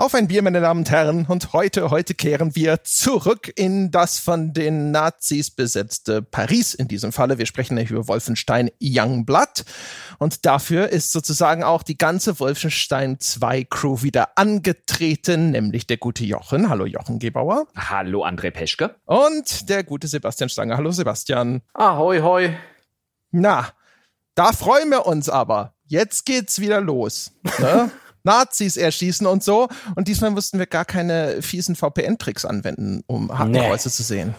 [0.00, 1.26] Auf ein Bier, meine Damen und Herren.
[1.26, 7.12] Und heute, heute kehren wir zurück in das von den Nazis besetzte Paris in diesem
[7.12, 7.36] Falle.
[7.36, 9.66] Wir sprechen nämlich über Wolfenstein Youngblood.
[10.16, 16.24] Und dafür ist sozusagen auch die ganze Wolfenstein 2 Crew wieder angetreten, nämlich der gute
[16.24, 16.70] Jochen.
[16.70, 17.66] Hallo Jochen Gebauer.
[17.76, 18.94] Hallo André Peschke.
[19.04, 20.78] Und der gute Sebastian Stange.
[20.78, 21.60] Hallo Sebastian.
[21.74, 22.56] Ahoi, hoi.
[23.32, 23.68] Na,
[24.34, 25.74] da freuen wir uns aber.
[25.84, 27.32] Jetzt geht's wieder los.
[27.58, 27.90] Ne?
[28.24, 29.68] Nazis erschießen und so.
[29.94, 33.94] Und diesmal mussten wir gar keine fiesen VPN-Tricks anwenden, um Hakenkreuze nee.
[33.94, 34.34] zu sehen.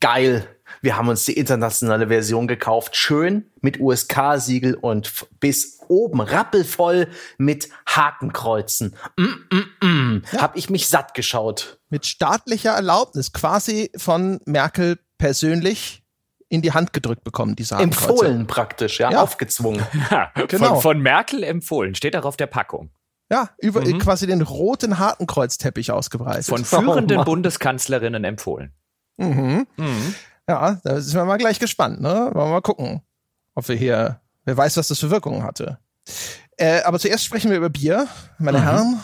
[0.00, 0.46] Geil.
[0.80, 2.96] Wir haben uns die internationale Version gekauft.
[2.96, 8.96] Schön mit USK-Siegel und bis oben rappelvoll mit Hakenkreuzen.
[9.18, 10.22] Mm, mm, mm.
[10.32, 10.40] Ja.
[10.40, 11.80] Hab ich mich satt geschaut.
[11.90, 16.02] Mit staatlicher Erlaubnis, quasi von Merkel persönlich
[16.48, 18.10] in die Hand gedrückt bekommen, diese Hakenkreuze.
[18.10, 19.22] Empfohlen praktisch, ja, ja.
[19.22, 19.84] aufgezwungen.
[20.10, 20.74] Ja, genau.
[20.74, 22.90] Von, von Merkel empfohlen, steht auch auf der Packung.
[23.30, 23.98] Ja, über mhm.
[23.98, 26.46] quasi den roten Hakenkreuzteppich ausgebreitet.
[26.46, 28.72] Von führenden oh, Bundeskanzlerinnen empfohlen.
[29.18, 29.66] Mhm.
[29.76, 30.14] Mhm.
[30.48, 32.30] Ja, da sind wir mal gleich gespannt, ne?
[32.32, 33.02] Wollen wir mal gucken,
[33.54, 35.78] ob wir hier, wer weiß, was das für Wirkungen hatte.
[36.56, 38.08] Äh, aber zuerst sprechen wir über Bier.
[38.38, 38.62] Meine mhm.
[38.62, 39.00] Herren,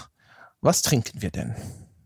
[0.61, 1.55] was trinken wir denn?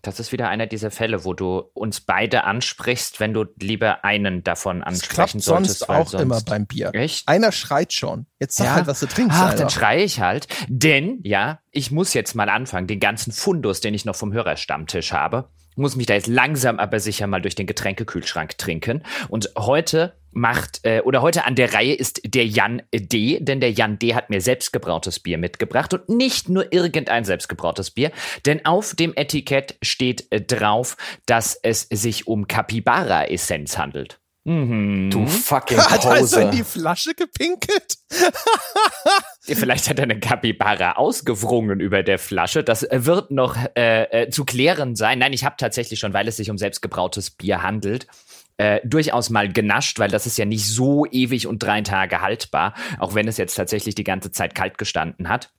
[0.03, 4.43] Das ist wieder einer dieser Fälle, wo du uns beide ansprichst, wenn du lieber einen
[4.43, 5.79] davon ansprechen das solltest.
[5.81, 6.91] Sonst auch sonst immer beim Bier.
[6.95, 7.29] Echt?
[7.29, 8.27] Einer schreit schon.
[8.39, 8.75] Jetzt sag ja?
[8.75, 9.37] halt, was du trinkst.
[9.39, 10.49] Ach, dann schreie ich halt.
[10.69, 15.13] Denn, ja, ich muss jetzt mal anfangen, den ganzen Fundus, den ich noch vom Hörerstammtisch
[15.13, 19.03] habe, muss mich da jetzt langsam aber sicher mal durch den Getränkekühlschrank trinken.
[19.29, 23.73] Und heute macht, äh, oder heute an der Reihe ist der Jan D., denn der
[23.73, 24.15] Jan D.
[24.15, 28.13] hat mir selbstgebrautes Bier mitgebracht und nicht nur irgendein selbstgebrautes Bier,
[28.47, 34.21] denn auf dem Etikett steht äh, drauf, dass es sich um Capybara-Essenz handelt.
[34.45, 35.11] Mhm.
[35.11, 35.91] Du fucking Pose.
[35.91, 37.99] Hat er so in die Flasche gepinkelt?
[39.43, 42.65] Vielleicht hat er eine Capybara ausgewrungen über der Flasche.
[42.65, 45.19] Das wird noch äh, äh, zu klären sein.
[45.19, 48.07] Nein, ich habe tatsächlich schon, weil es sich um selbstgebrautes Bier handelt,
[48.61, 52.75] äh, durchaus mal genascht, weil das ist ja nicht so ewig und drei Tage haltbar,
[52.99, 55.51] auch wenn es jetzt tatsächlich die ganze Zeit kalt gestanden hat.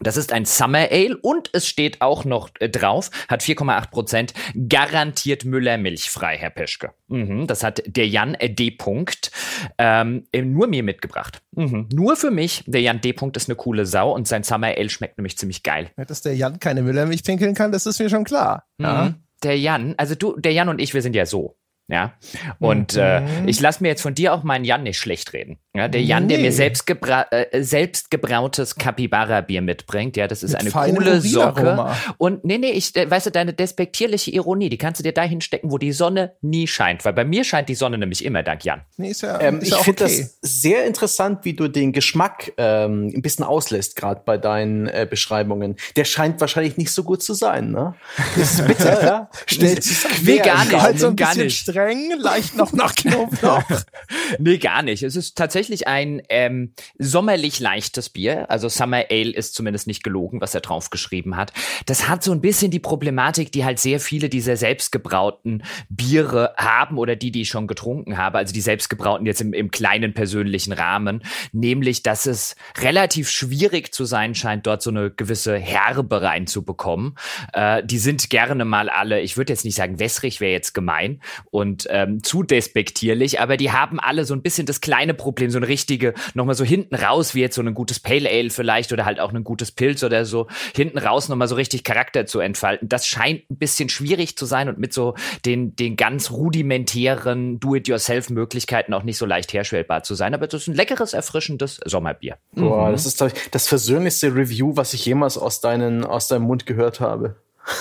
[0.00, 4.34] Das ist ein Summer Ale und es steht auch noch äh, drauf, hat 4,8 Prozent,
[4.68, 6.90] garantiert Müller milchfrei, Herr Peschke.
[7.06, 8.72] Mhm, das hat der Jan äh, D.
[8.72, 9.30] Punkt
[9.78, 11.42] ähm, nur mir mitgebracht.
[11.52, 12.64] Mhm, nur für mich.
[12.66, 13.12] Der Jan D.
[13.12, 15.90] Punkt ist eine coole Sau und sein Summer Ale schmeckt nämlich ziemlich geil.
[15.96, 18.64] Dass der Jan keine Müllermilch pinkeln kann, das ist mir schon klar.
[18.78, 18.84] Mhm.
[18.84, 19.14] Ja.
[19.44, 21.56] Der Jan, also du, der Jan und ich, wir sind ja so.
[21.90, 22.14] Ja.
[22.58, 23.46] Und äh, mhm.
[23.46, 25.58] äh, ich lasse mir jetzt von dir auch meinen Jan nicht schlecht reden.
[25.74, 26.34] Ja, der Jan, nee.
[26.34, 31.20] der mir selbst, gebra äh, selbst gebrautes Capybara-Bier mitbringt, ja, das ist Mit eine coole
[31.20, 31.94] Socke.
[32.18, 35.40] Und nee, nee, ich, äh, weißt du, deine despektierliche Ironie, die kannst du dir dahin
[35.40, 37.04] stecken, wo die Sonne nie scheint.
[37.04, 38.82] Weil bei mir scheint die Sonne nämlich immer, dank Jan.
[38.96, 40.28] Nee, ist ja, ähm, ist ich finde okay.
[40.28, 45.06] das sehr interessant, wie du den Geschmack ähm, ein bisschen auslässt, gerade bei deinen äh,
[45.08, 45.76] Beschreibungen.
[45.94, 47.94] Der scheint wahrscheinlich nicht so gut zu sein, ne?
[48.36, 49.30] Das ist bitter, ja?
[49.46, 50.02] Stellt sich
[50.42, 50.80] gar nicht.
[50.80, 51.68] Halt so ein gar bisschen nicht.
[51.80, 53.62] Streng, leicht noch nach Knoblauch.
[54.38, 55.02] nee, gar nicht.
[55.02, 58.50] Es ist tatsächlich ein ähm, sommerlich leichtes Bier.
[58.50, 61.52] Also Summer Ale ist zumindest nicht gelogen, was er draufgeschrieben hat.
[61.86, 66.98] Das hat so ein bisschen die Problematik, die halt sehr viele dieser selbstgebrauten Biere haben
[66.98, 68.38] oder die, die ich schon getrunken habe.
[68.38, 71.22] Also die selbstgebrauten jetzt im, im kleinen persönlichen Rahmen.
[71.52, 77.16] Nämlich, dass es relativ schwierig zu sein scheint, dort so eine gewisse Herbe reinzubekommen.
[77.52, 81.20] Äh, die sind gerne mal alle, ich würde jetzt nicht sagen wässrig, wäre jetzt gemein
[81.50, 85.58] und ähm, zu despektierlich, aber die haben alle so ein bisschen das kleine Problem, so
[85.58, 89.04] eine richtige, nochmal so hinten raus, wie jetzt so ein gutes Pale Ale vielleicht oder
[89.04, 92.88] halt auch ein gutes Pilz oder so, hinten raus nochmal so richtig Charakter zu entfalten.
[92.88, 95.14] Das scheint ein bisschen schwierig zu sein und mit so
[95.44, 100.34] den, den ganz rudimentären Do-it-yourself-Möglichkeiten auch nicht so leicht herstellbar zu sein.
[100.34, 102.36] Aber das ist ein leckeres, erfrischendes Sommerbier.
[102.52, 102.92] Boah, mhm.
[102.92, 107.36] das ist das versöhnlichste Review, was ich jemals aus, deinen, aus deinem Mund gehört habe.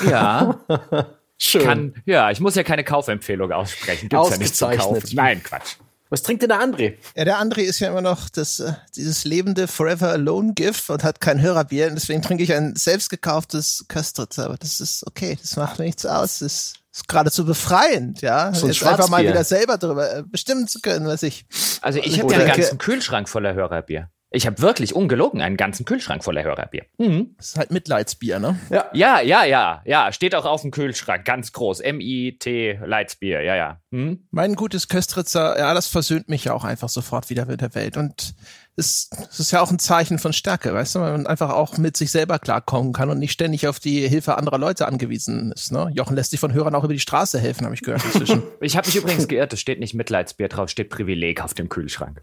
[0.10, 0.60] Ja.
[1.42, 1.64] Schön.
[1.64, 4.10] Kann, ja, ich muss ja keine Kaufempfehlung aussprechen.
[4.10, 5.10] Gibt's ja nicht zu kaufen.
[5.14, 5.78] Nein, Quatsch.
[6.10, 6.96] Was trinkt denn der André?
[7.16, 11.03] Ja, der André ist ja immer noch das, äh, dieses lebende Forever Alone GIF und
[11.03, 11.88] hat kein Hörerbier.
[11.88, 14.40] Und deswegen trinke ich ein selbst gekauftes Köstritz.
[14.40, 15.38] Aber das ist okay.
[15.40, 16.40] Das macht mir nichts aus.
[16.40, 18.52] Das ist, ist geradezu befreiend, ja.
[18.53, 21.46] So ein Jetzt einfach mal wieder selber drüber äh, bestimmen zu können, was ich.
[21.82, 24.09] Also ich habe ja einen ganzen Kühlschrank voller Hörerbier.
[24.31, 26.85] Ich habe wirklich ungelogen einen ganzen Kühlschrank voller Hörerbier.
[26.99, 27.34] Mhm.
[27.37, 28.59] Das ist halt Mitleidsbier, ne?
[28.70, 28.85] Ja.
[28.93, 30.11] ja, ja, ja, ja.
[30.11, 31.79] Steht auch auf dem Kühlschrank, ganz groß.
[31.79, 33.81] M-I-T, Leidsbier, ja, ja.
[33.90, 34.28] Mhm.
[34.29, 37.97] Mein gutes Köstritzer, ja, das versöhnt mich ja auch einfach sofort wieder mit der Welt.
[37.97, 38.35] Und
[38.76, 41.79] es, es ist ja auch ein Zeichen von Stärke, weißt du, weil man einfach auch
[41.79, 45.72] mit sich selber klarkommen kann und nicht ständig auf die Hilfe anderer Leute angewiesen ist.
[45.72, 45.91] Ne?
[45.93, 48.43] Jochen lässt sich von Hörern auch über die Straße helfen, habe ich gehört inzwischen.
[48.61, 52.22] ich habe mich übrigens geirrt, es steht nicht Mitleidsbier drauf, steht Privileg auf dem Kühlschrank.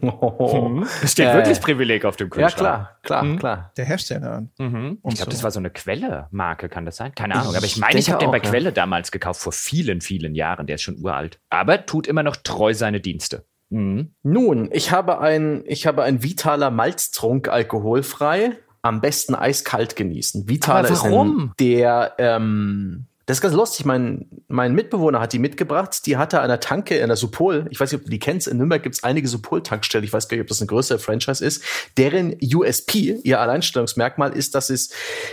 [0.00, 0.86] Mhm.
[1.02, 2.52] Es steht äh, wirklich Privileg auf dem Kühlschrank.
[2.52, 3.38] Ja, klar, klar, mhm.
[3.38, 3.72] klar.
[3.76, 4.46] Der Hersteller.
[4.58, 4.98] Mhm.
[5.08, 5.36] Ich glaube, so.
[5.36, 7.14] das war so eine Quelle-Marke, kann das sein?
[7.14, 7.54] Keine Ahnung.
[7.54, 8.48] Aber ich meine, ich habe den bei ja.
[8.48, 10.66] Quelle damals gekauft, vor vielen, vielen Jahren.
[10.66, 11.40] Der ist schon uralt.
[11.50, 13.44] Aber tut immer noch treu seine Dienste.
[13.70, 14.12] Mhm.
[14.22, 18.52] Nun, ich habe ein, ich habe ein Vitaler Malztrunk alkoholfrei.
[18.82, 20.48] Am besten eiskalt genießen.
[20.48, 23.86] Vitaler ist ein, der ähm, das ist ganz lustig.
[23.86, 26.04] Mein, mein Mitbewohner hat die mitgebracht.
[26.06, 27.66] Die hatte an der Tanke in der Supol.
[27.70, 28.48] Ich weiß nicht, ob du die kennst.
[28.48, 30.04] In Nürnberg gibt es einige Supol-Tankstellen.
[30.04, 31.62] Ich weiß gar nicht, ob das eine größere Franchise ist.
[31.96, 34.90] Deren USP, ihr Alleinstellungsmerkmal, ist, dass es,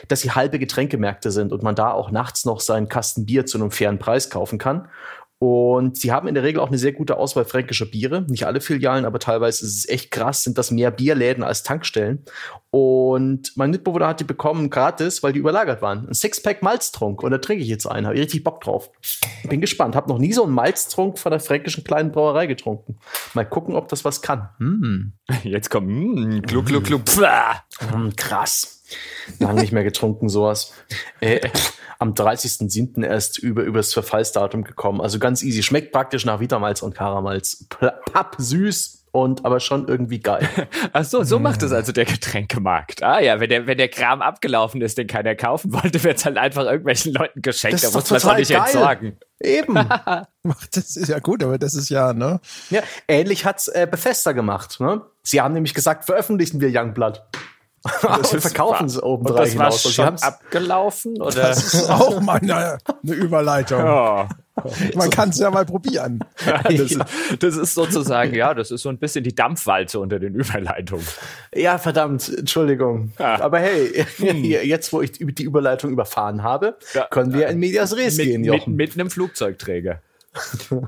[0.07, 3.57] dass sie halbe Getränkemärkte sind und man da auch nachts noch seinen Kasten Bier zu
[3.57, 4.90] einem fairen Preis kaufen kann.
[5.40, 8.24] Und sie haben in der Regel auch eine sehr gute Auswahl fränkischer Biere.
[8.28, 12.24] Nicht alle Filialen, aber teilweise ist es echt krass, sind das mehr Bierläden als Tankstellen.
[12.78, 16.08] Und mein Mitbewohner hat die bekommen gratis, weil die überlagert waren.
[16.08, 17.24] Ein Sixpack Malztrunk.
[17.24, 18.06] Und da trinke ich jetzt einen.
[18.06, 18.92] Habe ich richtig Bock drauf.
[19.50, 19.96] Bin gespannt.
[19.96, 23.00] Hab noch nie so einen Malztrunk von der fränkischen kleinen Brauerei getrunken.
[23.34, 24.50] Mal gucken, ob das was kann.
[24.60, 25.14] Hm.
[25.44, 27.02] Jetzt kommt, mm, gluck, gluck, gluck.
[27.96, 28.84] Mm, krass.
[29.40, 30.74] Lange nicht mehr getrunken, sowas.
[31.20, 31.50] Äh,
[31.98, 33.04] am 30.07.
[33.04, 35.02] erst über übers Verfallsdatum gekommen.
[35.02, 35.64] Also ganz easy.
[35.64, 37.66] Schmeckt praktisch nach Vitamalz und Karamalz.
[37.70, 40.48] Papp süß und aber schon irgendwie geil.
[40.94, 43.04] Ach so, so macht es also der Getränkemarkt.
[43.04, 46.25] Ah ja, wenn der, wenn der Kram abgelaufen ist, den keiner kaufen wollte, wird es
[46.25, 47.83] halt einfach irgendwelchen Leuten geschenkt.
[47.83, 48.62] Da muss man es auch nicht geil.
[48.65, 49.18] entsorgen.
[49.39, 49.75] Eben.
[50.71, 52.39] das ist ja gut, aber das ist ja, ne?
[52.69, 55.01] Ja, ähnlich hat's äh, Bethesda gemacht, ne?
[55.24, 57.21] Sie haben nämlich gesagt, veröffentlichen wir Youngblood.
[58.01, 59.86] Das und verkaufen sie oben drei hinaus.
[59.86, 61.31] War schon abgelaufen oder?
[61.42, 63.80] Das ist auch mal eine, eine Überleitung.
[63.80, 64.30] Ja.
[64.95, 66.19] Man kann es ja mal probieren.
[66.63, 66.98] das,
[67.39, 71.06] das, ist sozusagen, ja, das ist so ein bisschen die Dampfwalze unter den Überleitungen.
[71.54, 73.12] Ja, verdammt, Entschuldigung.
[73.19, 73.39] Ja.
[73.39, 74.44] Aber hey, hm.
[74.44, 77.06] jetzt, wo ich die Überleitung überfahren habe, ja.
[77.06, 78.75] können wir in Medias Res mit, gehen, Jochen.
[78.75, 80.01] Mit, mit einem Flugzeugträger.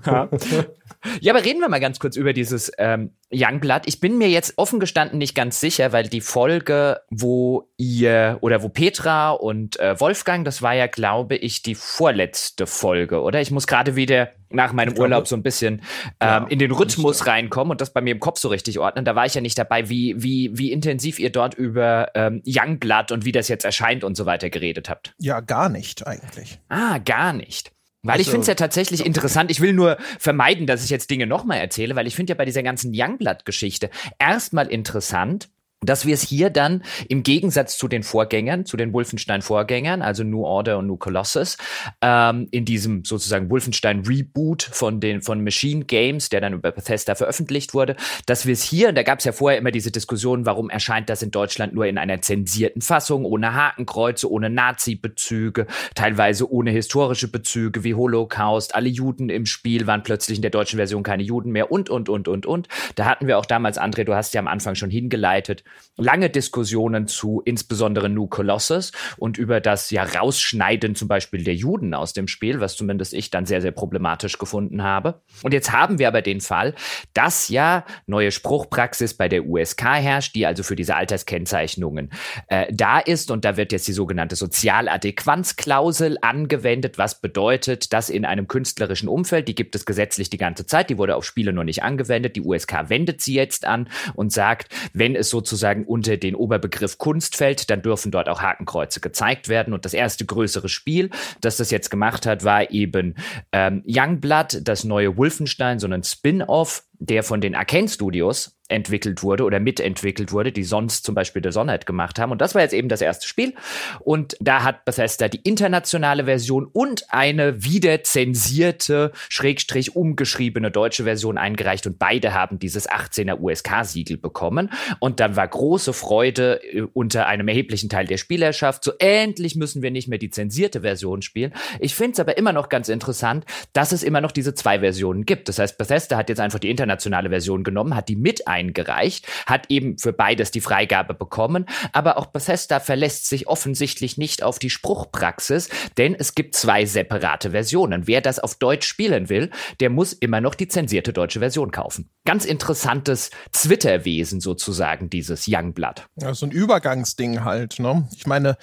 [0.06, 0.30] Ja.
[1.22, 3.84] ja, aber reden wir mal ganz kurz über dieses ähm, Youngblood.
[3.86, 8.64] Ich bin mir jetzt offen gestanden nicht ganz sicher, weil die Folge, wo ihr oder
[8.64, 13.42] wo Petra und äh, Wolfgang, das war ja, glaube ich, die vorletzte Folge, oder?
[13.42, 15.82] Ich muss gerade wieder nach meinem glaube, Urlaub so ein bisschen
[16.20, 19.06] ähm, ja, in den Rhythmus reinkommen und das bei mir im Kopf so richtig ordnen.
[19.06, 23.12] Da war ich ja nicht dabei, wie, wie, wie intensiv ihr dort über ähm, Youngblood
[23.12, 25.14] und wie das jetzt erscheint und so weiter geredet habt.
[25.20, 26.60] Ja, gar nicht eigentlich.
[26.70, 27.72] Ah, gar nicht.
[28.02, 29.52] Weil also, ich finde es ja tatsächlich interessant.
[29.52, 32.46] Ich will nur vermeiden, dass ich jetzt Dinge nochmal erzähle, weil ich finde ja bei
[32.46, 35.50] dieser ganzen Youngblood-Geschichte erstmal interessant,
[35.82, 40.44] dass wir es hier dann im Gegensatz zu den Vorgängern, zu den Wolfenstein-Vorgängern, also New
[40.44, 41.58] Order und New Colossus,
[42.02, 47.74] ähm, in diesem sozusagen Wolfenstein-Reboot von den von Machine Games, der dann über Bethesda veröffentlicht
[47.74, 47.96] wurde,
[48.26, 51.10] dass wir es hier, und da gab es ja vorher immer diese Diskussion, warum erscheint
[51.10, 55.66] das in Deutschland nur in einer zensierten Fassung, ohne Hakenkreuze, ohne Nazi-Bezüge,
[55.96, 60.78] teilweise ohne historische Bezüge wie Holocaust, alle Juden im Spiel waren plötzlich in der deutschen
[60.78, 62.68] Version keine Juden mehr und, und, und, und, und.
[62.96, 65.64] Da hatten wir auch damals, André, du hast ja am Anfang schon hingeleitet,
[66.00, 71.94] lange Diskussionen zu insbesondere New Colossus und über das ja Rausschneiden zum Beispiel der Juden
[71.94, 75.22] aus dem Spiel, was zumindest ich dann sehr, sehr problematisch gefunden habe.
[75.44, 76.74] Und jetzt haben wir aber den Fall,
[77.14, 82.12] dass ja neue Spruchpraxis bei der USK herrscht, die also für diese Alterskennzeichnungen
[82.48, 83.32] äh, da ist.
[83.32, 89.48] Und da wird jetzt die sogenannte Sozialadäquanzklausel angewendet, was bedeutet, dass in einem künstlerischen Umfeld,
[89.48, 92.42] die gibt es gesetzlich die ganze Zeit, die wurde auf Spiele noch nicht angewendet, die
[92.42, 97.36] USK wendet sie jetzt an und sagt, wenn es sozusagen sozusagen unter den Oberbegriff Kunst
[97.36, 99.74] fällt, dann dürfen dort auch Hakenkreuze gezeigt werden.
[99.74, 101.10] Und das erste größere Spiel,
[101.42, 103.16] das das jetzt gemacht hat, war eben
[103.52, 109.44] ähm, Youngblood, das neue Wolfenstein, so ein Spin-off, der von den Arcane Studios entwickelt wurde
[109.44, 112.32] oder mitentwickelt wurde, die sonst zum Beispiel der Sonnet gemacht haben.
[112.32, 113.56] Und das war jetzt eben das erste Spiel.
[114.00, 121.40] Und da hat Bethesda die internationale Version und eine wieder zensierte, schrägstrich umgeschriebene deutsche Version
[121.40, 121.88] eingereicht.
[121.88, 124.70] Und beide haben dieses 18er USK-Siegel bekommen.
[125.00, 128.84] Und dann war große Freude äh, unter einem erheblichen Teil der Spielerschaft.
[128.84, 131.54] So endlich müssen wir nicht mehr die zensierte Version spielen.
[131.80, 135.26] Ich finde es aber immer noch ganz interessant, dass es immer noch diese zwei Versionen
[135.26, 135.50] gibt.
[135.50, 139.66] Das heißt, Bethesda hat jetzt einfach die internationale Version genommen, hat die mit eingereicht, hat
[139.70, 144.70] eben für beides die Freigabe bekommen, aber auch Bethesda verlässt sich offensichtlich nicht auf die
[144.70, 148.08] Spruchpraxis, denn es gibt zwei separate Versionen.
[148.08, 152.10] Wer das auf Deutsch spielen will, der muss immer noch die zensierte deutsche Version kaufen.
[152.26, 156.08] Ganz interessantes Twitter-Wesen sozusagen, dieses Youngblood.
[156.22, 158.08] Ja, so ein Übergangsding halt, ne?
[158.16, 158.58] Ich meine,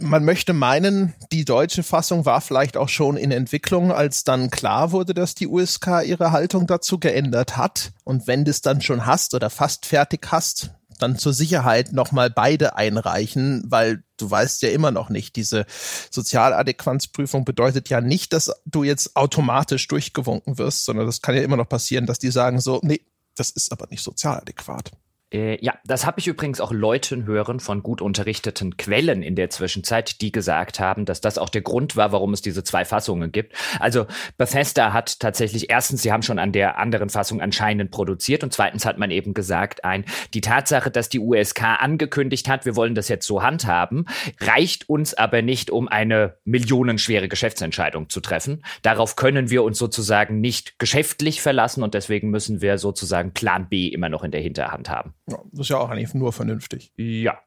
[0.00, 4.92] man möchte meinen, die deutsche Fassung war vielleicht auch schon in Entwicklung, als dann klar
[4.92, 7.92] wurde, dass die USK ihre Haltung dazu geändert hat.
[8.04, 12.30] Und wenn du es dann schon hast oder fast fertig hast, dann zur Sicherheit nochmal
[12.30, 15.66] beide einreichen, weil du weißt ja immer noch nicht, diese
[16.10, 21.56] Sozialadäquanzprüfung bedeutet ja nicht, dass du jetzt automatisch durchgewunken wirst, sondern das kann ja immer
[21.56, 23.00] noch passieren, dass die sagen so, nee,
[23.36, 24.92] Das ist aber nicht sozial adäquat.
[25.34, 29.50] Äh, ja, das habe ich übrigens auch Leuten hören von gut unterrichteten Quellen in der
[29.50, 33.32] Zwischenzeit, die gesagt haben, dass das auch der Grund war, warum es diese zwei Fassungen
[33.32, 33.52] gibt.
[33.80, 34.06] Also
[34.38, 38.86] Bethesda hat tatsächlich erstens, sie haben schon an der anderen Fassung anscheinend produziert und zweitens
[38.86, 43.08] hat man eben gesagt, ein die Tatsache, dass die USK angekündigt hat, wir wollen das
[43.08, 44.06] jetzt so handhaben,
[44.40, 48.64] reicht uns aber nicht, um eine millionenschwere Geschäftsentscheidung zu treffen.
[48.82, 53.88] Darauf können wir uns sozusagen nicht geschäftlich verlassen und deswegen müssen wir sozusagen Plan B
[53.88, 55.14] immer noch in der Hinterhand haben.
[55.30, 56.92] Ja, das ist ja auch eigentlich nur vernünftig.
[56.96, 57.38] Ja,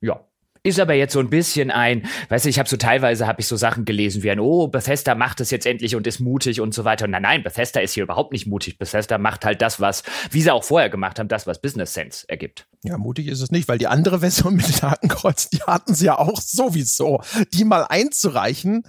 [0.00, 0.24] ja.
[0.62, 3.46] Ist aber jetzt so ein bisschen ein, weißt du, ich habe so teilweise habe ich
[3.46, 6.74] so Sachen gelesen wie ein, oh, Bethesda macht es jetzt endlich und ist mutig und
[6.74, 7.06] so weiter.
[7.06, 8.76] Und nein, nein, Bethesda ist hier überhaupt nicht mutig.
[8.78, 12.28] Bethesda macht halt das, was, wie sie auch vorher gemacht haben, das, was Business Sense
[12.28, 12.66] ergibt.
[12.82, 16.06] Ja, mutig ist es nicht, weil die andere Version mit den Hakenkreuz, die hatten sie
[16.06, 17.20] ja auch sowieso.
[17.52, 18.84] Die mal einzureichen.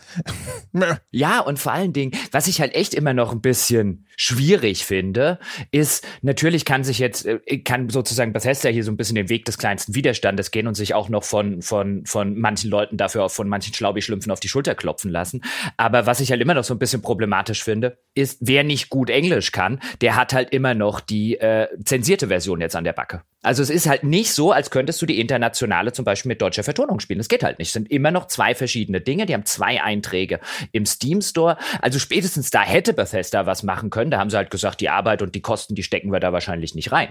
[1.12, 5.40] ja, und vor allen Dingen, was ich halt echt immer noch ein bisschen schwierig finde,
[5.72, 9.44] ist, natürlich kann sich jetzt, äh, kann sozusagen Bethesda hier so ein bisschen den Weg
[9.46, 13.50] des kleinsten Widerstandes gehen und sich auch noch von, von, von manchen Leuten dafür von
[13.50, 15.42] manchen Schlaubi-Schlümpfen auf die Schulter klopfen lassen.
[15.76, 19.10] Aber was ich halt immer noch so ein bisschen problematisch finde, ist, wer nicht gut
[19.10, 23.24] Englisch kann, der hat halt immer noch die äh, zensierte Version jetzt an der Backe.
[23.44, 26.64] Also es ist halt nicht so, als könntest du die internationale zum Beispiel mit deutscher
[26.64, 27.20] Vertonung spielen.
[27.20, 27.70] Das geht halt nicht.
[27.70, 29.26] Es sind immer noch zwei verschiedene Dinge.
[29.26, 30.40] Die haben zwei Einträge
[30.72, 31.58] im Steam Store.
[31.82, 34.12] Also spätestens da hätte Bethesda was machen können.
[34.12, 36.76] Da haben sie halt gesagt, die Arbeit und die Kosten, die stecken wir da wahrscheinlich
[36.76, 37.10] nicht rein.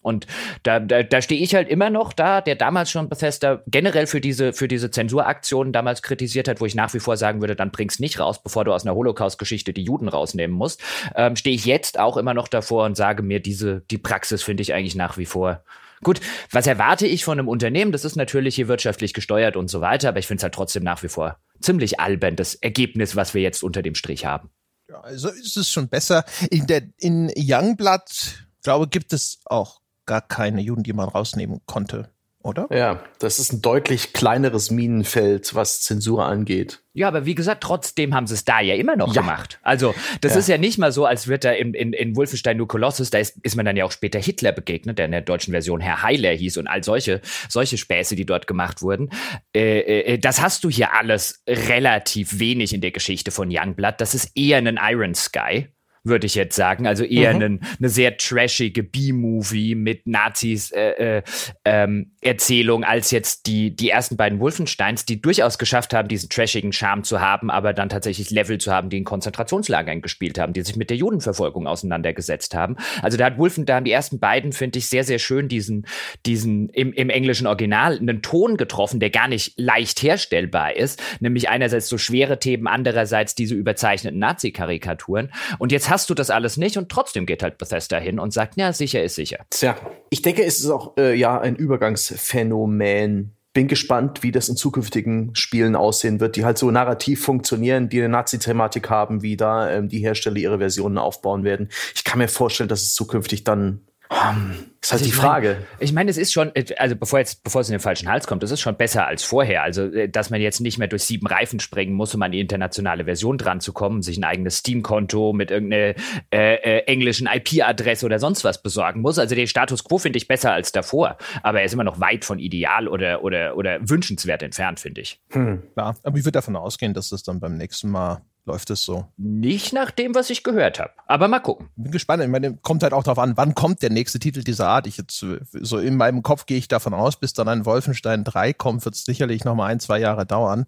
[0.00, 0.26] Und
[0.62, 4.20] da, da, da stehe ich halt immer noch da, der damals schon Bethesda generell für
[4.20, 7.72] diese, für diese Zensuraktionen damals kritisiert hat, wo ich nach wie vor sagen würde, dann
[7.72, 10.80] bring's nicht raus, bevor du aus einer Holocaust-Geschichte die Juden rausnehmen musst,
[11.16, 14.62] ähm, stehe ich jetzt auch immer noch davor und sage mir, diese, die Praxis finde
[14.62, 15.64] ich eigentlich nach wie vor
[16.02, 17.92] Gut, was erwarte ich von einem Unternehmen?
[17.92, 20.84] Das ist natürlich hier wirtschaftlich gesteuert und so weiter, aber ich finde es halt trotzdem
[20.84, 24.50] nach wie vor ziemlich albern, das Ergebnis, was wir jetzt unter dem Strich haben.
[24.88, 26.24] Ja, also ist es schon besser.
[26.50, 32.10] In der, in Youngblood, glaube, gibt es auch gar keine Juden, die man rausnehmen konnte,
[32.42, 32.68] oder?
[32.70, 36.80] Ja, das ist ein deutlich kleineres Minenfeld, was Zensur angeht.
[36.92, 39.22] Ja, aber wie gesagt, trotzdem haben sie es da ja immer noch ja.
[39.22, 39.58] gemacht.
[39.62, 40.38] Also, das ja.
[40.38, 43.18] ist ja nicht mal so, als wird da in, in, in Wolfenstein nur Kolossus, da
[43.18, 46.02] ist, ist man dann ja auch später Hitler begegnet, der in der deutschen Version Herr
[46.02, 49.10] Heiler hieß und all solche, solche Späße, die dort gemacht wurden.
[49.54, 54.00] Äh, äh, das hast du hier alles relativ wenig in der Geschichte von Youngblood.
[54.00, 55.68] Das ist eher ein Iron Sky
[56.08, 56.86] würde ich jetzt sagen.
[56.86, 57.42] Also eher mhm.
[57.42, 61.22] eine, eine sehr trashige B-Movie mit Nazis äh, äh,
[61.64, 66.72] ähm, Erzählung als jetzt die, die ersten beiden Wolfensteins, die durchaus geschafft haben, diesen trashigen
[66.72, 70.62] Charme zu haben, aber dann tatsächlich Level zu haben, die in Konzentrationslagern gespielt haben, die
[70.62, 72.76] sich mit der Judenverfolgung auseinandergesetzt haben.
[73.02, 75.86] Also da hat Wolfen, da haben die ersten beiden, finde ich, sehr, sehr schön diesen,
[76.26, 81.48] diesen im, im englischen Original einen Ton getroffen, der gar nicht leicht herstellbar ist, nämlich
[81.48, 85.32] einerseits so schwere Themen, andererseits diese überzeichneten Nazi-Karikaturen.
[85.58, 88.56] Und jetzt hast du das alles nicht und trotzdem geht halt Bethesda hin und sagt,
[88.56, 89.44] ja, sicher ist sicher.
[89.50, 89.76] Tja,
[90.10, 93.34] ich denke, es ist auch äh, ja ein Übergangsphänomen.
[93.54, 97.98] Bin gespannt, wie das in zukünftigen Spielen aussehen wird, die halt so narrativ funktionieren, die
[97.98, 101.68] eine Nazi-Thematik haben, wie da ähm, die Hersteller ihre Versionen aufbauen werden.
[101.94, 105.48] Ich kann mir vorstellen, dass es zukünftig dann um, ist halt also die Frage.
[105.48, 108.26] Mein, ich meine, es ist schon, also bevor jetzt, bevor es in den falschen Hals
[108.26, 109.62] kommt, es ist schon besser als vorher.
[109.62, 112.40] Also, äh, dass man jetzt nicht mehr durch sieben Reifen springen muss, um an die
[112.40, 115.94] internationale Version dran zu kommen, sich ein eigenes Steam-Konto mit irgendeiner
[116.32, 119.18] äh, äh, englischen IP-Adresse oder sonst was besorgen muss.
[119.18, 122.24] Also den Status quo finde ich besser als davor, aber er ist immer noch weit
[122.24, 125.20] von ideal oder oder oder wünschenswert entfernt, finde ich.
[125.30, 125.62] Hm.
[125.76, 129.06] Ja, aber ich würde davon ausgehen, dass das dann beim nächsten Mal läuft es so.
[129.16, 130.90] Nicht nach dem, was ich gehört habe.
[131.06, 131.68] Aber mal gucken.
[131.76, 132.22] Bin gespannt.
[132.22, 134.86] Ich meine, kommt halt auch darauf an, wann kommt der nächste Titel dieser Art.
[134.86, 138.52] Ich jetzt, so in meinem Kopf gehe ich davon aus, bis dann ein Wolfenstein 3
[138.52, 140.66] kommt, wird es sicherlich noch mal ein, zwei Jahre dauern.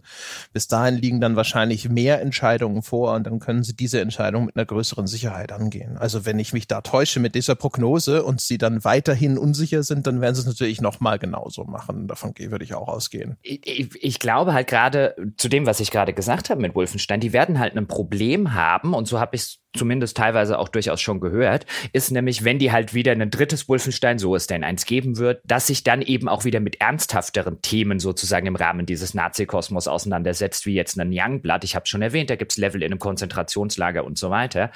[0.52, 4.56] Bis dahin liegen dann wahrscheinlich mehr Entscheidungen vor und dann können sie diese Entscheidung mit
[4.56, 5.96] einer größeren Sicherheit angehen.
[5.96, 10.06] Also wenn ich mich da täusche mit dieser Prognose und sie dann weiterhin unsicher sind,
[10.06, 12.06] dann werden sie es natürlich noch mal genauso machen.
[12.06, 13.36] Davon würde ich auch ausgehen.
[13.42, 17.20] Ich, ich, ich glaube halt gerade zu dem, was ich gerade gesagt habe mit Wolfenstein,
[17.20, 20.68] die werden halt halt ein Problem haben, und so habe ich es zumindest teilweise auch
[20.68, 24.64] durchaus schon gehört, ist nämlich, wenn die halt wieder ein drittes Wolfenstein, so es denn
[24.64, 28.86] eins geben wird, dass sich dann eben auch wieder mit ernsthafteren Themen sozusagen im Rahmen
[28.86, 31.64] dieses Nazi-Kosmos auseinandersetzt, wie jetzt ein Youngblood.
[31.64, 34.70] Ich habe schon erwähnt, da gibt's Level in einem Konzentrationslager und so weiter.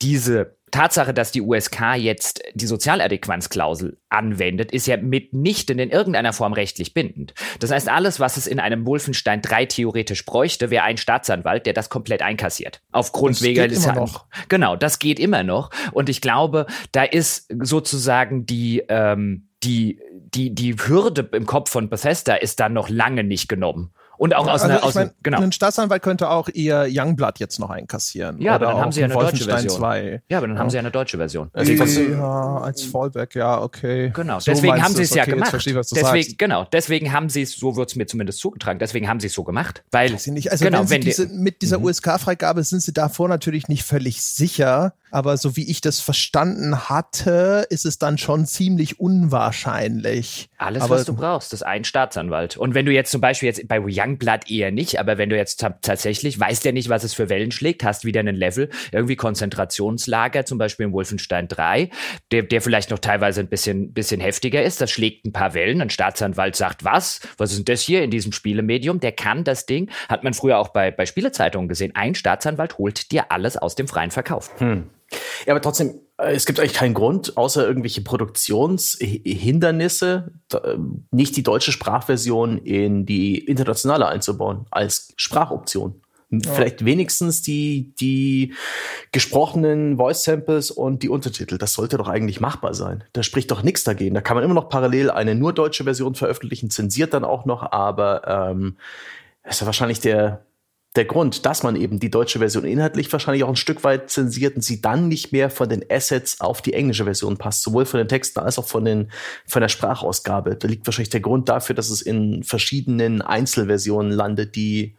[0.00, 6.52] Diese Tatsache, dass die USK jetzt die Sozialadäquanzklausel anwendet, ist ja mitnichten in irgendeiner Form
[6.52, 7.34] rechtlich bindend.
[7.60, 11.72] Das heißt, alles, was es in einem Wolfenstein 3 theoretisch bräuchte, wäre ein Staatsanwalt, der
[11.72, 12.80] das komplett einkassiert.
[12.92, 14.26] Aufgrund wegen immer halt noch.
[14.48, 15.70] Genau, das geht immer noch.
[15.92, 21.88] Und ich glaube, da ist sozusagen die ähm, die die die Hürde im Kopf von
[21.88, 25.40] Bethesda ist dann noch lange nicht genommen Und auch aus, also einer, aus mein, genau.
[25.40, 28.40] Ein Staatsanwalt könnte auch ihr Youngblood jetzt noch einkassieren.
[28.40, 29.78] Ja, aber dann haben sie ja eine deutsche Version.
[29.78, 30.22] 2.
[30.28, 30.62] Ja, aber dann ja.
[30.62, 31.50] haben sie ja eine deutsche Version.
[31.52, 34.10] Also ja, als Fallback, ja, okay.
[34.14, 35.50] Genau, so deswegen haben sie es ja okay, gemacht.
[35.50, 36.38] Verstehe, deswegen, sagst.
[36.38, 39.34] genau, deswegen haben sie es, so wird es mir zumindest zugetragen, deswegen haben sie es
[39.34, 39.84] so gemacht.
[39.90, 40.12] Weil.
[40.12, 40.32] Also
[40.64, 41.84] genau, wenn, wenn diese, mit dieser mhm.
[41.84, 47.66] USK-Freigabe sind sie davor natürlich nicht völlig sicher, aber so wie ich das verstanden hatte,
[47.70, 50.50] ist es dann schon ziemlich unwahrscheinlich.
[50.58, 52.56] Alles, aber, was du brauchst, ist ein Staatsanwalt.
[52.56, 55.64] Und wenn du jetzt zum Beispiel jetzt bei Youngblood eher nicht, aber wenn du jetzt
[55.82, 60.44] tatsächlich weißt ja nicht, was es für Wellen schlägt, hast wieder einen Level, irgendwie Konzentrationslager,
[60.44, 61.90] zum Beispiel in Wolfenstein 3,
[62.32, 65.80] der, der vielleicht noch teilweise ein bisschen, bisschen heftiger ist, das schlägt ein paar Wellen,
[65.80, 67.20] ein Staatsanwalt sagt, was?
[67.36, 69.00] Was ist denn das hier in diesem Spielemedium?
[69.00, 73.12] Der kann das Ding, hat man früher auch bei, bei Spielezeitungen gesehen, ein Staatsanwalt holt
[73.12, 74.50] dir alles aus dem freien Verkauf.
[74.58, 74.90] Hm.
[75.46, 80.32] Ja, aber trotzdem, es gibt eigentlich keinen Grund, außer irgendwelche Produktionshindernisse,
[81.12, 86.02] nicht die deutsche Sprachversion in die internationale einzubauen, als Sprachoption.
[86.30, 86.52] Ja.
[86.52, 88.52] Vielleicht wenigstens die, die
[89.12, 91.56] gesprochenen Voice Samples und die Untertitel.
[91.56, 93.02] Das sollte doch eigentlich machbar sein.
[93.14, 94.14] Da spricht doch nichts dagegen.
[94.14, 97.72] Da kann man immer noch parallel eine nur deutsche Version veröffentlichen, zensiert dann auch noch,
[97.72, 98.76] aber ähm,
[99.44, 100.44] ist ja wahrscheinlich der,
[100.98, 104.56] der Grund, dass man eben die deutsche Version inhaltlich wahrscheinlich auch ein Stück weit zensiert
[104.56, 107.98] und sie dann nicht mehr von den Assets auf die englische Version passt, sowohl von
[107.98, 109.12] den Texten als auch von, den,
[109.46, 110.56] von der Sprachausgabe.
[110.56, 114.96] Da liegt wahrscheinlich der Grund dafür, dass es in verschiedenen Einzelversionen landet, die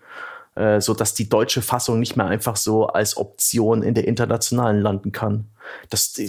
[0.55, 4.81] äh, so dass die deutsche Fassung nicht mehr einfach so als Option in der internationalen
[4.81, 5.49] landen kann.
[5.89, 6.19] Das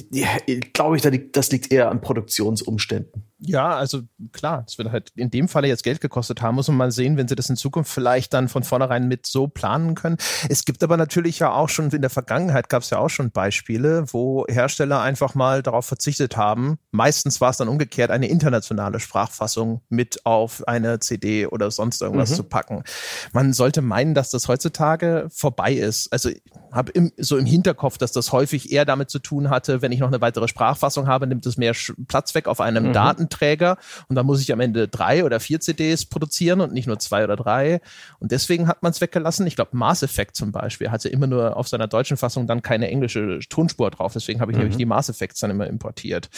[0.72, 3.30] glaube ich, das liegt eher an Produktionsumständen.
[3.42, 6.76] Ja, also klar, es wird halt in dem Falle jetzt Geld gekostet haben, muss man
[6.76, 10.18] mal sehen, wenn sie das in Zukunft vielleicht dann von vornherein mit so planen können.
[10.50, 13.30] Es gibt aber natürlich ja auch schon in der Vergangenheit gab es ja auch schon
[13.30, 16.78] Beispiele, wo Hersteller einfach mal darauf verzichtet haben.
[16.90, 22.30] Meistens war es dann umgekehrt, eine internationale Sprachfassung mit auf eine CD oder sonst irgendwas
[22.30, 22.34] mhm.
[22.34, 22.84] zu packen.
[23.32, 26.12] Man sollte meinen, dass das heutzutage vorbei ist.
[26.12, 26.28] Also
[26.72, 30.08] habe so im Hinterkopf, dass das häufig eher damit zu tun hatte, wenn ich noch
[30.08, 31.74] eine weitere Sprachfassung habe, nimmt es mehr
[32.08, 32.92] Platz weg auf einem mhm.
[32.92, 33.76] Daten Datenträger
[34.08, 37.24] und dann muss ich am Ende drei oder vier CDs produzieren und nicht nur zwei
[37.24, 37.80] oder drei.
[38.18, 39.46] Und deswegen hat man es weggelassen.
[39.46, 42.88] Ich glaube, Mass Effect zum Beispiel hatte immer nur auf seiner deutschen Fassung dann keine
[42.88, 44.12] englische Tonspur drauf.
[44.12, 44.64] Deswegen habe ich mhm.
[44.64, 46.30] nämlich die Mass Effects dann immer importiert.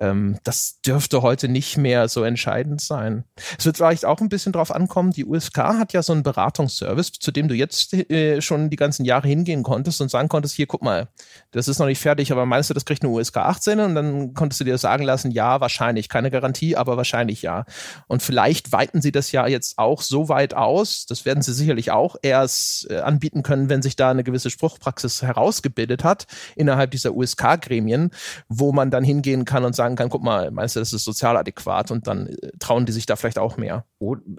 [0.00, 3.24] Ähm, das dürfte heute nicht mehr so entscheidend sein.
[3.58, 7.12] Es wird vielleicht auch ein bisschen drauf ankommen, die USK hat ja so einen Beratungsservice,
[7.12, 10.66] zu dem du jetzt äh, schon die ganzen Jahre hingehen konntest und sagen konntest, hier,
[10.66, 11.08] guck mal,
[11.52, 13.80] das ist noch nicht fertig, aber meinst du, das kriegt eine USK 18?
[13.80, 17.64] Und dann konntest du dir sagen lassen, ja, wahrscheinlich, keine Garantie, aber wahrscheinlich ja.
[18.06, 21.90] Und vielleicht weiten sie das ja jetzt auch so weit aus, das werden sie sicherlich
[21.90, 27.14] auch erst äh, anbieten können, wenn sich da eine gewisse Spruchpraxis herausgebildet hat innerhalb dieser
[27.14, 28.10] USK-Gremien,
[28.48, 31.04] wo man dann hingehen kann und sagen, sagen kann, guck mal, meinst du, das ist
[31.04, 33.84] sozial adäquat und dann äh, trauen die sich da vielleicht auch mehr.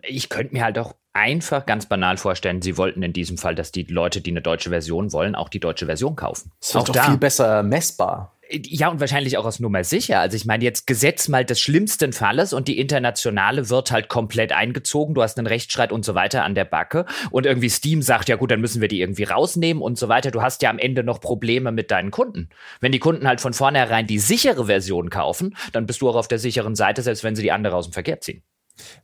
[0.03, 3.71] Ich könnte mir halt auch einfach ganz banal vorstellen, sie wollten in diesem Fall, dass
[3.71, 6.51] die Leute, die eine deutsche Version wollen, auch die deutsche Version kaufen.
[6.59, 7.03] Das ist auch doch da.
[7.05, 8.36] viel besser messbar.
[8.49, 10.19] Ja, und wahrscheinlich auch aus Nummer sicher.
[10.19, 14.51] Also ich meine, jetzt Gesetz mal des schlimmsten Falles und die internationale wird halt komplett
[14.51, 15.15] eingezogen.
[15.15, 17.05] Du hast einen Rechtsstreit und so weiter an der Backe.
[17.31, 20.31] Und irgendwie Steam sagt, ja gut, dann müssen wir die irgendwie rausnehmen und so weiter.
[20.31, 22.49] Du hast ja am Ende noch Probleme mit deinen Kunden.
[22.79, 26.27] Wenn die Kunden halt von vornherein die sichere Version kaufen, dann bist du auch auf
[26.27, 28.43] der sicheren Seite, selbst wenn sie die andere aus dem Verkehr ziehen.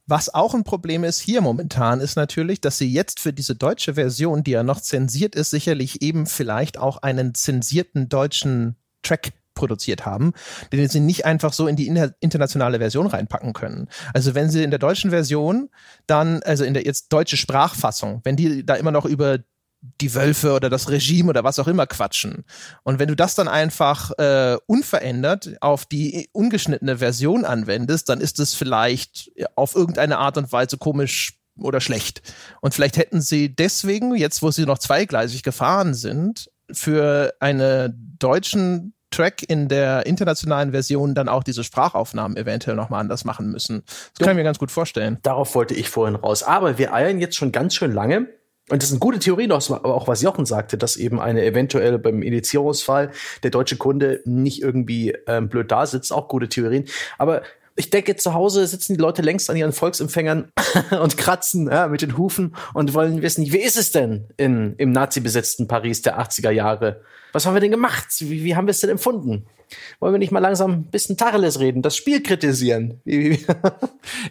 [0.06, 3.96] Was auch ein Problem ist hier momentan, ist natürlich, dass sie jetzt für diese deutsche
[3.96, 10.06] Version, die ja noch zensiert ist, sicherlich eben vielleicht auch einen zensierten deutschen Track produziert
[10.06, 10.34] haben,
[10.72, 11.88] den sie nicht einfach so in die
[12.20, 13.88] internationale Version reinpacken können.
[14.14, 15.70] Also wenn sie in der deutschen Version
[16.08, 19.40] dann, also in der jetzt deutsche Sprachfassung, wenn die da immer noch über
[20.00, 22.46] die Wölfe oder das Regime oder was auch immer quatschen.
[22.84, 28.40] Und wenn du das dann einfach äh, unverändert auf die ungeschnittene Version anwendest, dann ist
[28.40, 32.22] es vielleicht auf irgendeine Art und Weise komisch oder schlecht.
[32.62, 38.94] Und vielleicht hätten sie deswegen, jetzt wo sie noch zweigleisig gefahren sind, für einen deutschen
[39.14, 43.84] Track in der internationalen Version dann auch diese Sprachaufnahmen eventuell nochmal anders machen müssen.
[43.86, 44.26] Das ja.
[44.26, 45.20] kann ich mir ganz gut vorstellen.
[45.22, 46.44] Darauf wollte ich vorhin raus.
[46.44, 48.28] Aber wir eiern jetzt schon ganz schön lange.
[48.70, 52.22] Und das ist eine gute Theorie, auch was Jochen sagte, dass eben eine eventuell beim
[52.22, 53.12] Indizierungsfall
[53.44, 56.14] der deutsche Kunde nicht irgendwie ähm, blöd da sitzt.
[56.14, 56.86] Auch gute Theorien.
[57.18, 57.44] Aber
[57.76, 60.52] ich denke, zu Hause sitzen die Leute längst an ihren Volksempfängern
[61.02, 64.92] und kratzen ja, mit den Hufen und wollen wissen, wie ist es denn in, im
[64.92, 67.02] nazi-besetzten Paris der 80er Jahre?
[67.32, 68.08] Was haben wir denn gemacht?
[68.20, 69.48] Wie, wie haben wir es denn empfunden?
[70.00, 73.02] Wollen wir nicht mal langsam ein bisschen Tacheles reden, das Spiel kritisieren?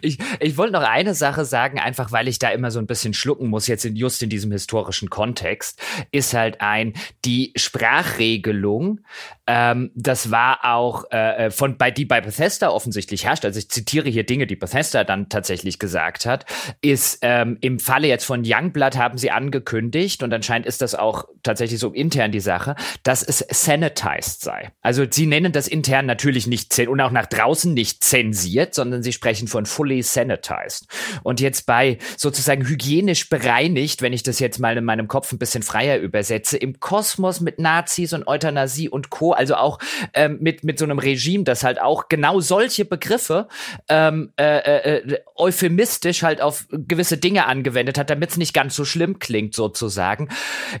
[0.01, 3.13] ich ich wollte noch eine Sache sagen, einfach weil ich da immer so ein bisschen
[3.13, 6.93] schlucken muss, jetzt in, just in diesem historischen Kontext, ist halt ein,
[7.25, 9.01] die Sprachregelung,
[9.47, 13.69] ähm, das war auch äh, äh, von bei die bei Bethesda offensichtlich herrscht, also ich
[13.69, 16.45] zitiere hier Dinge, die Bethesda dann tatsächlich gesagt hat,
[16.81, 21.25] ist ähm, im Falle jetzt von Youngblood haben sie angekündigt und anscheinend ist das auch
[21.43, 24.71] tatsächlich so intern die Sache, dass es sanitized sei.
[24.81, 29.13] Also sie nennen das intern natürlich nicht und auch nach draußen nicht zensiert, sondern sie
[29.13, 30.85] sprechen von fully sanitized.
[31.23, 35.39] Und jetzt bei sozusagen hygienisch bereinigt, wenn ich das jetzt mal in meinem Kopf ein
[35.39, 39.79] bisschen freier übersetze, im Kosmos mit Nazis und Euthanasie und Co., also auch
[40.13, 43.47] ähm, mit, mit so einem Regime, das halt auch genau solche Begriffe
[43.89, 48.75] ähm, äh, äh, äh euphemistisch halt auf gewisse Dinge angewendet hat, damit es nicht ganz
[48.75, 50.29] so schlimm klingt, sozusagen,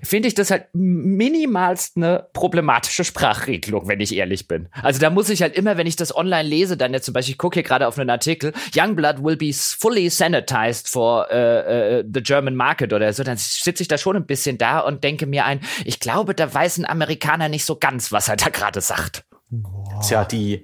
[0.03, 4.69] finde ich das halt minimalst eine problematische Sprachregelung, wenn ich ehrlich bin.
[4.81, 7.33] Also da muss ich halt immer, wenn ich das online lese, dann jetzt zum Beispiel,
[7.33, 12.03] ich gucke hier gerade auf einen Artikel, Youngblood will be fully sanitized for uh, uh,
[12.11, 15.25] the German market oder so, dann sitze ich da schon ein bisschen da und denke
[15.25, 18.81] mir ein, ich glaube, da weiß ein Amerikaner nicht so ganz, was er da gerade
[18.81, 19.23] sagt.
[20.01, 20.63] Tja, die,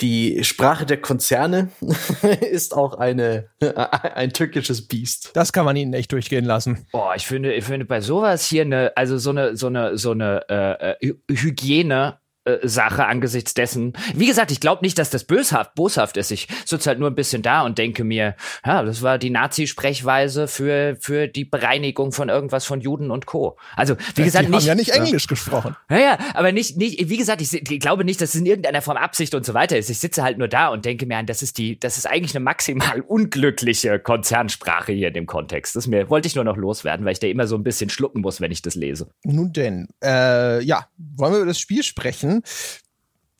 [0.00, 1.70] die Sprache der Konzerne
[2.50, 3.48] ist auch eine,
[4.14, 5.30] ein tückisches Biest.
[5.34, 6.86] Das kann man ihnen echt durchgehen lassen.
[6.90, 10.12] Boah, ich finde, ich finde bei sowas hier eine, also so eine, so eine, so
[10.12, 13.92] eine äh, äh Hygiene äh, Sache angesichts dessen.
[14.14, 16.30] Wie gesagt, ich glaube nicht, dass das böshaft, boshaft ist.
[16.30, 20.48] Ich sitze halt nur ein bisschen da und denke mir, ja, das war die Nazi-Sprechweise
[20.48, 23.58] für, für die Bereinigung von irgendwas von Juden und Co.
[23.76, 24.60] Also, wie ja, gesagt, die nicht.
[24.60, 25.28] haben ja nicht Englisch ja.
[25.28, 25.76] gesprochen.
[25.90, 28.80] Ja, ja, aber nicht, nicht, wie gesagt, ich, ich, glaube nicht, dass es in irgendeiner
[28.80, 29.90] Form Absicht und so weiter ist.
[29.90, 32.42] Ich sitze halt nur da und denke mir, das ist die, das ist eigentlich eine
[32.42, 35.76] maximal unglückliche Konzernsprache hier in dem Kontext.
[35.76, 38.22] Das mir, wollte ich nur noch loswerden, weil ich da immer so ein bisschen schlucken
[38.22, 39.10] muss, wenn ich das lese.
[39.24, 42.29] Nun denn, äh, ja, wollen wir über das Spiel sprechen?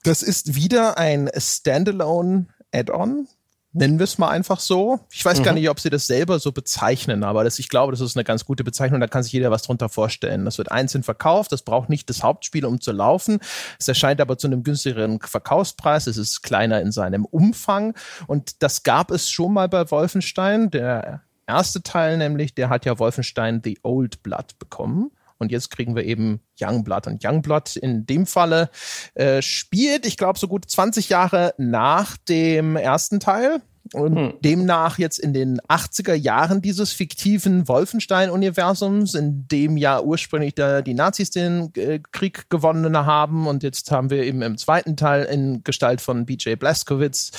[0.03, 3.29] Das ist wieder ein Standalone Add-on.
[3.73, 4.99] Nennen wir es mal einfach so.
[5.13, 5.45] Ich weiß mhm.
[5.45, 8.25] gar nicht, ob sie das selber so bezeichnen, aber das, ich glaube, das ist eine
[8.25, 9.01] ganz gute Bezeichnung.
[9.01, 10.45] Da kann sich jeder was drunter vorstellen.
[10.45, 11.53] Das wird einzeln verkauft.
[11.53, 13.39] Das braucht nicht das Hauptspiel, um zu laufen.
[13.79, 16.09] Es erscheint aber zu einem günstigeren Verkaufspreis.
[16.09, 17.95] Es ist kleiner in seinem Umfang.
[18.27, 20.71] Und das gab es schon mal bei Wolfenstein.
[20.71, 25.13] Der erste Teil nämlich, der hat ja Wolfenstein The Old Blood bekommen.
[25.41, 27.07] Und jetzt kriegen wir eben Youngblood.
[27.07, 28.71] Und Youngblood in dem Falle
[29.15, 33.63] äh, spielt, ich glaube, so gut 20 Jahre nach dem ersten Teil.
[33.93, 34.35] Und hm.
[34.45, 40.95] demnach jetzt in den 80er Jahren dieses fiktiven Wolfenstein-Universums, in dem ja ursprünglich da die
[40.95, 43.49] Nazis den äh, Krieg gewonnen haben.
[43.49, 47.33] Und jetzt haben wir eben im zweiten Teil in Gestalt von BJ Blazkowicz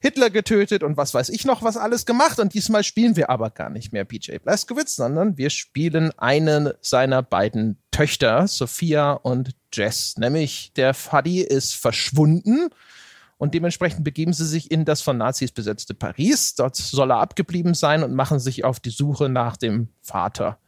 [0.00, 2.38] Hitler getötet und was weiß ich noch was alles gemacht.
[2.38, 7.22] Und diesmal spielen wir aber gar nicht mehr BJ Blazkowicz, sondern wir spielen einen seiner
[7.22, 10.16] beiden Töchter, Sophia und Jess.
[10.16, 12.70] Nämlich der Fadi ist verschwunden
[13.38, 16.54] und dementsprechend begeben sie sich in das von Nazis besetzte Paris.
[16.54, 20.58] Dort soll er abgeblieben sein und machen sich auf die Suche nach dem Vater.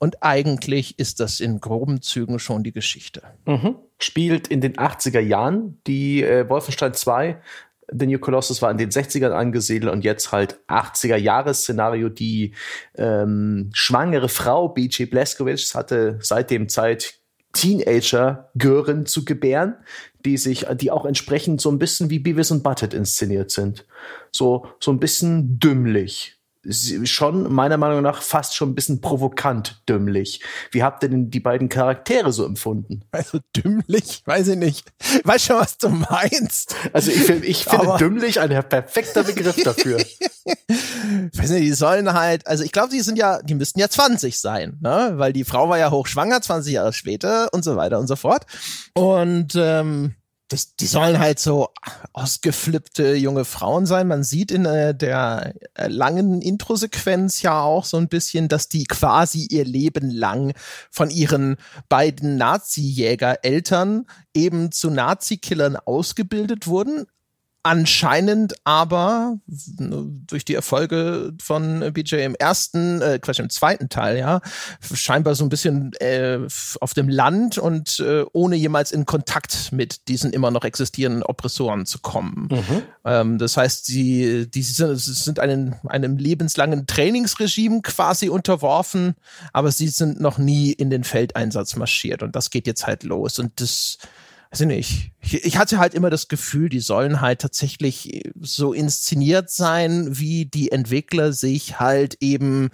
[0.00, 3.22] Und eigentlich ist das in groben Zügen schon die Geschichte.
[3.46, 3.76] Mhm.
[3.98, 5.80] Spielt in den 80er Jahren.
[5.86, 7.40] Die äh, Wolfenstein 2
[7.90, 12.08] The New Colossus war in den 60ern angesiedelt und jetzt halt 80er-Jahres-Szenario.
[12.08, 12.54] Die
[12.96, 15.10] ähm, schwangere Frau, B.J.
[15.10, 17.14] Blazkowicz, hatte seitdem Zeit,
[17.54, 19.76] Teenager-Gören zu gebären,
[20.24, 23.86] die sich, die auch entsprechend so ein bisschen wie Beavis und Butthead inszeniert sind.
[24.30, 26.37] So, so ein bisschen dümmlich
[27.04, 30.40] schon meiner Meinung nach fast schon ein bisschen provokant dümmlich.
[30.70, 33.04] Wie habt ihr denn die beiden Charaktere so empfunden?
[33.10, 34.92] Also dümmlich, weiß ich nicht.
[35.24, 36.74] Weiß schon, was du meinst.
[36.92, 39.98] Also ich, ich finde dümmlich ein perfekter Begriff dafür.
[41.34, 44.38] weiß nicht, die sollen halt, also ich glaube, die sind ja, die müssten ja 20
[44.38, 45.12] sein, ne?
[45.16, 48.46] Weil die Frau war ja hochschwanger, 20 Jahre später und so weiter und so fort.
[48.94, 50.14] Und ähm,
[50.48, 51.68] das, die sollen halt so
[52.12, 54.08] ausgeflippte junge Frauen sein.
[54.08, 58.84] Man sieht in äh, der äh, langen Introsequenz ja auch so ein bisschen, dass die
[58.84, 60.54] quasi ihr Leben lang
[60.90, 61.56] von ihren
[61.88, 67.06] beiden Nazi-Jäger-Eltern eben zu Nazi-Killern ausgebildet wurden,
[67.62, 74.40] anscheinend aber durch die Erfolge von BJ im ersten, äh, Quatsch, im zweiten Teil, ja,
[74.80, 76.38] scheinbar so ein bisschen äh,
[76.80, 81.84] auf dem Land und äh, ohne jemals in Kontakt mit diesen immer noch existierenden Oppressoren
[81.84, 82.48] zu kommen.
[82.50, 82.82] Mhm.
[83.04, 89.14] Ähm, das heißt, sie, die sind, sind einem, einem lebenslangen Trainingsregime quasi unterworfen,
[89.52, 93.38] aber sie sind noch nie in den Feldeinsatz marschiert und das geht jetzt halt los
[93.38, 93.98] und das
[94.50, 95.12] weiß ich nicht.
[95.20, 100.46] Ich, ich hatte halt immer das Gefühl, die sollen halt tatsächlich so inszeniert sein, wie
[100.46, 102.70] die Entwickler sich halt eben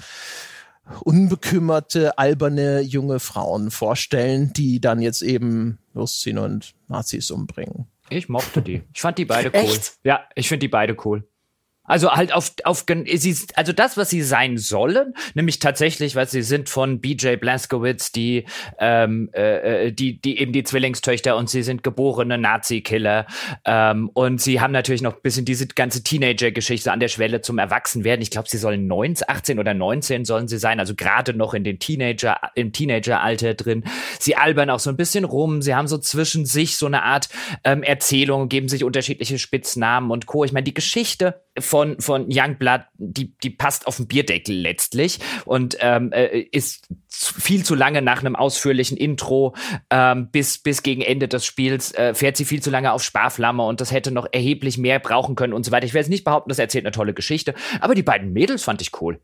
[1.00, 7.86] unbekümmerte, alberne junge Frauen vorstellen, die dann jetzt eben losziehen und Nazis umbringen.
[8.10, 8.82] Ich mochte die.
[8.92, 9.60] Ich fand die beide cool.
[9.60, 9.94] Echt?
[10.04, 11.26] Ja, ich finde die beide cool.
[11.84, 16.42] Also halt auf, auf sie, also das, was sie sein sollen, nämlich tatsächlich, weil sie
[16.42, 18.46] sind von BJ Blazkowicz, die,
[18.78, 23.26] ähm, äh, äh, die, die eben die Zwillingstöchter und sie sind geborene Nazi-Killer.
[23.66, 27.58] Ähm, und sie haben natürlich noch ein bisschen diese ganze Teenager-Geschichte an der Schwelle zum
[27.58, 28.22] Erwachsenwerden.
[28.22, 31.64] Ich glaube, sie sollen 19, 18 oder 19 sollen sie sein, also gerade noch in
[31.64, 33.84] den Teenager, im Teenager-Alter drin.
[34.18, 35.60] Sie albern auch so ein bisschen rum.
[35.60, 37.28] Sie haben so zwischen sich so eine Art
[37.62, 40.44] ähm, Erzählung, geben sich unterschiedliche Spitznamen und Co.
[40.44, 45.76] Ich meine, die Geschichte von, von Youngblood, die, die passt auf den Bierdeckel letztlich und
[45.80, 49.54] ähm, äh, ist viel zu lange nach einem ausführlichen Intro
[49.90, 53.62] ähm, bis, bis gegen Ende des Spiels äh, fährt sie viel zu lange auf Sparflamme
[53.62, 55.86] und das hätte noch erheblich mehr brauchen können und so weiter.
[55.86, 58.82] Ich werde jetzt nicht behaupten, das erzählt eine tolle Geschichte, aber die beiden Mädels fand
[58.82, 59.20] ich cool.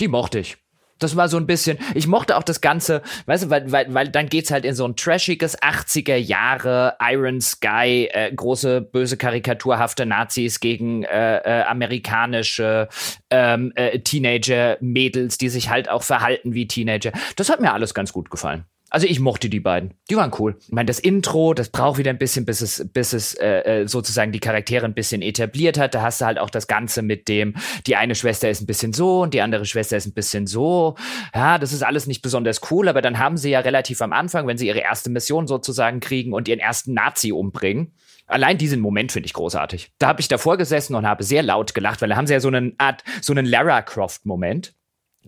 [0.00, 0.58] Die mochte ich.
[0.98, 4.08] Das war so ein bisschen, ich mochte auch das Ganze, weißt du, weil, weil, weil
[4.08, 10.06] dann geht's halt in so ein trashiges 80er Jahre Iron Sky, äh, große, böse, karikaturhafte
[10.06, 12.88] Nazis gegen äh, äh, amerikanische
[13.30, 17.12] ähm, äh, Teenager-Mädels, die sich halt auch verhalten wie Teenager.
[17.36, 18.64] Das hat mir alles ganz gut gefallen.
[18.90, 19.94] Also ich mochte die beiden.
[20.08, 20.56] Die waren cool.
[20.60, 23.86] Ich meine, das Intro, das braucht wieder ein bisschen, bis es, bis es äh, äh,
[23.86, 25.94] sozusagen die Charaktere ein bisschen etabliert hat.
[25.94, 27.54] Da hast du halt auch das Ganze mit dem,
[27.86, 30.96] die eine Schwester ist ein bisschen so und die andere Schwester ist ein bisschen so.
[31.34, 34.46] Ja, das ist alles nicht besonders cool, aber dann haben sie ja relativ am Anfang,
[34.46, 37.92] wenn sie ihre erste Mission sozusagen kriegen und ihren ersten Nazi umbringen,
[38.28, 39.90] Allein diesen Moment finde ich großartig.
[39.98, 42.40] Da habe ich davor gesessen und habe sehr laut gelacht, weil da haben sie ja
[42.40, 44.74] so eine Art, so einen Lara Croft-Moment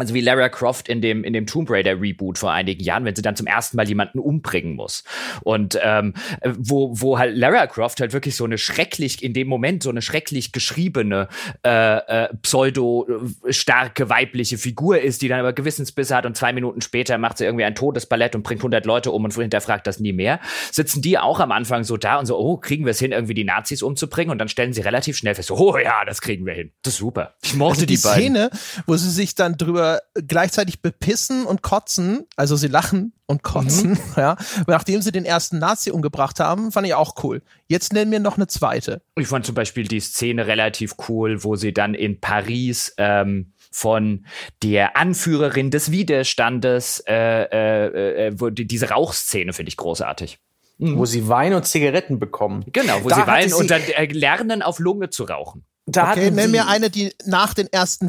[0.01, 3.17] also wie Lara Croft in dem, in dem Tomb Raider Reboot vor einigen Jahren, wenn
[3.17, 5.05] sie dann zum ersten Mal jemanden umbringen muss.
[5.43, 9.83] Und ähm, wo, wo halt Lara Croft halt wirklich so eine schrecklich, in dem Moment
[9.83, 11.29] so eine schrecklich geschriebene,
[11.65, 17.19] äh, äh, pseudo-starke weibliche Figur ist, die dann aber Gewissensbisse hat und zwei Minuten später
[17.19, 20.41] macht sie irgendwie ein Todesballett und bringt 100 Leute um und hinterfragt das nie mehr.
[20.71, 23.35] Sitzen die auch am Anfang so da und so, oh, kriegen wir es hin, irgendwie
[23.35, 24.31] die Nazis umzubringen?
[24.31, 26.73] Und dann stellen sie relativ schnell fest, oh ja, das kriegen wir hin.
[26.83, 27.35] Das ist super.
[27.43, 28.51] Ich mochte also die, die Szene,
[28.87, 33.99] wo sie sich dann drüber gleichzeitig bepissen und kotzen, also sie lachen und kotzen, mhm.
[34.17, 34.37] ja.
[34.67, 37.43] Nachdem sie den ersten Nazi umgebracht haben, fand ich auch cool.
[37.69, 39.03] Jetzt nennen wir noch eine zweite.
[39.17, 44.27] Ich fand zum Beispiel die Szene relativ cool, wo sie dann in Paris ähm, von
[44.63, 50.39] der Anführerin des Widerstandes, äh, äh, äh, wo die, diese Rauchszene finde ich großartig.
[50.79, 50.99] Mhm.
[50.99, 52.65] Wo sie Wein und Zigaretten bekommen.
[52.73, 55.65] Genau, wo da sie weinen und dann äh, lernen, auf Lunge zu rauchen.
[55.87, 58.09] Da okay, nenn mir eine, die nach den ersten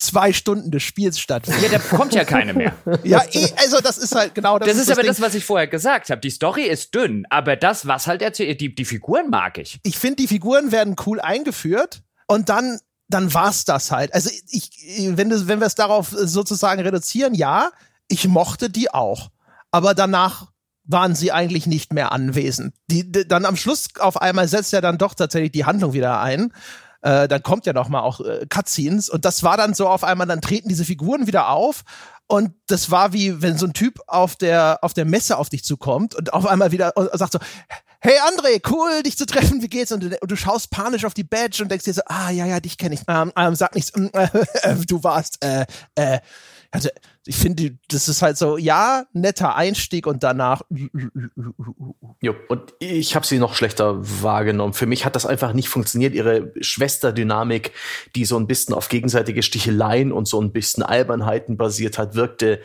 [0.00, 1.70] zwei Stunden des Spiels stattfindet.
[1.70, 2.74] Ja, da kommt ja keine mehr.
[3.04, 4.68] ja, eh, also das ist halt genau das.
[4.68, 6.20] Das ist, ist aber das, was ich vorher gesagt habe.
[6.20, 9.78] Die Story ist dünn, aber das, was halt erzählt, die, die Figuren mag ich.
[9.84, 14.14] Ich finde, die Figuren werden cool eingeführt und dann, dann war's das halt.
[14.14, 14.70] Also ich,
[15.16, 17.70] wenn, du, wenn wir es darauf sozusagen reduzieren, ja,
[18.08, 19.28] ich mochte die auch.
[19.70, 20.48] Aber danach
[20.84, 22.74] waren sie eigentlich nicht mehr anwesend.
[22.90, 26.20] Die, die, dann am Schluss auf einmal setzt ja dann doch tatsächlich die Handlung wieder
[26.20, 26.52] ein
[27.02, 30.04] äh, dann kommt ja noch mal auch äh, Cutscenes und das war dann so auf
[30.04, 31.82] einmal, dann treten diese Figuren wieder auf
[32.26, 35.64] und das war wie, wenn so ein Typ auf der, auf der Messe auf dich
[35.64, 37.40] zukommt und auf einmal wieder und sagt so,
[38.00, 39.92] hey André, cool, dich zu treffen, wie geht's?
[39.92, 42.46] Und du, und du schaust panisch auf die Badge und denkst dir so, ah, ja,
[42.46, 43.02] ja, dich kenne ich.
[43.08, 46.20] Ähm, ähm, sag nichts, äh, du warst, äh, äh,
[46.72, 46.88] also
[47.26, 50.62] ich finde, das ist halt so, ja, netter Einstieg und danach.
[52.20, 54.72] Jo, und ich habe sie noch schlechter wahrgenommen.
[54.72, 56.14] Für mich hat das einfach nicht funktioniert.
[56.14, 57.72] Ihre Schwesterdynamik,
[58.14, 62.60] die so ein bisschen auf gegenseitige Sticheleien und so ein bisschen Albernheiten basiert hat, wirkte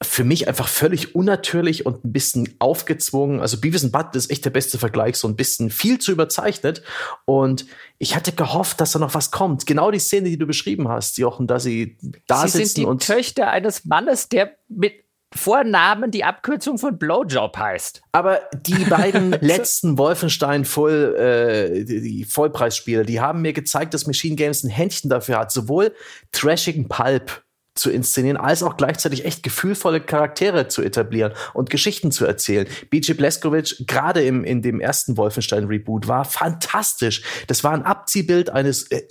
[0.00, 3.40] für mich einfach völlig unnatürlich und ein bisschen aufgezwungen.
[3.40, 6.82] Also Beavis and Button ist echt der beste Vergleich, so ein bisschen viel zu überzeichnet.
[7.24, 7.66] Und
[7.98, 9.66] ich hatte gehofft, dass da noch was kommt.
[9.66, 12.84] Genau die Szene, die du beschrieben hast, Jochen, da sie da sie sitzen sind die
[12.86, 14.92] und Töchter eines Mannes, der mit
[15.34, 18.00] Vornamen die Abkürzung von Blowjob heißt.
[18.12, 24.36] Aber die beiden letzten Wolfenstein Voll, äh, die Vollpreisspiele, die haben mir gezeigt, dass Machine
[24.36, 25.92] Games ein Händchen dafür hat, sowohl
[26.32, 27.42] trashigen Pulp
[27.78, 32.66] zu inszenieren, als auch gleichzeitig echt gefühlvolle Charaktere zu etablieren und Geschichten zu erzählen.
[32.90, 37.22] BJ Blazkowicz, gerade im, in dem ersten Wolfenstein-Reboot, war fantastisch.
[37.46, 39.02] Das war ein Abziehbild eines äh,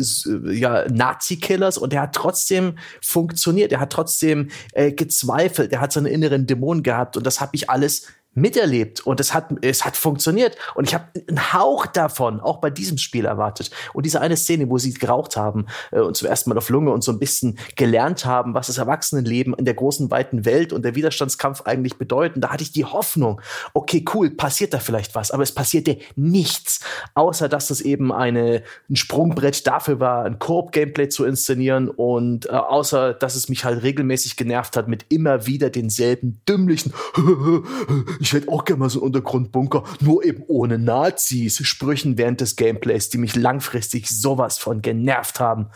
[0.52, 3.72] ja, Nazi-Killers und er hat trotzdem funktioniert.
[3.72, 5.72] Er hat trotzdem äh, gezweifelt.
[5.72, 9.48] Er hat seine inneren Dämonen gehabt und das habe ich alles miterlebt und es hat,
[9.62, 10.56] es hat funktioniert.
[10.76, 13.72] Und ich habe einen Hauch davon auch bei diesem Spiel erwartet.
[13.94, 16.92] Und diese eine Szene, wo sie geraucht haben äh, und zum ersten Mal auf Lunge
[16.92, 20.86] und so ein bisschen gelernt haben, was das Erwachsenenleben in der großen, weiten Welt und
[20.86, 23.42] der Widerstandskampf eigentlich bedeuten, da hatte ich die Hoffnung,
[23.74, 25.32] okay, cool, passiert da vielleicht was.
[25.32, 26.82] Aber es passierte nichts,
[27.16, 32.50] außer dass es eben eine, ein Sprungbrett dafür war, ein Koop-Gameplay zu inszenieren und äh,
[32.50, 36.94] außer, dass es mich halt regelmäßig genervt hat mit immer wieder denselben dümmlichen
[38.28, 41.66] ich hätte auch gerne mal so einen Untergrundbunker, nur eben ohne Nazis.
[41.66, 45.68] Sprüchen während des Gameplays, die mich langfristig sowas von genervt haben.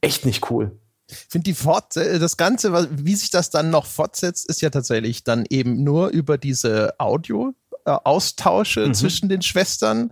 [0.00, 0.78] Echt nicht cool.
[1.08, 4.70] Ich finde die Fort äh, das Ganze, wie sich das dann noch fortsetzt, ist ja
[4.70, 8.94] tatsächlich dann eben nur über diese Audio-Austausche äh, mhm.
[8.94, 10.10] zwischen den Schwestern.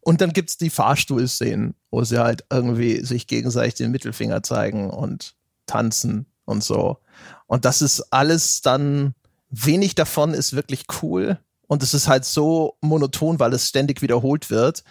[0.00, 5.34] Und dann gibt's die Fahrstuhlszenen, wo sie halt irgendwie sich gegenseitig den Mittelfinger zeigen und
[5.66, 6.98] tanzen und so.
[7.46, 9.14] Und das ist alles dann,
[9.50, 11.38] wenig davon ist wirklich cool.
[11.66, 14.84] Und es ist halt so monoton, weil es ständig wiederholt wird.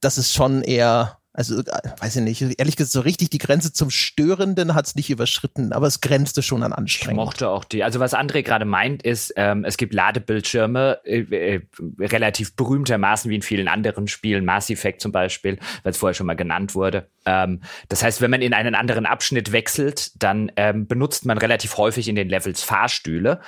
[0.00, 1.64] Das ist schon eher also, äh,
[2.00, 5.72] weiß ich nicht, ehrlich gesagt, so richtig die Grenze zum Störenden hat es nicht überschritten,
[5.72, 7.22] aber es grenzte schon an Anstrengung.
[7.22, 7.84] Ich mochte auch die.
[7.84, 11.60] Also, was André gerade meint, ist, ähm, es gibt Ladebildschirme, äh, äh,
[12.00, 16.26] relativ berühmtermaßen wie in vielen anderen Spielen, Mass Effect zum Beispiel, weil es vorher schon
[16.26, 17.06] mal genannt wurde.
[17.28, 21.76] Ähm, das heißt, wenn man in einen anderen Abschnitt wechselt, dann ähm, benutzt man relativ
[21.76, 23.40] häufig in den Levels Fahrstühle,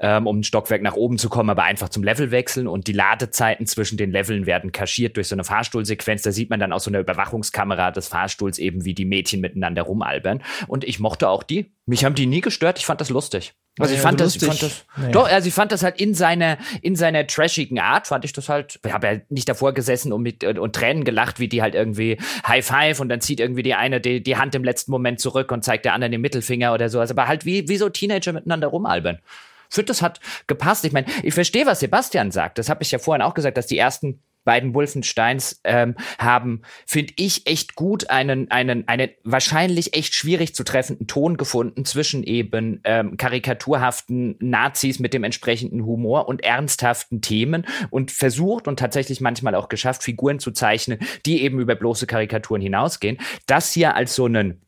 [0.00, 2.92] ähm, um ein Stockwerk nach oben zu kommen, aber einfach zum Level wechseln und die
[2.92, 6.22] Ladezeiten zwischen den Leveln werden kaschiert durch so eine Fahrstuhlsequenz.
[6.22, 9.40] Da sieht man dann auch so eine Überwachung Überwachungskamera des Fahrstuhls eben, wie die Mädchen
[9.40, 10.42] miteinander rumalbern.
[10.66, 11.72] Und ich mochte auch die.
[11.86, 12.78] Mich haben die nie gestört.
[12.78, 13.54] Ich fand das lustig.
[13.80, 15.12] Also ich fand, das, ich fand das, naja.
[15.12, 18.48] doch, also ich fand das halt in seiner, in seiner trashigen Art, fand ich das
[18.48, 21.76] halt, ich habe ja nicht davor gesessen und mit, und Tränen gelacht, wie die halt
[21.76, 25.20] irgendwie High Five und dann zieht irgendwie die eine die, die Hand im letzten Moment
[25.20, 28.32] zurück und zeigt der anderen den Mittelfinger oder sowas, aber halt wie, wie so Teenager
[28.32, 29.20] miteinander rumalbern.
[29.68, 30.84] Ich finde, das hat gepasst.
[30.84, 32.58] Ich meine, ich verstehe, was Sebastian sagt.
[32.58, 37.12] Das habe ich ja vorhin auch gesagt, dass die ersten beiden Wolfensteins ähm, haben, finde
[37.16, 42.80] ich, echt gut einen, einen, einen wahrscheinlich echt schwierig zu treffenden Ton gefunden zwischen eben
[42.84, 49.54] ähm, karikaturhaften Nazis mit dem entsprechenden Humor und ernsthaften Themen und versucht und tatsächlich manchmal
[49.54, 53.18] auch geschafft, Figuren zu zeichnen, die eben über bloße Karikaturen hinausgehen.
[53.44, 54.62] Das hier als so einen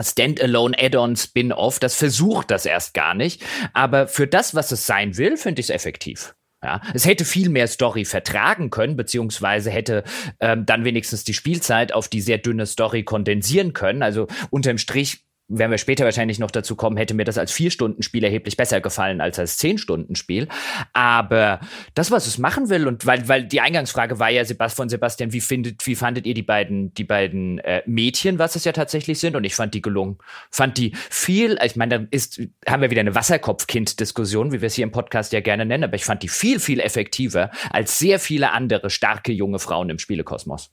[0.00, 3.44] Standalone Add-on Spin-off, das versucht das erst gar nicht.
[3.74, 6.34] Aber für das, was es sein will, finde ich es effektiv.
[6.62, 10.02] Ja, es hätte viel mehr Story vertragen können, beziehungsweise hätte
[10.40, 14.02] ähm, dann wenigstens die Spielzeit auf die sehr dünne Story kondensieren können.
[14.02, 18.22] Also unterm Strich werden wir später wahrscheinlich noch dazu kommen, hätte mir das als Vier-Stunden-Spiel
[18.22, 20.48] erheblich besser gefallen als als Zehn-Stunden-Spiel.
[20.92, 21.60] Aber
[21.94, 25.40] das, was es machen will, und weil, weil die Eingangsfrage war ja von Sebastian, wie
[25.40, 29.36] findet, wie fandet ihr die beiden, die beiden äh, Mädchen, was es ja tatsächlich sind?
[29.36, 30.18] Und ich fand die gelungen.
[30.50, 34.74] Fand die viel, ich meine, da ist, haben wir wieder eine Wasserkopfkind-Diskussion, wie wir es
[34.74, 38.18] hier im Podcast ja gerne nennen, aber ich fand die viel, viel effektiver als sehr
[38.18, 40.70] viele andere starke junge Frauen im Spielekosmos.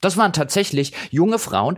[0.00, 1.76] Das waren tatsächlich junge Frauen,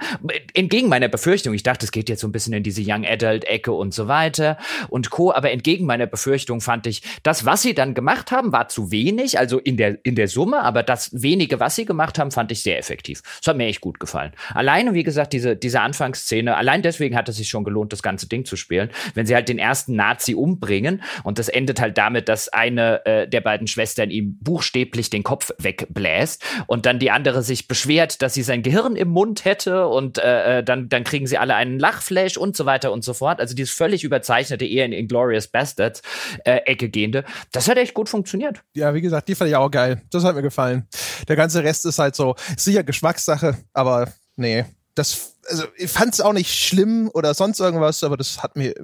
[0.52, 1.54] entgegen meiner Befürchtung.
[1.54, 4.08] Ich dachte, es geht jetzt so ein bisschen in diese Young Adult Ecke und so
[4.08, 5.32] weiter und Co.
[5.32, 9.38] Aber entgegen meiner Befürchtung fand ich, das, was sie dann gemacht haben, war zu wenig,
[9.38, 12.62] also in der, in der Summe, aber das wenige, was sie gemacht haben, fand ich
[12.62, 13.22] sehr effektiv.
[13.38, 14.32] Das hat mir echt gut gefallen.
[14.52, 18.28] Alleine, wie gesagt, diese, diese Anfangsszene, allein deswegen hat es sich schon gelohnt, das ganze
[18.28, 18.90] Ding zu spielen.
[19.14, 23.28] Wenn sie halt den ersten Nazi umbringen und das endet halt damit, dass eine äh,
[23.28, 28.22] der beiden Schwestern ihm buchstäblich den Kopf wegbläst und dann die andere sich beschwert, erklärt,
[28.22, 31.54] dass sie sein Gehirn im Mund hätte und äh, äh, dann, dann kriegen sie alle
[31.54, 33.40] einen Lachflash und so weiter und so fort.
[33.40, 36.02] Also dieses völlig überzeichnete, eher in Inglorious Bastards
[36.44, 38.62] äh, Ecke gehende, das hat echt gut funktioniert.
[38.74, 40.02] Ja, wie gesagt, die fand ich auch geil.
[40.10, 40.86] Das hat mir gefallen.
[41.28, 44.64] Der ganze Rest ist halt so, sicher Geschmackssache, aber nee.
[44.94, 48.74] Das, also ich fand es auch nicht schlimm oder sonst irgendwas, aber das hat mir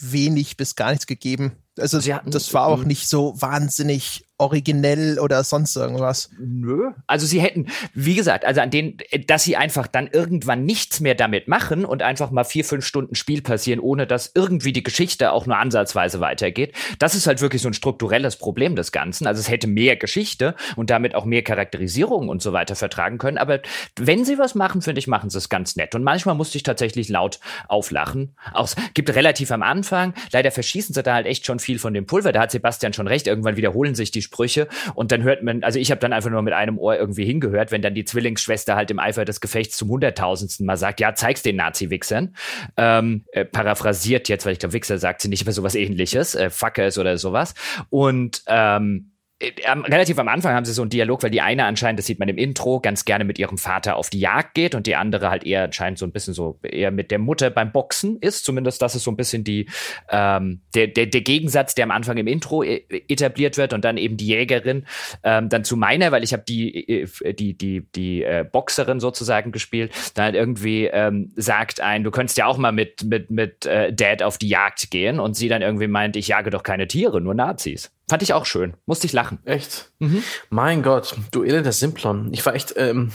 [0.00, 1.52] wenig bis gar nichts gegeben.
[1.78, 6.30] Also hatten, das war auch nicht so wahnsinnig originell oder sonst irgendwas.
[6.38, 6.92] Nö.
[7.08, 11.16] Also sie hätten, wie gesagt, also an den, dass sie einfach dann irgendwann nichts mehr
[11.16, 15.32] damit machen und einfach mal vier, fünf Stunden Spiel passieren, ohne dass irgendwie die Geschichte
[15.32, 16.72] auch nur ansatzweise weitergeht.
[17.00, 19.26] Das ist halt wirklich so ein strukturelles Problem des Ganzen.
[19.26, 23.38] Also es hätte mehr Geschichte und damit auch mehr Charakterisierung und so weiter vertragen können.
[23.38, 23.60] Aber
[23.96, 25.96] wenn sie was machen, finde ich, machen sie es ganz nett.
[25.96, 28.36] Und manchmal musste ich tatsächlich laut auflachen.
[28.52, 31.92] Auch es gibt relativ am Anfang, leider verschießen sie da halt echt schon viel von
[31.92, 32.30] dem Pulver.
[32.30, 33.26] Da hat Sebastian schon recht.
[33.26, 36.42] Irgendwann wiederholen sich die Sprüche und dann hört man, also ich habe dann einfach nur
[36.42, 39.88] mit einem Ohr irgendwie hingehört, wenn dann die Zwillingsschwester halt im Eifer des Gefechts zum
[39.88, 42.34] hunderttausendsten Mal sagt, ja, zeig's den Nazi-Wichsern.
[42.76, 46.50] Ähm, äh, paraphrasiert jetzt, weil ich glaube, Wichser sagt sie nicht, aber sowas ähnliches, äh,
[46.50, 47.54] Fuckers oder sowas.
[47.88, 52.00] Und ähm, äh, relativ am Anfang haben sie so einen Dialog, weil die eine anscheinend,
[52.00, 54.88] das sieht man im Intro, ganz gerne mit ihrem Vater auf die Jagd geht und
[54.88, 58.18] die andere halt eher anscheinend so ein bisschen so eher mit der Mutter beim Boxen
[58.20, 58.44] ist.
[58.44, 59.68] Zumindest das ist so ein bisschen die
[60.10, 63.96] ähm, der, der, der Gegensatz, der am Anfang im Intro e, etabliert wird und dann
[63.96, 64.86] eben die Jägerin
[65.22, 69.52] ähm, dann zu meiner, weil ich habe die äh, die die die äh, Boxerin sozusagen
[69.52, 73.66] gespielt, dann halt irgendwie ähm, sagt ein, du könntest ja auch mal mit mit mit
[73.66, 76.88] äh, Dad auf die Jagd gehen und sie dann irgendwie meint, ich jage doch keine
[76.88, 77.92] Tiere, nur Nazis.
[78.08, 78.74] Fand ich auch schön.
[78.86, 79.38] Musste ich lachen.
[79.44, 79.92] Echt?
[79.98, 80.22] Mhm.
[80.50, 82.32] Mein Gott, du elender Simplon.
[82.32, 83.12] Ich war echt ähm,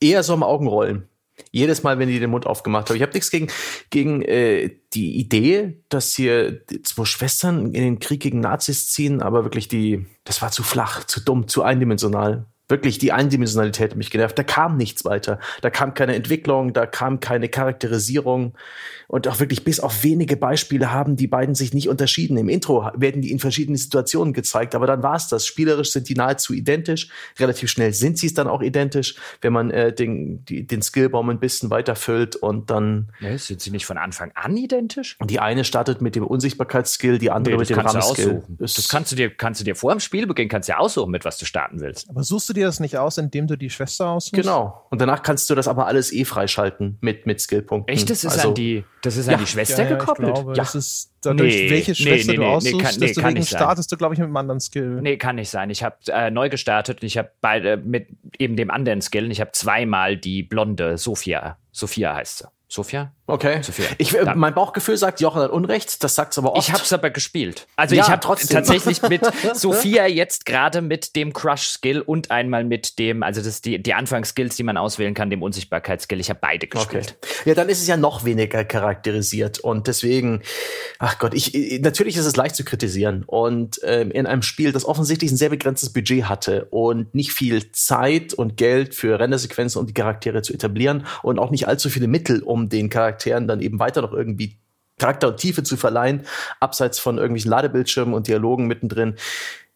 [0.00, 1.08] eher so am Augenrollen.
[1.50, 2.96] Jedes Mal, wenn die den Mund aufgemacht haben.
[2.96, 3.48] Ich habe nichts gegen,
[3.90, 9.44] gegen äh, die Idee, dass hier zwei Schwestern in den Krieg gegen Nazis ziehen, aber
[9.44, 12.46] wirklich die, das war zu flach, zu dumm, zu eindimensional.
[12.72, 14.38] Wirklich, die Eindimensionalität hat mich genervt.
[14.38, 15.38] Da kam nichts weiter.
[15.60, 18.54] Da kam keine Entwicklung, da kam keine Charakterisierung.
[19.08, 22.38] Und auch wirklich bis auf wenige Beispiele haben die beiden sich nicht unterschieden.
[22.38, 25.46] Im Intro werden die in verschiedenen Situationen gezeigt, aber dann war es das.
[25.46, 27.10] Spielerisch sind die nahezu identisch.
[27.38, 31.28] Relativ schnell sind sie es dann auch identisch, wenn man äh, den, die, den Skillbaum
[31.28, 33.10] ein bisschen weiterfüllt und dann.
[33.20, 35.18] Ja, sind sie nicht von Anfang an identisch?
[35.22, 38.44] Die eine startet mit dem Unsichtbarkeitsskill, die andere nee, mit dem Ram-Skill.
[38.58, 41.26] Das kannst du dir, kannst du dir vor dem Spielbeginn kannst du ja aussuchen, mit
[41.26, 42.08] was du starten willst.
[42.08, 44.34] Aber suchst du dir das nicht aus, indem du die Schwester aussuchst?
[44.34, 44.86] Genau.
[44.90, 47.92] Und danach kannst du das aber alles eh freischalten mit, mit Skillpunkten.
[47.92, 48.10] Echt?
[48.10, 50.28] Das ist also, an die, das ist an ja, die Schwester ja, gekoppelt?
[50.28, 50.54] Ich glaube, ja.
[50.54, 53.92] Das ist dadurch, nee, welche Schwester nee, nee, du aussuchst, nee, kann, nee, deswegen startest
[53.92, 55.00] du, glaube ich, mit einem anderen Skill.
[55.02, 55.70] Nee, kann nicht sein.
[55.70, 58.08] Ich habe äh, neu gestartet und ich habe beide mit
[58.38, 61.58] eben dem anderen Skill und ich habe zweimal die blonde Sophia.
[61.72, 62.44] Sophia heißt sie.
[62.68, 63.12] Sophia?
[63.32, 63.62] Okay.
[63.62, 63.86] Sophia.
[63.96, 66.68] Ich, äh, mein Bauchgefühl sagt, Jochen hat Unrecht, das sagt es aber oft.
[66.68, 67.66] Ich habe es aber gespielt.
[67.76, 69.22] Also ja, ich habe tatsächlich mit
[69.54, 73.94] Sophia jetzt gerade mit dem Crush-Skill und einmal mit dem, also das ist die, die
[73.94, 76.20] Anfangsskills, die man auswählen kann, dem Unsichtbarkeitsskill.
[76.20, 77.16] Ich habe beide gespielt.
[77.22, 77.48] Okay.
[77.48, 80.42] Ja, dann ist es ja noch weniger charakterisiert und deswegen,
[80.98, 84.84] ach Gott, ich, natürlich ist es leicht zu kritisieren und ähm, in einem Spiel, das
[84.84, 89.88] offensichtlich ein sehr begrenztes Budget hatte und nicht viel Zeit und Geld für Rendersequenzen und
[89.88, 92.90] die Charaktere zu etablieren und auch nicht allzu viele Mittel, um den
[93.22, 94.58] Charakteren dann eben weiter noch irgendwie
[94.98, 96.26] Charakter und Tiefe zu verleihen,
[96.60, 99.16] abseits von irgendwelchen Ladebildschirmen und Dialogen mittendrin.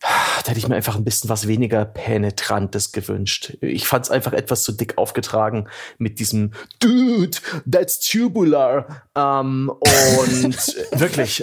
[0.01, 3.57] Da hätte ich mir einfach ein bisschen was weniger Penetrantes gewünscht.
[3.63, 5.69] Ich fand es einfach etwas zu dick aufgetragen
[5.99, 7.39] mit diesem Dude,
[7.71, 9.03] that's tubular.
[9.17, 10.57] Ähm, und
[11.01, 11.43] wirklich,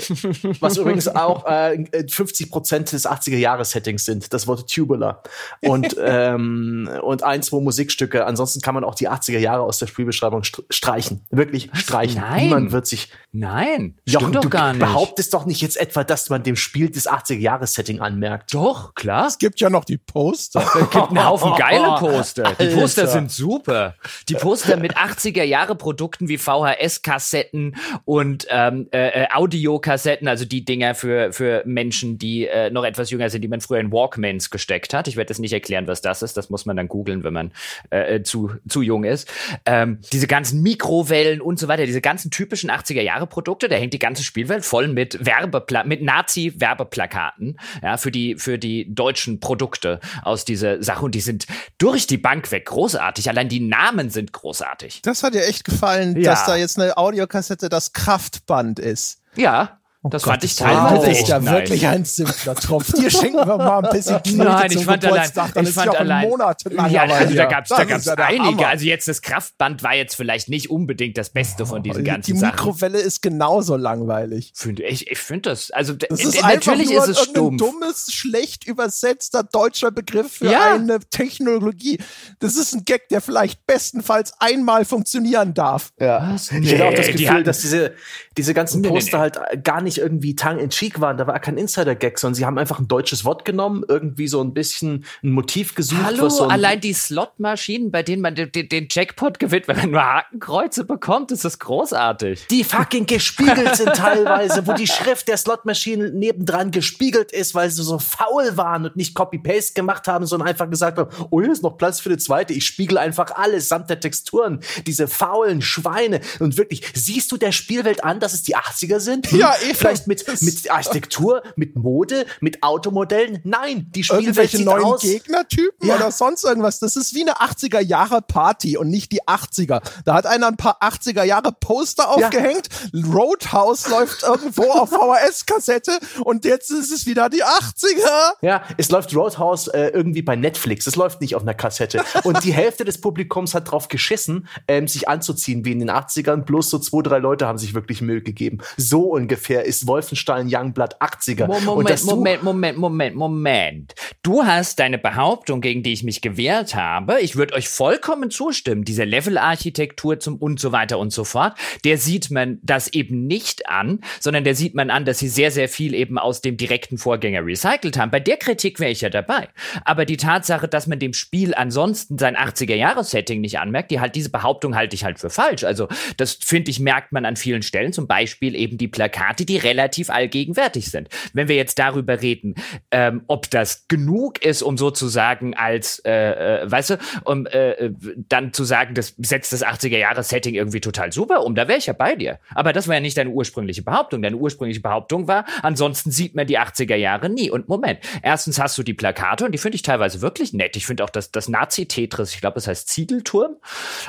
[0.61, 5.23] was übrigens auch äh, 50 Prozent des 80er-Jahres-Settings sind, das Wort tubular.
[5.61, 8.25] Und, ähm, und ein, zwei Musikstücke.
[8.25, 11.25] Ansonsten kann man auch die 80er Jahre aus der Spielbeschreibung streichen.
[11.31, 12.21] Wirklich streichen.
[12.21, 12.43] Nein.
[12.43, 13.09] Niemand wird sich.
[13.31, 14.79] Nein, Jochen, stimmt doch gar nicht.
[14.79, 18.42] behauptest doch nicht jetzt etwa, dass man dem Spiel das 80er-Jahres-Setting anmerkt.
[18.51, 19.27] Doch, klar.
[19.27, 20.61] Es gibt ja noch die Poster.
[20.83, 22.55] Es gibt einen Haufen geile Poster.
[22.59, 23.95] Die Poster sind super.
[24.29, 27.75] Die Poster mit 80er-Jahre-Produkten wie VHS-Kassetten
[28.05, 33.11] und ähm, äh, äh, Audiokassetten, also die Dinger für, für Menschen, die äh, noch etwas
[33.11, 35.07] jünger sind, die man früher in Walkmans gesteckt hat.
[35.07, 36.37] Ich werde jetzt nicht erklären, was das ist.
[36.37, 37.51] Das muss man dann googeln, wenn man
[37.91, 39.31] äh, äh zu, zu jung ist.
[39.65, 44.23] Ähm, diese ganzen Mikrowellen und so weiter, diese ganzen typischen 80er-Jahre-Produkte, da hängt die ganze
[44.23, 50.81] Spielwelt voll mit Werbepla mit Nazi-Werbeplakaten, ja, für die, für die deutschen Produkte aus dieser
[50.83, 51.45] Sache und die sind
[51.77, 53.29] durch die Bank weg großartig.
[53.29, 55.01] Allein die Namen sind großartig.
[55.03, 56.31] Das hat dir echt gefallen, ja.
[56.31, 59.21] dass da jetzt eine Audiokassette das Kraftband ist.
[59.35, 61.05] Ja, Oh das Gott, fand ich teilweise wow.
[61.05, 61.53] Das ist ja nice.
[61.53, 62.91] wirklich ein simpler Tropf.
[62.91, 65.55] Dir schenken wir mal ein bisschen Knete Nein, ich fand Geburtstag.
[65.55, 68.43] allein, ich fand allein, monatelang ja, also da gab's, da gab's ja einige.
[68.43, 68.67] Hammer.
[68.67, 72.37] Also jetzt das Kraftband war jetzt vielleicht nicht unbedingt das Beste von diesen ganzen Die
[72.37, 72.53] Sachen.
[72.53, 74.51] Mikrowelle ist genauso langweilig.
[74.53, 75.71] Finde ich, ich finde das.
[75.71, 77.59] Also das ist natürlich ist es stumpf.
[77.59, 80.73] dummes, schlecht übersetzter deutscher Begriff für ja.
[80.73, 81.97] eine Technologie.
[82.39, 85.93] Das ist ein Gag, der vielleicht bestenfalls einmal funktionieren darf.
[85.97, 86.35] Ja.
[86.51, 87.93] Nee, ich hätte auch das Gefühl, dass diese
[88.37, 89.39] diese ganzen Poster nee, nee.
[89.39, 91.17] halt gar nicht irgendwie tongue in cheek waren.
[91.17, 94.53] Da war kein Insider-Gag, sondern sie haben einfach ein deutsches Wort genommen, irgendwie so ein
[94.53, 96.03] bisschen ein Motiv gesucht.
[96.03, 100.03] Hallo, so allein die Slot-Maschinen, bei denen man den, den, Jackpot gewinnt, wenn man nur
[100.03, 102.47] Hakenkreuze bekommt, ist das großartig.
[102.47, 107.83] Die fucking gespiegelt sind teilweise, wo die Schrift der Slot-Maschinen nebendran gespiegelt ist, weil sie
[107.83, 111.63] so faul waren und nicht Copy-Paste gemacht haben, sondern einfach gesagt haben, oh, hier ist
[111.63, 112.53] noch Platz für die zweite.
[112.53, 114.59] Ich spiegel einfach alles samt der Texturen.
[114.85, 116.21] Diese faulen Schweine.
[116.39, 119.31] Und wirklich, siehst du der Spielwelt an, dass es die 80er sind?
[119.31, 119.39] Hm?
[119.39, 119.73] Ja, eh.
[119.83, 123.39] Vielleicht mit, mit Architektur, mit Mode, mit Automodellen?
[123.43, 125.01] Nein, die Spielwelt Irgendwelche neuen aus.
[125.01, 125.95] Gegnertypen ja.
[125.95, 126.79] oder sonst irgendwas.
[126.79, 129.81] Das ist wie eine 80er Jahre Party und nicht die 80er.
[130.05, 132.69] Da hat einer ein paar 80er Jahre Poster aufgehängt.
[132.91, 133.05] Ja.
[133.11, 138.33] Roadhouse läuft irgendwo auf VHS-Kassette und jetzt ist es wieder die 80er.
[138.41, 140.87] Ja, es läuft Roadhouse äh, irgendwie bei Netflix.
[140.87, 142.03] Es läuft nicht auf einer Kassette.
[142.23, 146.43] Und die Hälfte des Publikums hat drauf geschissen, ähm, sich anzuziehen wie in den 80ern.
[146.43, 148.59] Bloß so zwei, drei Leute haben sich wirklich Müll gegeben.
[148.77, 151.47] So ungefähr ist Wolfenstein Youngblood 80er.
[151.47, 153.95] Moment, Moment, Moment, Moment, Moment.
[154.21, 157.19] Du hast deine Behauptung, gegen die ich mich gewehrt habe.
[157.21, 158.83] Ich würde euch vollkommen zustimmen.
[158.83, 161.57] Diese Level-Architektur zum und so weiter und so fort.
[161.83, 165.51] Der sieht man das eben nicht an, sondern der sieht man an, dass sie sehr,
[165.51, 168.11] sehr viel eben aus dem direkten Vorgänger recycelt haben.
[168.11, 169.49] Bei der Kritik wäre ich ja dabei.
[169.85, 174.29] Aber die Tatsache, dass man dem Spiel ansonsten sein 80er-Jahres-Setting nicht anmerkt, die halt, diese
[174.29, 175.63] Behauptung halte ich halt für falsch.
[175.63, 177.93] Also, das finde ich, merkt man an vielen Stellen.
[177.93, 181.09] Zum Beispiel eben die Plakate, die relativ allgegenwärtig sind.
[181.33, 182.55] Wenn wir jetzt darüber reden,
[182.91, 187.91] ähm, ob das genug ist, um sozusagen als, äh, äh, weißt du, um äh,
[188.29, 191.93] dann zu sagen, das setzt das 80er-Jahre-Setting irgendwie total super um, da wäre ich ja
[191.93, 192.39] bei dir.
[192.53, 194.21] Aber das war ja nicht deine ursprüngliche Behauptung.
[194.21, 197.49] Deine ursprüngliche Behauptung war, ansonsten sieht man die 80er Jahre nie.
[197.49, 200.75] Und Moment, erstens hast du die Plakate und die finde ich teilweise wirklich nett.
[200.75, 203.57] Ich finde auch das, das Nazi-Tetris, ich glaube, das heißt Ziegelturm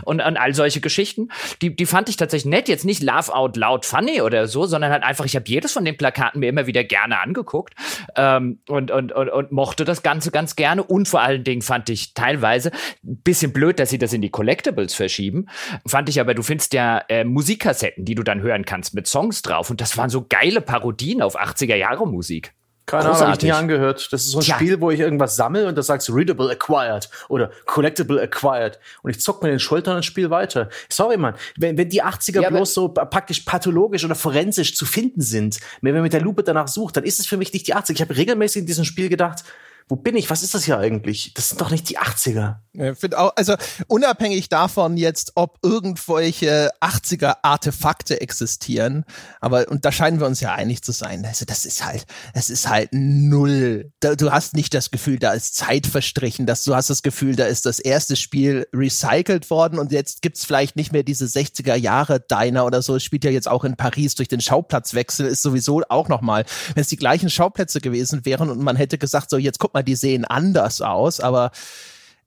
[0.04, 1.28] und an all solche Geschichten,
[1.62, 2.68] die, die fand ich tatsächlich nett.
[2.68, 5.84] Jetzt nicht Laugh Out Loud Funny oder so, sondern halt einfach, ich habe jedes von
[5.84, 7.74] den Plakaten mir immer wieder gerne angeguckt
[8.16, 10.82] ähm, und, und, und, und mochte das Ganze ganz gerne.
[10.82, 12.70] Und vor allen Dingen fand ich teilweise
[13.04, 15.46] ein bisschen blöd, dass sie das in die Collectibles verschieben.
[15.86, 19.42] Fand ich aber, du findest ja äh, Musikkassetten, die du dann hören kannst mit Songs
[19.42, 19.70] drauf.
[19.70, 22.54] Und das waren so geile Parodien auf 80er Jahre Musik.
[22.86, 24.12] Keine Ahnung, habe ich nie angehört.
[24.12, 24.56] Das ist so ein Tja.
[24.56, 28.78] Spiel, wo ich irgendwas sammle und das sagst Readable Acquired oder Collectible Acquired.
[29.02, 30.68] Und ich zock mir den Schultern und spiel weiter.
[30.90, 31.34] Sorry, Mann.
[31.56, 35.94] Wenn, wenn die 80er Ja, bloß so praktisch pathologisch oder forensisch zu finden sind, wenn
[35.94, 37.92] man mit der Lupe danach sucht, dann ist es für mich nicht die 80er.
[37.92, 39.44] Ich habe regelmäßig in diesem Spiel gedacht,
[39.88, 40.30] wo bin ich?
[40.30, 41.34] Was ist das hier eigentlich?
[41.34, 42.56] Das sind doch nicht die 80er.
[42.72, 43.54] Ich finde auch, also
[43.86, 49.04] unabhängig davon jetzt, ob irgendwelche 80er Artefakte existieren,
[49.40, 51.24] aber und da scheinen wir uns ja einig zu sein.
[51.24, 53.92] Also das ist halt, es ist halt null.
[54.00, 57.36] Da, du hast nicht das Gefühl, da ist Zeit verstrichen, dass du hast das Gefühl,
[57.36, 61.76] da ist das erste Spiel recycelt worden und jetzt gibt's vielleicht nicht mehr diese 60er
[61.76, 62.96] Jahre Diner oder so.
[62.96, 66.80] Es spielt ja jetzt auch in Paris durch den Schauplatzwechsel ist sowieso auch nochmal, wenn
[66.80, 69.94] es die gleichen Schauplätze gewesen wären und man hätte gesagt, so jetzt guck mal, die
[69.96, 71.50] sehen anders aus, aber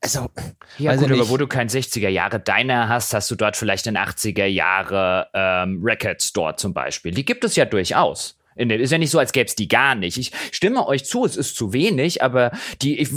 [0.02, 0.30] also,
[0.78, 1.32] Ja, weiß gut, ich aber nicht.
[1.32, 5.82] wo du kein 60er Jahre Diner hast, hast du dort vielleicht einen 80er Jahre ähm,
[5.84, 7.12] Record Store zum Beispiel.
[7.14, 8.38] Die gibt es ja durchaus.
[8.58, 10.18] In den, ist ja nicht so, als gäbe es die gar nicht.
[10.18, 12.52] Ich stimme euch zu, es ist zu wenig, aber
[12.82, 13.10] die, ich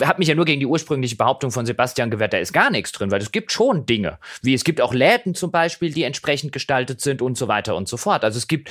[0.00, 2.92] habe mich ja nur gegen die ursprüngliche Behauptung von Sebastian gewehrt, da ist gar nichts
[2.92, 4.18] drin, weil es gibt schon Dinge.
[4.42, 7.88] Wie es gibt auch Läden zum Beispiel, die entsprechend gestaltet sind und so weiter und
[7.88, 8.24] so fort.
[8.24, 8.70] Also es gibt,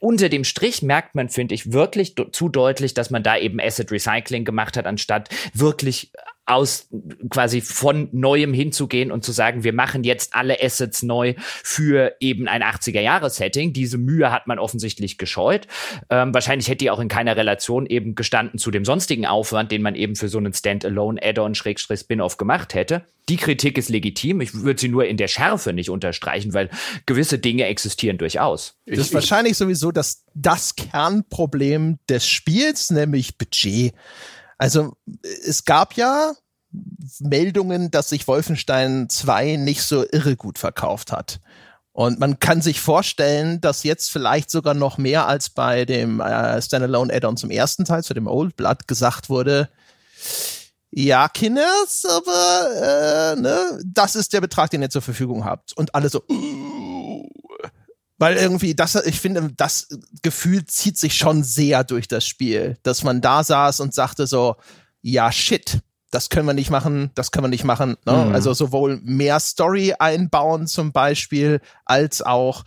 [0.00, 3.90] unter dem Strich merkt man, finde ich, wirklich zu deutlich, dass man da eben Asset
[3.90, 6.10] Recycling gemacht hat, anstatt wirklich
[6.46, 6.88] aus
[7.28, 12.46] quasi von neuem hinzugehen und zu sagen, wir machen jetzt alle Assets neu für eben
[12.46, 13.72] ein 80er Jahre Setting.
[13.72, 15.66] Diese Mühe hat man offensichtlich gescheut.
[16.08, 19.82] Ähm, wahrscheinlich hätte die auch in keiner Relation eben gestanden zu dem sonstigen Aufwand, den
[19.82, 23.04] man eben für so einen Standalone Add-on Schrägstrich Spin-off gemacht hätte.
[23.28, 24.40] Die Kritik ist legitim.
[24.40, 26.70] Ich würde sie nur in der Schärfe nicht unterstreichen, weil
[27.06, 28.76] gewisse Dinge existieren durchaus.
[28.86, 33.94] Das ist wahrscheinlich sowieso das, das Kernproblem des Spiels, nämlich Budget.
[34.58, 34.96] Also
[35.46, 36.32] es gab ja
[37.20, 41.40] Meldungen, dass sich Wolfenstein 2 nicht so irre gut verkauft hat.
[41.92, 46.60] Und man kann sich vorstellen, dass jetzt vielleicht sogar noch mehr als bei dem äh,
[46.60, 49.70] Standalone Add-on zum ersten Teil, zu dem Old Blood, gesagt wurde,
[50.90, 55.72] ja, Kinders, aber äh, ne, das ist der Betrag, den ihr zur Verfügung habt.
[55.74, 56.22] Und alle so.
[58.18, 59.88] Weil irgendwie das, ich finde, das
[60.22, 64.56] Gefühl zieht sich schon sehr durch das Spiel, dass man da saß und sagte so,
[65.02, 67.96] ja, shit, das können wir nicht machen, das können wir nicht machen.
[68.06, 68.12] Ne?
[68.12, 68.34] Mhm.
[68.34, 72.64] Also sowohl mehr Story einbauen zum Beispiel, als auch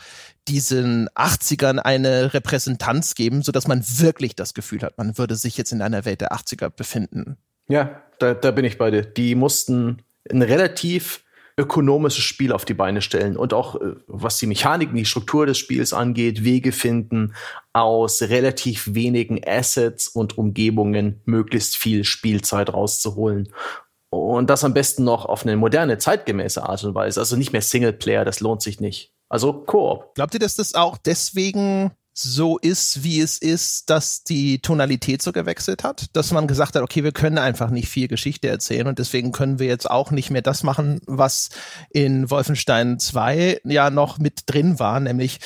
[0.47, 5.57] diesen 80ern eine Repräsentanz geben, so dass man wirklich das Gefühl hat, man würde sich
[5.57, 7.37] jetzt in einer Welt der 80er befinden.
[7.67, 9.03] Ja, da, da bin ich bei dir.
[9.03, 11.23] Die mussten ein relativ
[11.59, 15.57] ökonomisches Spiel auf die Beine stellen und auch äh, was die Mechaniken, die Struktur des
[15.57, 17.35] Spiels angeht, Wege finden,
[17.73, 23.49] aus relativ wenigen Assets und Umgebungen möglichst viel Spielzeit rauszuholen.
[24.09, 27.19] Und das am besten noch auf eine moderne, zeitgemäße Art und Weise.
[27.19, 29.13] Also nicht mehr Singleplayer, das lohnt sich nicht.
[29.27, 30.15] Also Koop.
[30.15, 35.31] Glaubt ihr, dass das auch deswegen so ist, wie es ist, dass die Tonalität so
[35.31, 36.07] gewechselt hat?
[36.13, 39.59] Dass man gesagt hat, okay, wir können einfach nicht viel Geschichte erzählen und deswegen können
[39.59, 41.49] wir jetzt auch nicht mehr das machen, was
[41.91, 45.39] in Wolfenstein 2 ja noch mit drin war, nämlich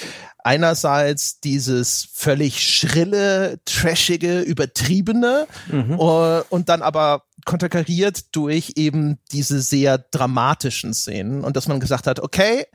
[0.43, 9.97] einerseits dieses völlig schrille, trashige, übertriebene äh, und dann aber konterkariert durch eben diese sehr
[9.97, 12.65] dramatischen Szenen und dass man gesagt hat, okay,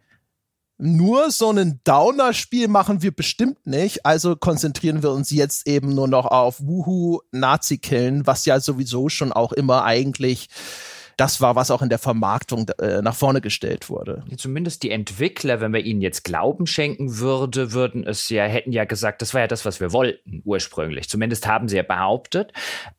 [0.78, 6.08] nur so ein Downer-Spiel machen wir bestimmt nicht, also konzentrieren wir uns jetzt eben nur
[6.08, 10.48] noch auf Wuhu Nazi-Killen, was ja sowieso schon auch immer eigentlich
[11.18, 14.22] das war, was auch in der Vermarktung äh, nach vorne gestellt wurde.
[14.36, 18.84] Zumindest die Entwickler, wenn wir ihnen jetzt Glauben schenken würde, würden es ja, hätten ja
[18.84, 21.08] gesagt, das war ja das, was wir wollten ursprünglich.
[21.08, 22.52] Zumindest haben sie ja behauptet.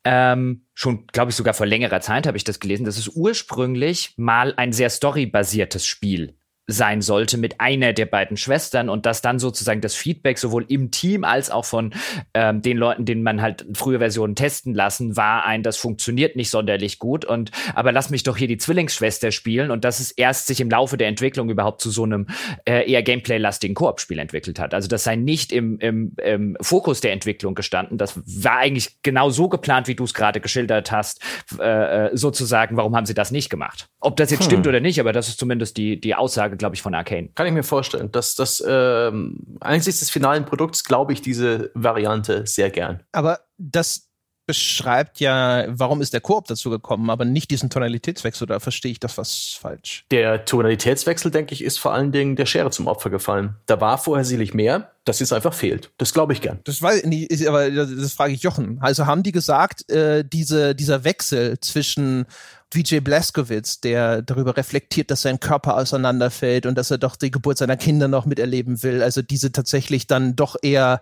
[0.04, 4.12] Ähm, schon, glaube ich, sogar vor längerer Zeit habe ich das gelesen, dass es ursprünglich
[4.18, 6.34] mal ein sehr storybasiertes Spiel
[6.72, 10.90] sein sollte mit einer der beiden Schwestern und dass dann sozusagen das Feedback sowohl im
[10.90, 11.92] Team als auch von
[12.34, 16.50] ähm, den Leuten, denen man halt frühe Versionen testen lassen, war ein, das funktioniert nicht
[16.50, 20.46] sonderlich gut und aber lass mich doch hier die Zwillingsschwester spielen und dass es erst
[20.46, 22.26] sich im Laufe der Entwicklung überhaupt zu so einem
[22.64, 24.74] äh, eher Gameplay-lastigen Koop-Spiel entwickelt hat.
[24.74, 27.98] Also das sei nicht im, im, im Fokus der Entwicklung gestanden.
[27.98, 31.20] Das war eigentlich genau so geplant, wie du es gerade geschildert hast,
[31.58, 32.76] äh, äh, sozusagen.
[32.76, 33.88] Warum haben sie das nicht gemacht?
[34.00, 34.46] Ob das jetzt hm.
[34.46, 37.30] stimmt oder nicht, aber das ist zumindest die, die Aussage, glaube ich, von Arcane.
[37.34, 42.46] Kann ich mir vorstellen, dass das ähm, angesichts des finalen Produkts glaube ich diese Variante
[42.46, 43.02] sehr gern.
[43.10, 44.10] Aber das
[44.50, 48.48] beschreibt ja, warum ist der Koop dazu gekommen, aber nicht diesen Tonalitätswechsel.
[48.48, 50.04] Da verstehe ich das was falsch.
[50.10, 53.54] Der Tonalitätswechsel, denke ich, ist vor allen Dingen der Schere zum Opfer gefallen.
[53.66, 55.92] Da war vorher sicherlich mehr, dass es einfach fehlt.
[55.98, 56.58] Das glaube ich gern.
[56.64, 58.78] Das weiß ich nicht, aber das frage ich Jochen.
[58.80, 62.26] Also haben die gesagt, äh, diese, dieser Wechsel zwischen
[62.72, 67.58] Vijay Blaskowitz, der darüber reflektiert, dass sein Körper auseinanderfällt und dass er doch die Geburt
[67.58, 69.02] seiner Kinder noch miterleben will.
[69.02, 71.00] Also diese tatsächlich dann doch eher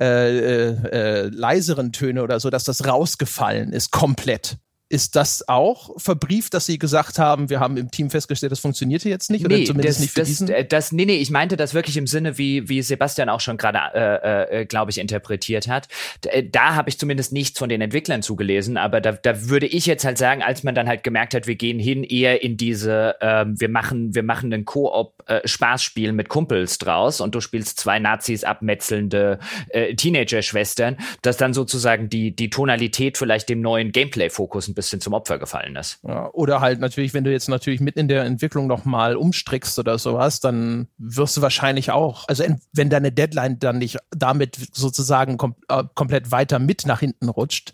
[0.00, 4.58] äh, äh, äh leiseren Töne oder so, dass das rausgefallen ist, komplett.
[4.94, 9.08] Ist das auch verbrieft, dass Sie gesagt haben, wir haben im Team festgestellt, das funktionierte
[9.08, 9.44] jetzt nicht?
[9.44, 10.48] Nee, oder zumindest das, nicht für das, diesen?
[10.50, 13.56] Äh, das, nee, nee, ich meinte das wirklich im Sinne, wie, wie Sebastian auch schon
[13.56, 15.88] gerade, äh, äh, glaube ich, interpretiert hat.
[16.26, 19.84] Äh, da habe ich zumindest nichts von den Entwicklern zugelesen, aber da, da würde ich
[19.86, 23.16] jetzt halt sagen, als man dann halt gemerkt hat, wir gehen hin eher in diese,
[23.20, 27.98] ähm, wir machen, wir machen einen Koop-Spaßspiel äh, mit Kumpels draus und du spielst zwei
[27.98, 29.40] Nazis abmetzelnde
[29.70, 35.00] äh, Teenager-Schwestern, dass dann sozusagen die, die Tonalität vielleicht dem neuen Gameplay-Fokus ein bisschen bisschen
[35.00, 35.98] zum Opfer gefallen ist.
[36.06, 39.78] Ja, oder halt natürlich, wenn du jetzt natürlich mitten in der Entwicklung noch mal umstrickst
[39.78, 45.38] oder sowas, dann wirst du wahrscheinlich auch, also wenn deine Deadline dann nicht damit sozusagen
[45.38, 47.72] kom äh, komplett weiter mit nach hinten rutscht,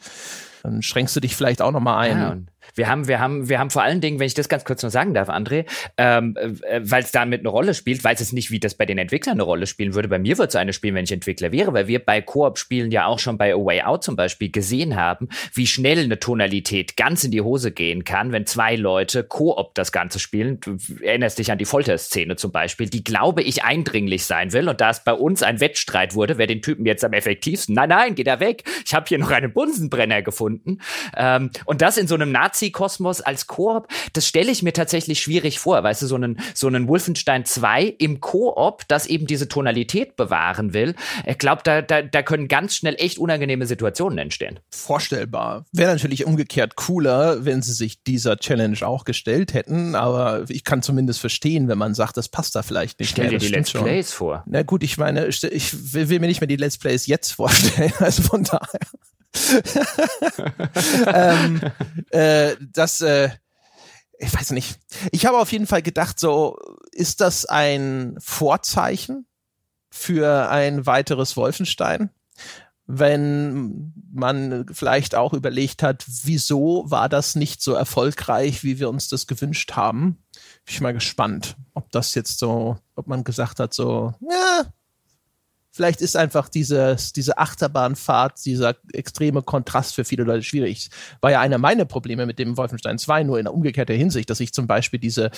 [0.62, 2.18] dann schränkst du dich vielleicht auch noch mal ein.
[2.18, 2.36] Ja,
[2.74, 4.90] wir haben, wir haben, wir haben vor allen Dingen, wenn ich das ganz kurz noch
[4.90, 5.66] sagen darf, André,
[5.96, 8.98] ähm, äh, weil es damit eine Rolle spielt, weiß es nicht, wie das bei den
[8.98, 10.08] Entwicklern eine Rolle spielen würde.
[10.08, 13.06] Bei mir würde es eine spielen, wenn ich Entwickler wäre, weil wir bei Koop-Spielen ja
[13.06, 17.24] auch schon bei A Way Out zum Beispiel gesehen haben, wie schnell eine Tonalität ganz
[17.24, 20.60] in die Hose gehen kann, wenn zwei Leute Koop das Ganze spielen.
[20.60, 24.68] Du erinnerst dich an die Folterszene zum Beispiel, die glaube ich eindringlich sein will.
[24.68, 27.88] Und da es bei uns ein Wettstreit wurde, wer den Typen jetzt am effektivsten, nein,
[27.88, 28.64] nein, geht er weg.
[28.84, 30.78] Ich habe hier noch einen Bunsenbrenner gefunden.
[31.16, 35.20] Ähm, und das in so einem Nazi Nazi-Kosmos als Koop, das stelle ich mir tatsächlich
[35.20, 35.82] schwierig vor.
[35.82, 40.74] Weißt du, so einen, so einen Wolfenstein 2 im Koop, das eben diese Tonalität bewahren
[40.74, 40.94] will.
[41.26, 44.60] Ich glaube, da, da, da können ganz schnell echt unangenehme Situationen entstehen.
[44.70, 45.64] Vorstellbar.
[45.72, 50.82] Wäre natürlich umgekehrt cooler, wenn sie sich dieser Challenge auch gestellt hätten, aber ich kann
[50.82, 53.10] zumindest verstehen, wenn man sagt, das passt da vielleicht nicht.
[53.10, 53.84] Stell dir die Let's schon.
[53.84, 54.44] Plays vor.
[54.46, 58.22] Na gut, ich meine, ich will mir nicht mehr die Let's Plays jetzt vorstellen, also
[58.22, 58.80] von daher.
[61.06, 61.60] ähm,
[62.10, 63.30] äh, das, äh,
[64.18, 64.78] ich weiß nicht.
[65.12, 66.58] Ich habe auf jeden Fall gedacht, so,
[66.92, 69.26] ist das ein Vorzeichen
[69.90, 72.10] für ein weiteres Wolfenstein?
[72.86, 79.08] Wenn man vielleicht auch überlegt hat, wieso war das nicht so erfolgreich, wie wir uns
[79.08, 80.18] das gewünscht haben?
[80.64, 84.64] Bin ich mal gespannt, ob das jetzt so, ob man gesagt hat, so, ja,
[85.72, 90.90] Vielleicht ist einfach dieses, diese Achterbahnfahrt, dieser extreme Kontrast für viele Leute schwierig.
[91.20, 94.52] War ja einer meiner Probleme mit dem Wolfenstein 2, nur in umgekehrter Hinsicht, dass ich
[94.52, 95.30] zum Beispiel diese,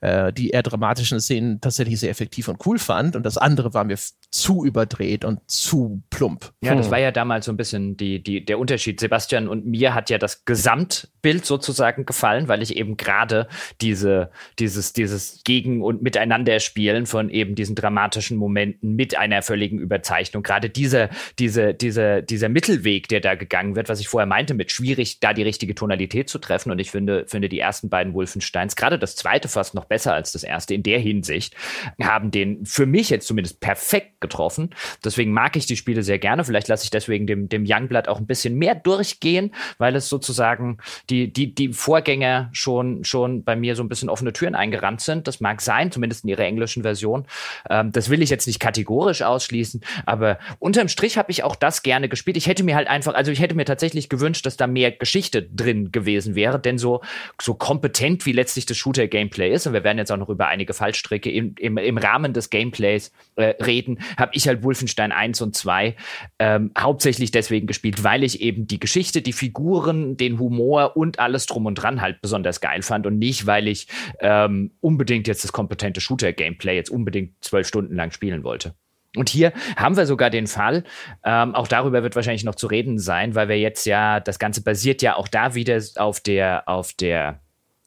[0.00, 3.84] äh, die eher dramatischen Szenen tatsächlich sehr effektiv und cool fand und das andere war
[3.84, 3.98] mir
[4.30, 6.52] zu überdreht und zu plump.
[6.62, 6.92] Ja, das hm.
[6.92, 9.00] war ja damals so ein bisschen die, die, der Unterschied.
[9.00, 13.48] Sebastian und mir hat ja das Gesamtbild sozusagen gefallen, weil ich eben gerade
[13.80, 19.78] diese, dieses, dieses Gegen- und Miteinanderspielen von eben diesen dramatischen Momenten mit einer völligen völligen
[19.78, 20.42] Überzeichnung.
[20.42, 24.70] Gerade diese, diese, diese, dieser Mittelweg, der da gegangen wird, was ich vorher meinte, mit
[24.70, 26.70] schwierig, da die richtige Tonalität zu treffen.
[26.70, 30.32] Und ich finde, finde die ersten beiden Wolfensteins, gerade das zweite fast noch besser als
[30.32, 31.54] das erste in der Hinsicht,
[32.00, 34.70] haben den für mich jetzt zumindest perfekt getroffen.
[35.04, 36.44] Deswegen mag ich die Spiele sehr gerne.
[36.44, 40.78] Vielleicht lasse ich deswegen dem, dem Youngblood auch ein bisschen mehr durchgehen, weil es sozusagen
[41.10, 45.26] die, die, die Vorgänger schon, schon bei mir so ein bisschen offene Türen eingerannt sind.
[45.28, 47.26] Das mag sein, zumindest in ihrer englischen Version.
[47.68, 49.80] Ähm, das will ich jetzt nicht kategorisch ausschließen abschließen.
[50.06, 52.36] Aber unterm Strich habe ich auch das gerne gespielt.
[52.36, 55.42] Ich hätte mir halt einfach, also ich hätte mir tatsächlich gewünscht, dass da mehr Geschichte
[55.42, 57.00] drin gewesen wäre, denn so,
[57.40, 60.74] so kompetent wie letztlich das Shooter-Gameplay ist, und wir werden jetzt auch noch über einige
[60.74, 65.56] Fallstricke im, im, im Rahmen des Gameplays äh, reden, habe ich halt Wolfenstein 1 und
[65.56, 65.96] 2
[66.38, 71.46] ähm, hauptsächlich deswegen gespielt, weil ich eben die Geschichte, die Figuren, den Humor und alles
[71.46, 73.88] drum und dran halt besonders geil fand und nicht, weil ich
[74.20, 78.74] ähm, unbedingt jetzt das kompetente Shooter-Gameplay jetzt unbedingt zwölf Stunden lang spielen wollte.
[79.16, 80.84] Und hier haben wir sogar den Fall,
[81.24, 84.62] ähm, auch darüber wird wahrscheinlich noch zu reden sein, weil wir jetzt ja, das Ganze
[84.62, 87.40] basiert ja auch da wieder auf der, auf der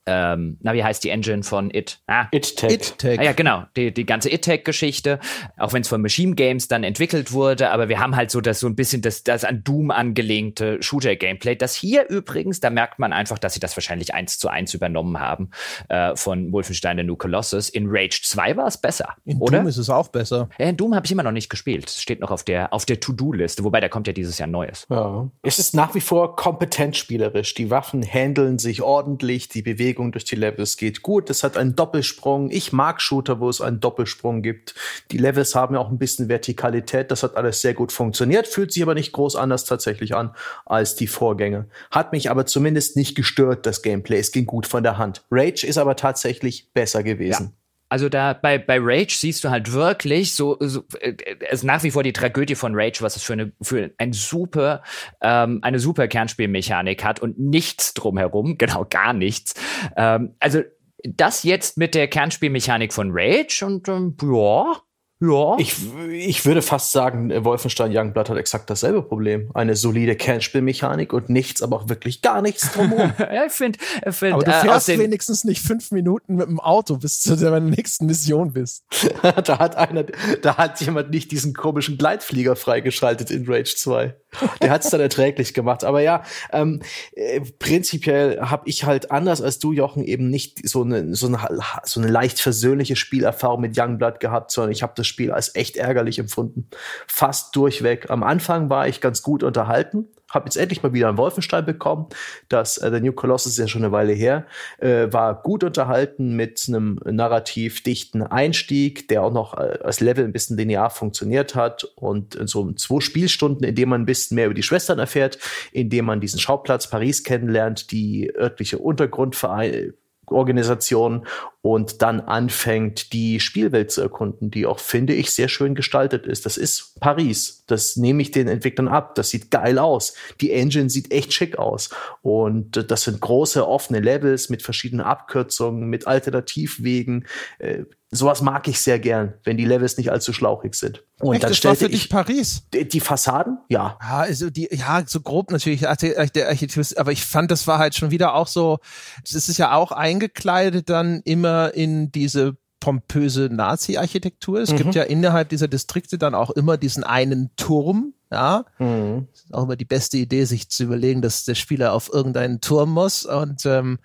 [0.07, 1.99] ähm, na, wie heißt die Engine von It?
[2.07, 2.71] Ah, It-Tech.
[2.71, 5.19] It ah, ja, genau, die, die ganze It-Tech-Geschichte,
[5.57, 8.59] auch wenn es von Machine Games dann entwickelt wurde, aber wir haben halt so das
[8.59, 11.55] so ein bisschen das, das an Doom angelehnte Shooter-Gameplay.
[11.55, 15.19] Das hier übrigens, da merkt man einfach, dass sie das wahrscheinlich eins zu eins übernommen
[15.19, 15.49] haben
[15.89, 17.69] äh, von Wolfenstein The New Colossus.
[17.69, 19.59] In Rage 2 war es besser, in oder?
[19.59, 20.49] Doom ist es auch besser.
[20.57, 21.87] Ja, in Doom habe ich immer noch nicht gespielt.
[21.87, 24.87] Es steht noch auf der, auf der To-Do-Liste, wobei da kommt ja dieses Jahr Neues.
[24.89, 25.29] Ja.
[25.43, 27.53] Es ist nach wie vor kompetent spielerisch.
[27.53, 29.61] Die Waffen handeln sich ordentlich, die
[29.97, 31.29] Bewegung durch die Levels geht gut.
[31.29, 32.51] Es hat einen Doppelsprung.
[32.51, 34.75] Ich mag Shooter, wo es einen Doppelsprung gibt.
[35.11, 37.09] Die Levels haben ja auch ein bisschen Vertikalität.
[37.09, 40.35] Das hat alles sehr gut funktioniert, fühlt sich aber nicht groß anders tatsächlich an
[40.65, 41.65] als die Vorgänge.
[41.89, 44.19] Hat mich aber zumindest nicht gestört, das Gameplay.
[44.19, 45.25] Es ging gut von der Hand.
[45.31, 47.45] Rage ist aber tatsächlich besser gewesen.
[47.45, 47.66] Ja.
[47.89, 51.13] Also da bei, bei Rage siehst du halt wirklich so, so äh,
[51.49, 54.13] es ist nach wie vor die Tragödie von Rage, was es für eine für ein
[54.13, 54.83] super
[55.21, 59.53] ähm, eine super Kernspielmechanik hat und nichts drumherum, genau gar nichts.
[59.95, 60.61] Ähm, also
[61.03, 64.75] das jetzt mit der Kernspielmechanik von Rage und ähm, ja,
[65.19, 65.55] ja.
[65.57, 65.75] Ich,
[66.11, 69.49] ich würde fast sagen, äh, Wolfenstein Youngblood hat exakt dasselbe Problem.
[69.55, 73.13] Eine solide Kernspielmechanik und nichts, aber auch wirklich gar nichts drumherum.
[73.19, 73.79] ja, ich finde,
[74.11, 77.35] find, aber du äh, fährst äh, wenigstens nicht fünf Minuten mit dem Auto, bis zu
[77.35, 78.83] deiner nächsten Mission bist.
[79.21, 80.03] da hat einer,
[80.43, 84.15] da hat jemand nicht diesen komischen Gleitflieger freigeschaltet in Rage 2.
[84.61, 85.83] Der hat es dann erträglich gemacht.
[85.83, 86.81] Aber ja, ähm,
[87.13, 91.39] äh, prinzipiell habe ich halt anders als du, Jochen, eben nicht so eine, so eine,
[91.83, 95.77] so eine leicht versöhnliche Spielerfahrung mit Youngblood gehabt, sondern ich habe das Spiel als echt
[95.77, 96.69] ärgerlich empfunden.
[97.07, 98.09] Fast durchweg.
[98.09, 102.07] Am Anfang war ich ganz gut unterhalten habe jetzt endlich mal wieder einen Wolfenstein bekommen.
[102.49, 104.45] Das äh, The New Colossus ist ja schon eine Weile her.
[104.79, 110.25] Äh, war gut unterhalten mit einem narrativ dichten Einstieg, der auch noch äh, als Level
[110.25, 114.47] ein bisschen linear funktioniert hat und so zwei Spielstunden, in denen man ein bisschen mehr
[114.47, 115.37] über die Schwestern erfährt,
[115.71, 119.93] in dem man diesen Schauplatz Paris kennenlernt, die örtliche Untergrundvereine
[120.27, 121.25] Organisation
[121.61, 126.45] und dann anfängt, die Spielwelt zu erkunden, die auch, finde ich, sehr schön gestaltet ist.
[126.45, 127.63] Das ist Paris.
[127.67, 129.15] Das nehme ich den Entwicklern ab.
[129.15, 130.13] Das sieht geil aus.
[130.41, 131.89] Die Engine sieht echt schick aus.
[132.21, 137.27] Und das sind große offene Levels mit verschiedenen Abkürzungen, mit Alternativwegen.
[137.59, 141.03] Äh, sowas mag ich sehr gern, wenn die Levels nicht allzu schlauchig sind.
[141.19, 142.63] Und Echt, dann das war für dich Paris?
[142.73, 143.97] Die, die, Fassaden, ja.
[144.01, 147.95] Ja, also die, ja, so grob natürlich, der Architektur, aber ich fand, das war halt
[147.95, 148.79] schon wieder auch so,
[149.23, 154.59] das ist ja auch eingekleidet dann immer in diese pompöse Nazi-Architektur.
[154.59, 154.77] Es mhm.
[154.77, 159.27] gibt ja innerhalb dieser Distrikte dann auch immer diesen einen Turm, ja, mhm.
[159.33, 162.91] ist auch immer die beste Idee, sich zu überlegen, dass der Spieler auf irgendeinen Turm
[162.91, 163.25] muss.
[163.25, 163.99] Und ähm,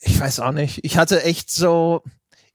[0.00, 0.80] ich weiß auch nicht.
[0.84, 2.02] Ich hatte echt so,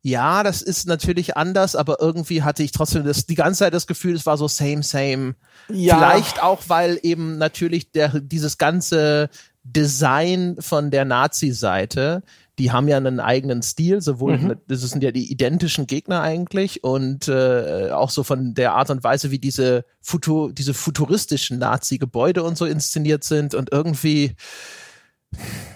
[0.01, 3.87] ja, das ist natürlich anders, aber irgendwie hatte ich trotzdem das, die ganze Zeit das
[3.87, 5.35] Gefühl, es war so same, same.
[5.69, 5.97] Ja.
[5.97, 9.29] Vielleicht auch, weil eben natürlich der, dieses ganze
[9.63, 12.23] Design von der Nazi-Seite,
[12.57, 14.55] die haben ja einen eigenen Stil, sowohl, mhm.
[14.67, 19.03] das sind ja die identischen Gegner eigentlich und äh, auch so von der Art und
[19.03, 24.35] Weise, wie diese, Futur, diese futuristischen Nazi-Gebäude und so inszeniert sind und irgendwie,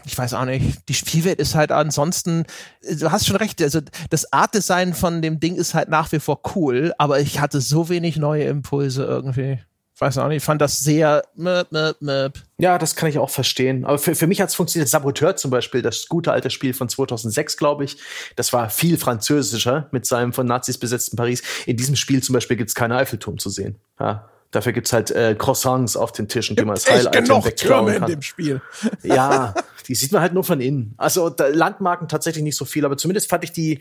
[0.05, 2.45] ich weiß auch nicht, die Spielwelt ist halt ansonsten,
[2.81, 6.41] du hast schon recht, also das Artdesign von dem Ding ist halt nach wie vor
[6.55, 9.59] cool, aber ich hatte so wenig neue Impulse irgendwie.
[10.01, 12.33] Ich weiß auch nicht, ich fand das sehr möp, möp, möp.
[12.57, 13.85] Ja, das kann ich auch verstehen.
[13.85, 14.89] Aber für, für mich hat es funktioniert.
[14.89, 17.97] Saboteur zum Beispiel, das gute alte Spiel von 2006, glaube ich,
[18.35, 21.43] das war viel französischer mit seinem von Nazis besetzten Paris.
[21.67, 23.75] In diesem Spiel zum Beispiel gibt es keinen Eiffelturm zu sehen.
[23.99, 28.03] Ja, Dafür gibt's halt äh, Croissants auf den Tischen, die man als Heil-Item wegklauen kann.
[28.03, 28.61] in dem Spiel.
[29.03, 29.53] ja,
[29.87, 30.93] die sieht man halt nur von innen.
[30.97, 33.79] Also da, Landmarken tatsächlich nicht so viel, aber zumindest fand ich die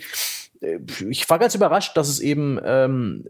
[0.60, 3.24] äh, ich war ganz überrascht, dass es eben ähm,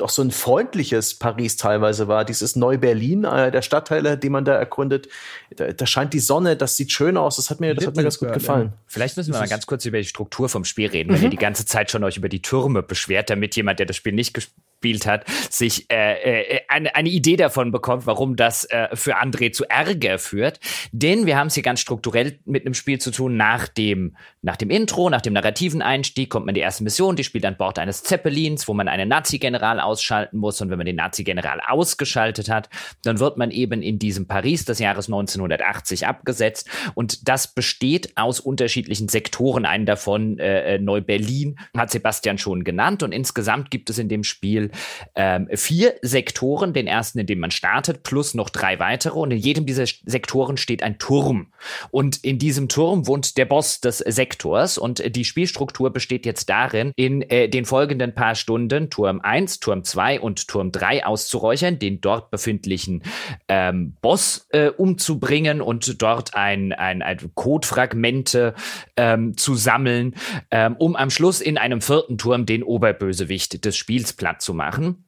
[0.00, 2.24] auch so ein freundliches Paris teilweise war.
[2.24, 5.08] Dieses Neu-Berlin, äh, der Stadtteile, die man da erkundet.
[5.54, 7.36] Da, da, scheint die Sonne, das sieht schön aus.
[7.36, 8.72] Das hat mir, das hat mir ganz gut gefallen.
[8.86, 11.16] Vielleicht müssen wir mal ganz kurz über die Struktur vom Spiel reden, mhm.
[11.16, 13.96] wenn ihr die ganze Zeit schon euch über die Türme beschwert, damit jemand, der das
[13.96, 14.65] Spiel nicht gespielt
[15.06, 19.64] hat, sich äh, äh, eine, eine Idee davon bekommt, warum das äh, für André zu
[19.68, 20.60] Ärger führt.
[20.92, 23.36] Denn wir haben es hier ganz strukturell mit einem Spiel zu tun.
[23.36, 27.24] Nach dem, nach dem Intro, nach dem narrativen Einstieg kommt man die erste Mission, die
[27.24, 30.60] spielt an Bord eines Zeppelins, wo man einen Nazi-General ausschalten muss.
[30.60, 32.68] Und wenn man den Nazi-General ausgeschaltet hat,
[33.02, 36.68] dann wird man eben in diesem Paris des Jahres 1980 abgesetzt.
[36.94, 39.66] Und das besteht aus unterschiedlichen Sektoren.
[39.66, 43.02] Einen davon, äh, äh, Neu-Berlin, hat Sebastian schon genannt.
[43.02, 44.70] Und insgesamt gibt es in dem Spiel
[45.14, 46.72] ähm, vier Sektoren.
[46.72, 49.18] Den ersten, in dem man startet, plus noch drei weitere.
[49.18, 51.48] Und in jedem dieser Sektoren steht ein Turm.
[51.90, 54.78] Und in diesem Turm wohnt der Boss des Sektors.
[54.78, 59.84] Und die Spielstruktur besteht jetzt darin, in äh, den folgenden paar Stunden Turm 1, Turm
[59.84, 63.02] 2 und Turm 3 auszuräuchern, den dort befindlichen
[63.48, 68.54] ähm, Boss äh, umzubringen und dort ein, ein, ein Codefragmente
[68.96, 70.14] ähm, zu sammeln,
[70.50, 75.06] ähm, um am Schluss in einem vierten Turm den Oberbösewicht des Spiels platt zu machen.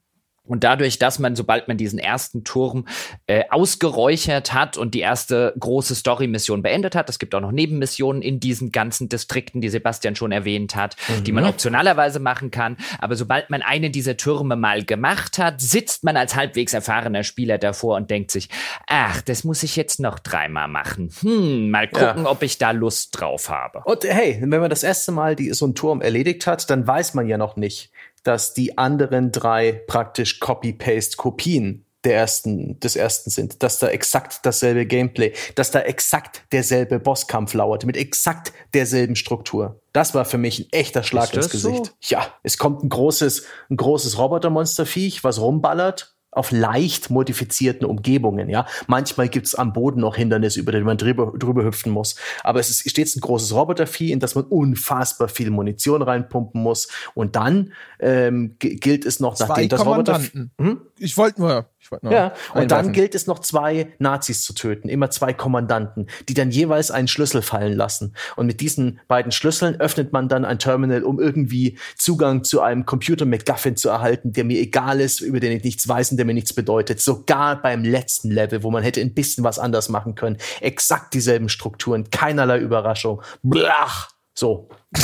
[0.49, 2.87] Und dadurch, dass man, sobald man diesen ersten Turm
[3.27, 8.23] äh, ausgeräuchert hat und die erste große Story-Mission beendet hat, es gibt auch noch Nebenmissionen
[8.23, 11.23] in diesen ganzen Distrikten, die Sebastian schon erwähnt hat, mhm.
[11.23, 12.77] die man optionalerweise machen kann.
[12.97, 17.59] Aber sobald man einen dieser Türme mal gemacht hat, sitzt man als halbwegs erfahrener Spieler
[17.59, 18.49] davor und denkt sich,
[18.87, 21.11] ach, das muss ich jetzt noch dreimal machen.
[21.21, 22.25] Hm, mal gucken, ja.
[22.25, 23.83] ob ich da Lust drauf habe.
[23.85, 27.13] Und hey, wenn man das erste Mal die, so einen Turm erledigt hat, dann weiß
[27.13, 27.91] man ja noch nicht,
[28.27, 34.85] dass die anderen drei praktisch Copy-Paste-Kopien der ersten, des ersten sind, dass da exakt dasselbe
[34.85, 39.81] Gameplay, dass da exakt derselbe Bosskampf lauert, mit exakt derselben Struktur.
[39.91, 41.85] Das war für mich ein echter Schlag ins Gesicht.
[41.87, 41.91] So?
[42.01, 48.49] Ja, es kommt ein großes, ein großes Robotermonsterviech, was rumballert auf leicht modifizierten Umgebungen.
[48.49, 52.15] Ja, manchmal gibt's am Boden noch Hindernisse, über die man drüber, drüber hüpfen muss.
[52.43, 56.87] Aber es ist stets ein großes Robotervieh, in das man unfassbar viel Munition reinpumpen muss.
[57.15, 60.21] Und dann ähm, gilt es noch, nachdem das Roboter.
[60.59, 60.81] Hm?
[60.97, 61.65] Ich wollte nur
[62.01, 66.51] ja, und dann gilt es noch zwei Nazis zu töten, immer zwei Kommandanten, die dann
[66.51, 68.15] jeweils einen Schlüssel fallen lassen.
[68.35, 72.85] Und mit diesen beiden Schlüsseln öffnet man dann ein Terminal, um irgendwie Zugang zu einem
[72.85, 76.25] Computer McGuffin zu erhalten, der mir egal ist, über den ich nichts weiß und der
[76.25, 77.01] mir nichts bedeutet.
[77.01, 80.37] Sogar beim letzten Level, wo man hätte ein bisschen was anders machen können.
[80.61, 83.21] Exakt dieselben Strukturen, keinerlei Überraschung.
[83.43, 84.09] Blach.
[84.35, 84.69] So.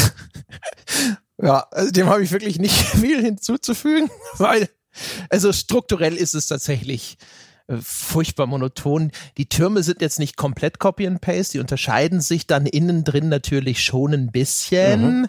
[1.42, 4.70] ja, also dem habe ich wirklich nicht viel hinzuzufügen, weil
[5.30, 7.18] also strukturell ist es tatsächlich
[7.68, 9.12] äh, furchtbar monoton.
[9.38, 13.30] Die Türme sind jetzt nicht komplett Copy and Paste, die unterscheiden sich dann innen drin
[13.30, 15.20] natürlich schon ein bisschen.
[15.20, 15.28] Mhm.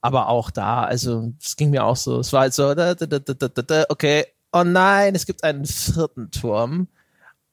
[0.00, 3.18] Aber auch da, also es ging mir auch so, es war halt so, da, da,
[3.18, 6.88] da, okay, oh nein, es gibt einen vierten Turm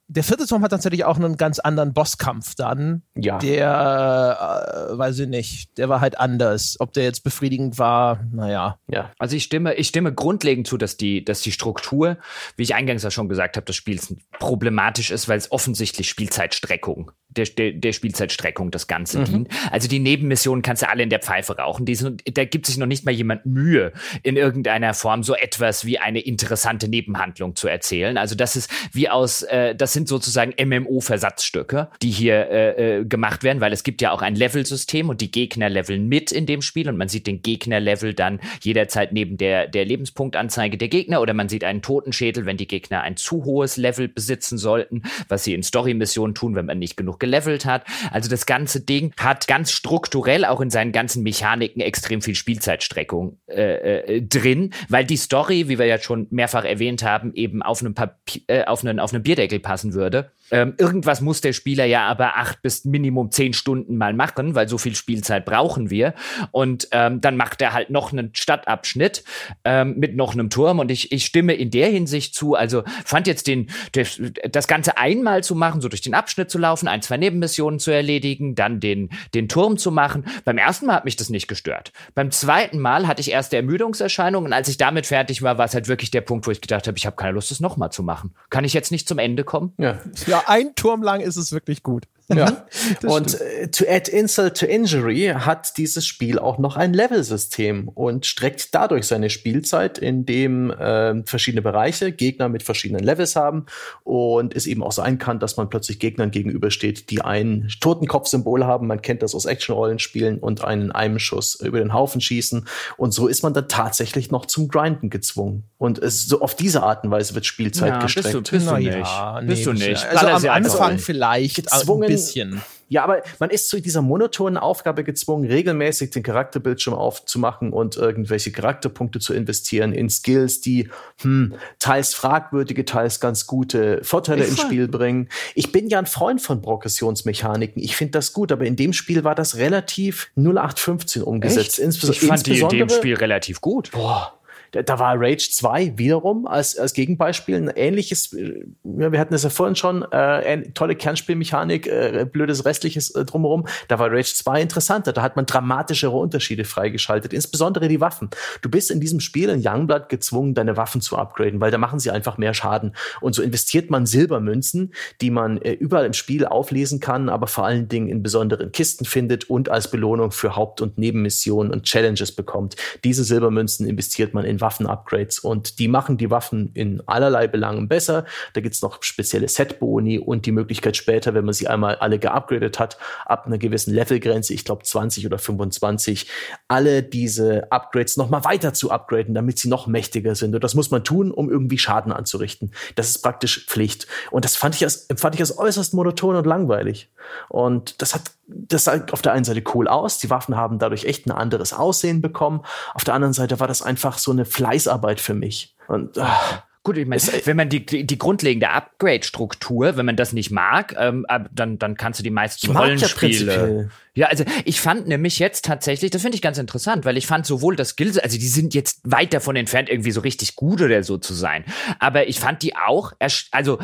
[0.10, 3.02] der vierte Turm hat natürlich auch einen ganz anderen Bosskampf dann.
[3.16, 3.40] Ja.
[3.40, 6.78] Der, äh, weiß ich nicht, der war halt anders.
[6.80, 8.80] Ob der jetzt befriedigend war, naja.
[8.88, 9.12] Ja.
[9.20, 12.18] Also ich stimme, ich stimme grundlegend zu, dass die, dass die Struktur,
[12.56, 17.12] wie ich eingangs ja schon gesagt habe, des Spiels problematisch ist, weil es offensichtlich Spielzeitstreckung
[17.38, 19.26] der, der, der Spielzeitstreckung das Ganze mhm.
[19.26, 19.50] dient.
[19.72, 21.86] Also die Nebenmissionen kannst du alle in der Pfeife rauchen.
[21.86, 25.86] Die sind, da gibt sich noch nicht mal jemand Mühe, in irgendeiner Form so etwas
[25.86, 28.18] wie eine interessante Nebenhandlung zu erzählen.
[28.18, 33.44] Also das ist wie aus, äh, das sind sozusagen MMO-Versatzstücke, die hier äh, äh, gemacht
[33.44, 36.62] werden, weil es gibt ja auch ein Level-System und die Gegner leveln mit in dem
[36.62, 41.34] Spiel und man sieht den Gegner-Level dann jederzeit neben der, der Lebenspunktanzeige der Gegner oder
[41.34, 45.54] man sieht einen Totenschädel, wenn die Gegner ein zu hohes Level besitzen sollten, was sie
[45.54, 47.84] in Story-Missionen tun, wenn man nicht genug gelevelt hat.
[48.12, 53.38] Also das ganze Ding hat ganz strukturell auch in seinen ganzen Mechaniken extrem viel Spielzeitstreckung
[53.48, 57.82] äh, äh, drin, weil die Story, wie wir ja schon mehrfach erwähnt haben, eben auf
[57.82, 60.32] einem, Papier, äh, auf einen, auf einen Bierdeckel passen würde.
[60.52, 64.68] Ähm, irgendwas muss der Spieler ja aber acht bis Minimum zehn Stunden mal machen, weil
[64.68, 66.14] so viel Spielzeit brauchen wir.
[66.52, 69.24] Und ähm, dann macht er halt noch einen Stadtabschnitt
[69.64, 70.80] ähm, mit noch einem Turm.
[70.80, 72.56] Und ich, ich stimme in der Hinsicht zu.
[72.56, 76.58] Also fand jetzt den, das, das Ganze einmal zu machen, so durch den Abschnitt zu
[76.58, 80.26] laufen, ein, zwei Nebenmissionen zu erledigen, dann den, den Turm zu machen.
[80.46, 81.92] Beim ersten Mal hat mich das nicht gestört.
[82.16, 84.48] Beim zweiten Mal hatte ich erste Ermüdungserscheinungen.
[84.48, 86.88] Und als ich damit fertig war, war es halt wirklich der Punkt, wo ich gedacht
[86.88, 88.34] habe, ich habe keine Lust, das nochmal zu machen.
[88.50, 89.74] Kann ich jetzt nicht zum Ende kommen?
[89.78, 90.00] Ja.
[90.26, 92.06] ja ein Turm lang ist es wirklich gut.
[92.30, 92.66] Ja.
[93.04, 98.26] und äh, to add insult to injury hat dieses Spiel auch noch ein Level-System und
[98.26, 103.66] streckt dadurch seine Spielzeit, indem äh, verschiedene Bereiche Gegner mit verschiedenen Levels haben
[104.04, 108.88] und es eben auch sein kann, dass man plötzlich Gegnern gegenübersteht, die ein Totenkopf-Symbol haben.
[108.88, 112.68] Man kennt das aus Action-Rollenspielen und einen einem Schuss über den Haufen schießen.
[112.98, 115.64] Und so ist man dann tatsächlich noch zum Grinden gezwungen.
[115.78, 118.26] Und es, so auf diese Art und Weise wird Spielzeit ja, gestreckt.
[118.34, 118.98] Bist du, bist du nicht.
[118.98, 120.06] Ja, bist du nicht.
[120.06, 122.62] Also am Anfang vielleicht gezwungen, bisschen.
[122.90, 128.52] Ja, aber man ist zu dieser monotonen Aufgabe gezwungen, regelmäßig den Charakterbildschirm aufzumachen und irgendwelche
[128.52, 130.90] Charakterpunkte zu investieren in Skills, die
[131.22, 135.28] hm, teils fragwürdige, teils ganz gute Vorteile ins Spiel bringen.
[135.54, 137.84] Ich bin ja ein Freund von Progressionsmechaniken.
[137.84, 141.80] Ich finde das gut, aber in dem Spiel war das relativ 0815 umgesetzt.
[141.80, 143.92] Insbes ich fand die in dem Spiel relativ gut.
[143.92, 144.37] Boah
[144.84, 149.44] da war Rage 2 wiederum als, als Gegenbeispiel ein ähnliches, äh, ja, wir hatten es
[149.44, 153.68] ja vorhin schon, äh, tolle Kernspielmechanik, äh, blödes restliches äh, drumherum.
[153.88, 158.30] Da war Rage 2 interessanter, da hat man dramatischere Unterschiede freigeschaltet, insbesondere die Waffen.
[158.62, 162.00] Du bist in diesem Spiel in Youngblood gezwungen, deine Waffen zu upgraden, weil da machen
[162.00, 162.94] sie einfach mehr Schaden.
[163.22, 167.66] Und so investiert man Silbermünzen, die man äh, überall im Spiel auflesen kann, aber vor
[167.66, 172.32] allen Dingen in besonderen Kisten findet und als Belohnung für Haupt- und Nebenmissionen und Challenges
[172.32, 172.76] bekommt.
[173.04, 178.26] Diese Silbermünzen investiert man in Waffen-Upgrades und die machen die Waffen in allerlei Belangen besser.
[178.52, 182.80] Da gibt's noch spezielle Set-Boni und die Möglichkeit später, wenn man sie einmal alle geupgradet
[182.80, 186.30] hat, ab einer gewissen Levelgrenze, ich glaube 20 oder 25,
[186.68, 190.54] alle diese Upgrades noch mal weiter zu upgraden, damit sie noch mächtiger sind.
[190.54, 192.74] Und das muss man tun, um irgendwie Schaden anzurichten.
[192.96, 194.08] Das ist praktisch Pflicht.
[194.32, 197.10] Und das fand ich als, fand ich als äußerst monoton und langweilig.
[197.48, 200.20] Und das hat, das sah auf der einen Seite cool aus.
[200.20, 202.62] Die Waffen haben dadurch echt ein anderes Aussehen bekommen.
[202.94, 205.76] Auf der anderen Seite war das einfach so eine Fleißarbeit für mich.
[205.88, 210.32] Und ach, Gut, ich meine, wenn man die, die, die grundlegende Upgrade-Struktur, wenn man das
[210.32, 213.82] nicht mag, ähm, dann, dann kannst du die meisten Rollenspiele.
[213.82, 213.90] Ja,
[214.26, 217.76] also ich fand nämlich jetzt tatsächlich, das finde ich ganz interessant, weil ich fand sowohl
[217.76, 221.18] das Skills, also die sind jetzt weit davon entfernt, irgendwie so richtig gut oder so
[221.18, 221.64] zu sein.
[222.00, 223.14] Aber ich fand die auch,
[223.52, 223.80] also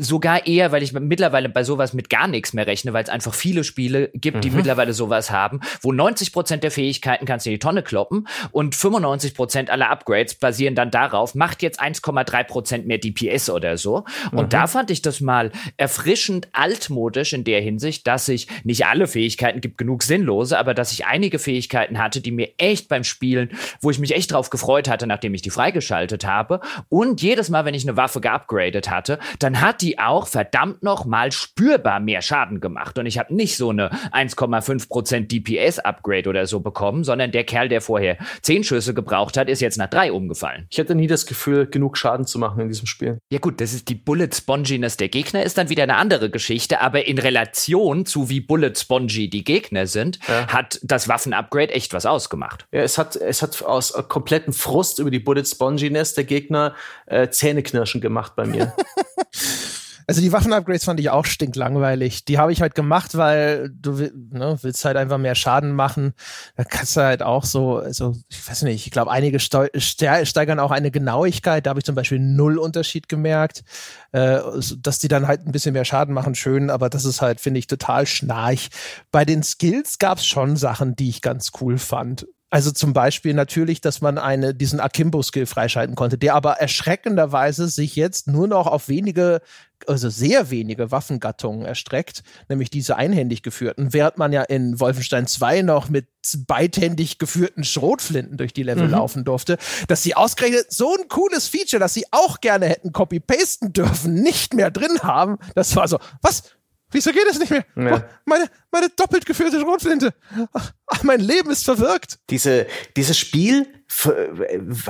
[0.00, 3.34] sogar eher, weil ich mittlerweile bei sowas mit gar nichts mehr rechne, weil es einfach
[3.34, 4.56] viele Spiele gibt, die mhm.
[4.56, 8.74] mittlerweile sowas haben, wo 90 Prozent der Fähigkeiten kannst du in die Tonne kloppen und
[8.74, 14.04] 95 Prozent aller Upgrades basieren dann darauf, macht jetzt 1,3 Prozent mehr DPS oder so.
[14.32, 14.48] Und mhm.
[14.48, 19.57] da fand ich das mal erfrischend altmodisch in der Hinsicht, dass ich nicht alle Fähigkeiten
[19.58, 23.50] Fähigkeiten gibt genug sinnlose, aber dass ich einige Fähigkeiten hatte, die mir echt beim Spielen,
[23.80, 26.60] wo ich mich echt drauf gefreut hatte, nachdem ich die freigeschaltet habe.
[26.88, 31.04] Und jedes Mal, wenn ich eine Waffe geupgradet hatte, dann hat die auch verdammt noch
[31.04, 32.98] mal spürbar mehr Schaden gemacht.
[32.98, 37.80] Und ich habe nicht so eine 1,5% DPS-Upgrade oder so bekommen, sondern der Kerl, der
[37.80, 40.66] vorher 10 Schüsse gebraucht hat, ist jetzt nach drei umgefallen.
[40.70, 43.18] Ich hatte nie das Gefühl, genug Schaden zu machen in diesem Spiel.
[43.30, 46.80] Ja gut, das ist die Bullet Sponginess der Gegner, ist dann wieder eine andere Geschichte,
[46.80, 50.48] aber in Relation zu wie Bullet Spongy die Gegner sind, ja.
[50.48, 52.66] hat das Waffen-Upgrade echt was ausgemacht.
[52.72, 56.74] Ja, es hat, es hat aus kompletten Frust über die Bullet Sponginess der Gegner
[57.06, 58.74] äh, Zähneknirschen gemacht bei mir.
[60.08, 62.24] Also die Waffenupgrades fand ich auch stinklangweilig.
[62.24, 66.14] Die habe ich halt gemacht, weil du ne, willst halt einfach mehr Schaden machen.
[66.56, 70.70] Da kannst du halt auch so, also ich weiß nicht, ich glaube, einige steigern auch
[70.70, 71.66] eine Genauigkeit.
[71.66, 73.64] Da habe ich zum Beispiel null Unterschied gemerkt.
[74.12, 74.40] Äh,
[74.78, 77.58] dass die dann halt ein bisschen mehr Schaden machen, schön, aber das ist halt, finde
[77.58, 78.70] ich, total schnarch.
[79.10, 82.26] Bei den Skills gab es schon Sachen, die ich ganz cool fand.
[82.50, 87.94] Also zum Beispiel natürlich, dass man eine, diesen Akimbo-Skill freischalten konnte, der aber erschreckenderweise sich
[87.94, 89.42] jetzt nur noch auf wenige,
[89.86, 95.62] also sehr wenige Waffengattungen erstreckt, nämlich diese einhändig geführten, während man ja in Wolfenstein 2
[95.62, 96.06] noch mit
[96.46, 98.92] beidhändig geführten Schrotflinten durch die Level mhm.
[98.92, 103.72] laufen durfte, dass sie ausgerechnet so ein cooles Feature, das sie auch gerne hätten copy-pasten
[103.72, 105.38] dürfen, nicht mehr drin haben.
[105.54, 106.42] Das war so, was?
[106.90, 107.64] Wieso geht es nicht mehr?
[107.76, 108.04] Ja.
[108.24, 110.14] Meine, meine doppelt geführte Schrotflinte.
[110.52, 112.18] Ach, mein Leben ist verwirkt.
[112.30, 112.66] Diese,
[112.96, 113.66] dieses Spiel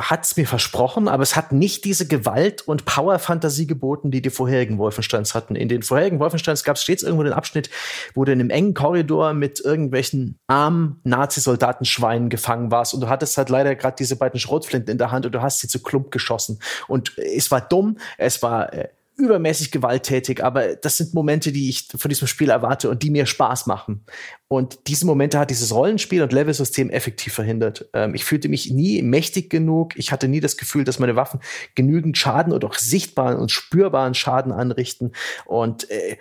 [0.00, 4.30] hat es mir versprochen, aber es hat nicht diese Gewalt und Power-Fantasie geboten, die die
[4.30, 5.54] vorherigen Wolfensteins hatten.
[5.54, 7.70] In den vorherigen Wolfensteins gab es stets irgendwo den Abschnitt,
[8.14, 13.38] wo du in einem engen Korridor mit irgendwelchen armen Nazi-Soldatenschweinen gefangen warst und du hattest
[13.38, 16.10] halt leider gerade diese beiden Schrotflinten in der Hand und du hast sie zu Klump
[16.10, 16.58] geschossen.
[16.88, 18.88] Und es war dumm, es war äh,
[19.18, 23.26] übermäßig gewalttätig, aber das sind Momente, die ich von diesem Spiel erwarte und die mir
[23.26, 24.04] Spaß machen.
[24.46, 27.88] Und diese Momente hat dieses Rollenspiel und Levelsystem effektiv verhindert.
[27.92, 29.96] Ähm, ich fühlte mich nie mächtig genug.
[29.96, 31.40] Ich hatte nie das Gefühl, dass meine Waffen
[31.74, 35.12] genügend Schaden oder auch sichtbaren und spürbaren Schaden anrichten.
[35.44, 36.16] Und äh,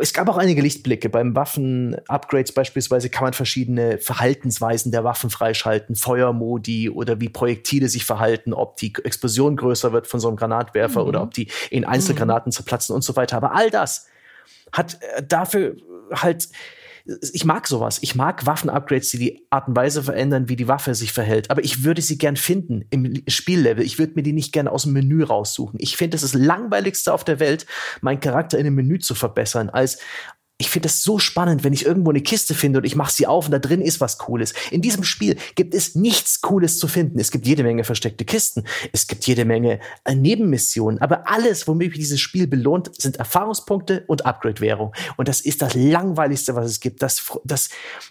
[0.00, 1.08] es gab auch einige Lichtblicke.
[1.08, 8.04] Beim Waffen-Upgrades beispielsweise kann man verschiedene Verhaltensweisen der Waffen freischalten, Feuermodi oder wie Projektile sich
[8.04, 11.08] verhalten, ob die Explosion größer wird von so einem Granatwerfer mhm.
[11.08, 12.52] oder ob die in Einzelgranaten mhm.
[12.52, 13.36] zerplatzen und so weiter.
[13.36, 14.06] Aber all das
[14.72, 15.76] hat äh, dafür
[16.14, 16.48] halt
[17.04, 17.98] ich mag sowas.
[18.02, 21.50] Ich mag Waffen-Upgrades, die die Art und Weise verändern, wie die Waffe sich verhält.
[21.50, 23.84] Aber ich würde sie gern finden im Spiellevel.
[23.84, 25.78] Ich würde mir die nicht gern aus dem Menü raussuchen.
[25.80, 27.66] Ich finde, es ist das langweiligste auf der Welt,
[28.00, 29.98] meinen Charakter in einem Menü zu verbessern, als
[30.62, 33.26] ich finde es so spannend, wenn ich irgendwo eine Kiste finde und ich mache sie
[33.26, 34.54] auf und da drin ist was Cooles.
[34.70, 37.18] In diesem Spiel gibt es nichts Cooles zu finden.
[37.18, 41.96] Es gibt jede Menge versteckte Kisten, es gibt jede Menge äh, Nebenmissionen, aber alles, womit
[41.96, 44.94] dieses Spiel belohnt, sind Erfahrungspunkte und Upgrade-Währung.
[45.16, 47.02] Und das ist das Langweiligste, was es gibt.
[47.02, 47.68] Das, das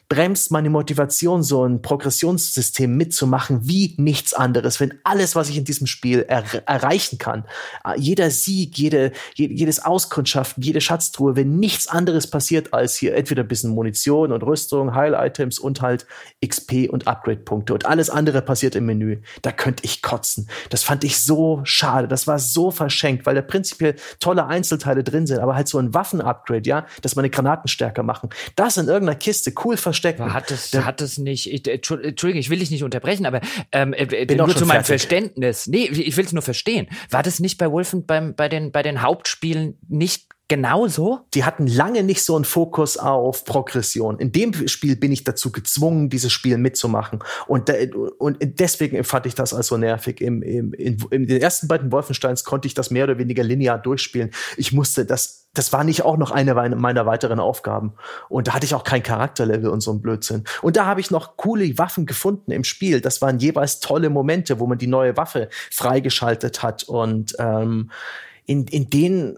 [0.10, 4.82] bremst meine Motivation, so ein Progressionssystem mitzumachen, wie nichts anderes.
[4.82, 7.46] Wenn alles, was ich in diesem Spiel er erreichen kann,
[7.86, 13.14] äh, jeder Sieg, jede, jedes Auskundschaften, jede Schatztruhe, wenn nichts anderes passiert, passiert als hier
[13.14, 16.08] entweder ein bisschen Munition und Rüstung, Heil-Items und halt
[16.44, 17.72] XP und Upgrade-Punkte.
[17.72, 19.22] Und alles andere passiert im Menü.
[19.44, 20.50] Da könnte ich kotzen.
[20.72, 22.08] Das fand ich so schade.
[22.08, 25.94] Das war so verschenkt, weil da prinzipiell tolle Einzelteile drin sind, aber halt so ein
[25.94, 28.32] Waffen-Upgrade, ja, dass meine Granaten stärker machen.
[28.56, 30.34] Das in irgendeiner Kiste, cool verstecken.
[30.34, 33.94] Hat es, da, hat es nicht, ich, Entschuldigung, ich will dich nicht unterbrechen, aber ähm,
[33.94, 34.88] äh, äh nur zu meinem fertig.
[34.88, 35.68] Verständnis.
[35.68, 36.88] Nee, ich will es nur verstehen.
[37.12, 41.22] War das nicht bei Wolfen beim, bei, den, bei den Hauptspielen nicht genauso?
[41.34, 44.20] Die hatten lange nicht so einen Fokus auf Progression.
[44.20, 47.20] In dem Spiel bin ich dazu gezwungen, dieses Spiel mitzumachen.
[47.48, 50.20] Und, de und deswegen empfand ich das als so nervig.
[50.20, 53.78] Im, im, in, in den ersten beiden Wolfensteins konnte ich das mehr oder weniger linear
[53.78, 54.32] durchspielen.
[54.58, 57.94] Ich musste das das war nicht auch noch eine meiner weiteren Aufgaben.
[58.30, 60.46] Und da hatte ich auch kein Charakterlevel und so ein Blödsinn.
[60.62, 63.02] Und da habe ich noch coole Waffen gefunden im Spiel.
[63.02, 66.84] Das waren jeweils tolle Momente, wo man die neue Waffe freigeschaltet hat.
[66.84, 67.92] Und ähm,
[68.46, 69.38] in, in denen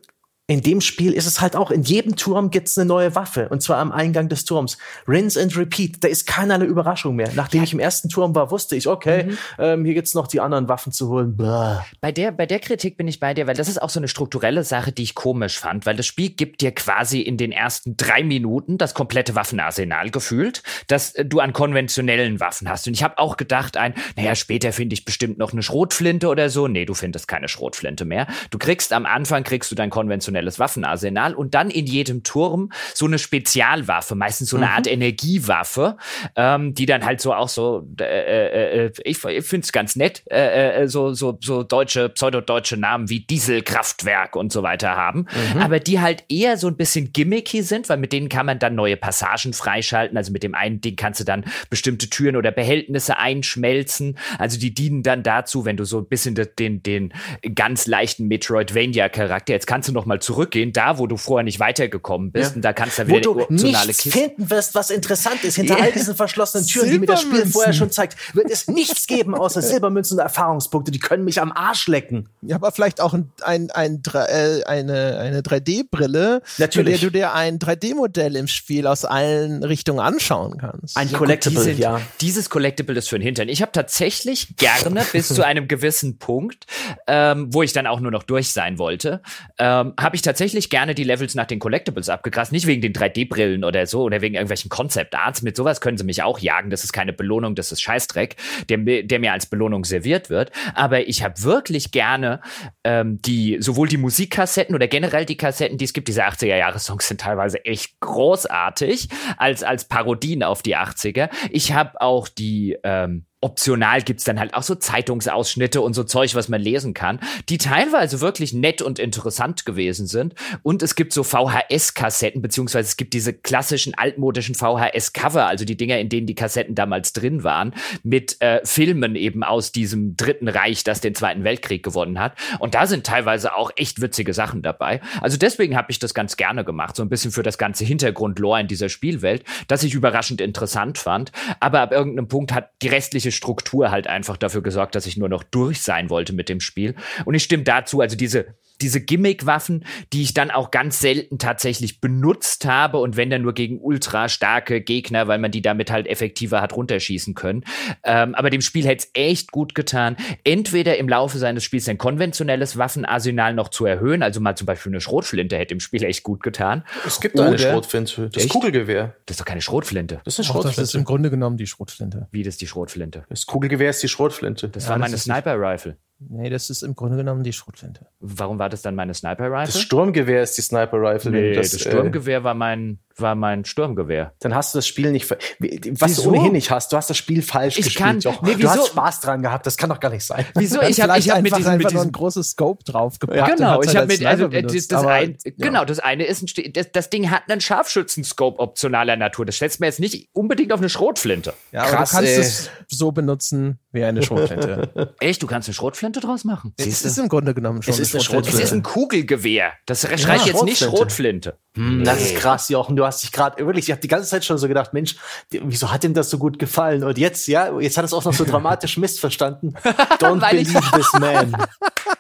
[0.53, 3.49] in dem Spiel ist es halt auch, in jedem Turm gibt's eine neue Waffe.
[3.49, 4.77] Und zwar am Eingang des Turms.
[5.07, 6.03] Rinse and repeat.
[6.03, 7.31] Da ist keinerlei Überraschung mehr.
[7.33, 7.63] Nachdem ja.
[7.63, 9.37] ich im ersten Turm war, wusste ich, okay, mhm.
[9.57, 11.35] ähm, hier gibt's noch die anderen Waffen zu holen.
[11.35, 11.83] Blah.
[12.01, 14.07] Bei der, bei der Kritik bin ich bei dir, weil das ist auch so eine
[14.07, 17.97] strukturelle Sache, die ich komisch fand, weil das Spiel gibt dir quasi in den ersten
[17.97, 22.85] drei Minuten das komplette Waffenarsenal gefühlt, dass du an konventionellen Waffen hast.
[22.85, 26.51] Und ich habe auch gedacht, ein, naja, später finde ich bestimmt noch eine Schrotflinte oder
[26.51, 26.67] so.
[26.67, 28.27] Nee, du findest keine Schrotflinte mehr.
[28.51, 32.71] Du kriegst am Anfang, kriegst du dein konventionelles konventionelles Waffenarsenal und dann in jedem Turm
[32.93, 34.71] so eine Spezialwaffe, meistens so eine mhm.
[34.71, 35.97] Art Energiewaffe,
[36.35, 39.95] ähm, die dann halt so auch so, äh, äh, äh ich, ich finde es ganz
[39.95, 45.25] nett, äh, äh, so, so, so deutsche, pseudodeutsche Namen wie Dieselkraftwerk und so weiter haben,
[45.53, 45.61] mhm.
[45.61, 48.75] aber die halt eher so ein bisschen gimmicky sind, weil mit denen kann man dann
[48.75, 50.17] neue Passagen freischalten.
[50.17, 54.17] Also mit dem einen Ding kannst du dann bestimmte Türen oder Behältnisse einschmelzen.
[54.37, 57.13] Also die dienen dann dazu, wenn du so ein bisschen den, den
[57.55, 62.32] ganz leichten Metroidvania-Charakter, jetzt kannst du noch mal zurückgehen, da wo du vorher nicht weitergekommen
[62.32, 62.51] bist.
[62.51, 62.55] Ja.
[62.55, 64.11] Und da kannst du wieder wo du nichts Kiste.
[64.11, 65.55] finden wirst, was interessant ist.
[65.55, 69.07] Hinter all diesen verschlossenen Türen, die mir das Spiel vorher schon zeigt, wird es nichts
[69.07, 70.91] geben außer Silbermünzen und Erfahrungspunkte.
[70.91, 72.30] Die können mich am Arsch lecken.
[72.41, 77.34] Ja, aber vielleicht auch ein, ein, ein, äh, eine, eine 3D-Brille, mit der du dir
[77.34, 80.97] ein 3D-Modell im Spiel aus allen Richtungen anschauen kannst.
[80.97, 82.01] Ein ja, Collectible, gut, die ja.
[82.21, 83.49] Dieses Collectible ist für den Hintern.
[83.49, 86.65] Ich habe tatsächlich gerne bis zu einem gewissen Punkt,
[87.07, 89.21] ähm, wo ich dann auch nur noch durch sein wollte,
[89.57, 92.51] ähm, habe ich tatsächlich gerne die Levels nach den Collectibles abgegrast.
[92.51, 95.41] Nicht wegen den 3D-Brillen oder so oder wegen irgendwelchen Concept Arts.
[95.41, 96.70] Mit sowas können sie mich auch jagen.
[96.70, 98.36] Das ist keine Belohnung, das ist Scheißdreck,
[98.70, 100.51] der, der mir als Belohnung serviert wird.
[100.76, 102.41] Aber ich habe wirklich gerne
[102.84, 106.07] ähm, die, sowohl die Musikkassetten oder generell die Kassetten, die es gibt.
[106.07, 111.30] Diese 80er-Jahre-Songs sind teilweise echt großartig als, als Parodien auf die 80er.
[111.49, 116.33] Ich habe auch die, ähm, optional gibt's dann halt auch so Zeitungsausschnitte und so Zeug,
[116.35, 117.19] was man lesen kann,
[117.49, 120.33] die teilweise wirklich nett und interessant gewesen sind.
[120.63, 125.99] Und es gibt so VHS-Kassetten, beziehungsweise es gibt diese klassischen altmodischen VHS-Cover, also die Dinger,
[125.99, 127.73] in denen die Kassetten damals drin waren,
[128.03, 132.37] mit äh, Filmen eben aus diesem Dritten Reich, das den Zweiten Weltkrieg gewonnen hat.
[132.59, 135.01] Und da sind teilweise auch echt witzige Sachen dabei.
[135.21, 138.61] Also deswegen habe ich das ganz gerne gemacht, so ein bisschen für das ganze Hintergrundlore
[138.61, 141.31] in dieser Spielwelt, das ich überraschend interessant fand.
[141.59, 145.29] Aber ab irgendeinem Punkt hat die restliche Struktur halt einfach dafür gesorgt, dass ich nur
[145.29, 146.95] noch durch sein wollte mit dem Spiel.
[147.25, 152.01] Und ich stimme dazu, also diese diese Gimmick-Waffen, die ich dann auch ganz selten tatsächlich
[152.01, 156.07] benutzt habe und wenn dann nur gegen ultra starke Gegner, weil man die damit halt
[156.07, 157.63] effektiver hat runterschießen können.
[158.03, 161.97] Ähm, aber dem Spiel hätte es echt gut getan, entweder im Laufe seines Spiels ein
[161.97, 166.24] konventionelles Waffenarsenal noch zu erhöhen, also mal zum Beispiel eine Schrotflinte hätte dem Spiel echt
[166.24, 166.84] gut getan.
[167.05, 168.51] Es gibt eine Schrotflinte, das echt?
[168.51, 169.15] Kugelgewehr.
[169.26, 170.21] Das ist doch keine Schrotflinte.
[170.24, 170.82] Das ist eine Schrotflinte.
[170.82, 172.28] das ist im Grunde genommen die Schrotflinte.
[172.32, 173.26] Wie das ist die Schrotflinte?
[173.30, 174.69] Das Kugelgewehr ist die Schrotflinte.
[174.69, 175.97] Das ja, war meine Sniper-Rifle.
[176.30, 178.07] Nee, das ist im Grunde genommen die Schrotflinte.
[178.19, 179.65] Warum war das dann meine Sniper Rifle?
[179.65, 181.32] Das Sturmgewehr ist die Sniper Rifle.
[181.32, 184.34] Nee, das, das Sturmgewehr äh, war mein war mein Sturmgewehr.
[184.39, 186.24] Dann hast du das Spiel nicht, was wieso?
[186.24, 186.91] du ohnehin nicht hast.
[186.91, 188.24] Du hast das Spiel falsch ich gespielt.
[188.24, 189.66] Kann, nee, du hast Spaß dran gehabt.
[189.66, 190.45] Das kann doch gar nicht sein.
[190.55, 190.82] Wieso?
[190.82, 193.38] Ich habe ich hab mit diesem, mit diesem ein großes Scope draufgepackt.
[193.38, 193.82] Ja, genau.
[193.82, 195.51] Ich habe mit also benutzt, das, ein, ja.
[195.57, 195.86] genau.
[195.86, 199.45] Das eine ist ein, das, das Ding hat einen Scharfschützen-Scope optionaler Natur.
[199.45, 201.53] Das stellst du mir jetzt nicht unbedingt auf eine Schrotflinte.
[201.72, 202.39] Ja, aber Krass, du kannst ey.
[202.39, 205.14] es so benutzen wie eine Schrotflinte.
[205.20, 205.41] Echt?
[205.43, 206.74] Du kannst eine Schrotflinte draus machen?
[206.78, 208.57] Es ist im Grunde genommen schon es ist eine Schrotflinte.
[208.57, 209.74] Es ist ein Kugelgewehr.
[209.86, 211.57] Das schreit jetzt nicht Schrotflinte.
[211.76, 212.95] Hm, das ist krass, Jochen.
[212.95, 215.15] Du hast dich gerade wirklich, ich habe die ganze Zeit schon so gedacht, Mensch,
[215.49, 217.03] wieso hat ihm das so gut gefallen?
[217.03, 219.76] Und jetzt, ja, jetzt hat es auch noch so dramatisch missverstanden.
[220.19, 221.55] Don't believe this man.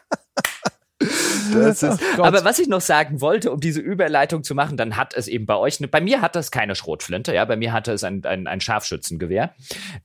[1.53, 5.13] Ist, oh aber was ich noch sagen wollte, um diese Überleitung zu machen, dann hat
[5.15, 8.03] es eben bei euch, bei mir hat das keine Schrotflinte, ja, bei mir hatte es
[8.03, 9.53] ein, ein, ein Scharfschützengewehr.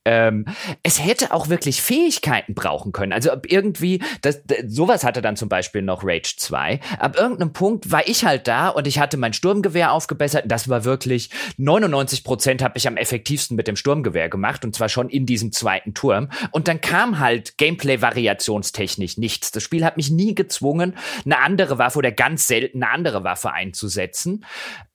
[0.05, 0.47] Ähm,
[0.83, 3.13] es hätte auch wirklich Fähigkeiten brauchen können.
[3.13, 6.81] Also irgendwie, das, sowas hatte dann zum Beispiel noch Rage 2.
[6.99, 10.45] Ab irgendeinem Punkt war ich halt da und ich hatte mein Sturmgewehr aufgebessert.
[10.47, 14.89] Das war wirklich 99 Prozent habe ich am effektivsten mit dem Sturmgewehr gemacht und zwar
[14.89, 16.29] schon in diesem zweiten Turm.
[16.51, 19.51] Und dann kam halt Gameplay-variationstechnisch nichts.
[19.51, 23.53] Das Spiel hat mich nie gezwungen, eine andere Waffe oder ganz selten eine andere Waffe
[23.53, 24.45] einzusetzen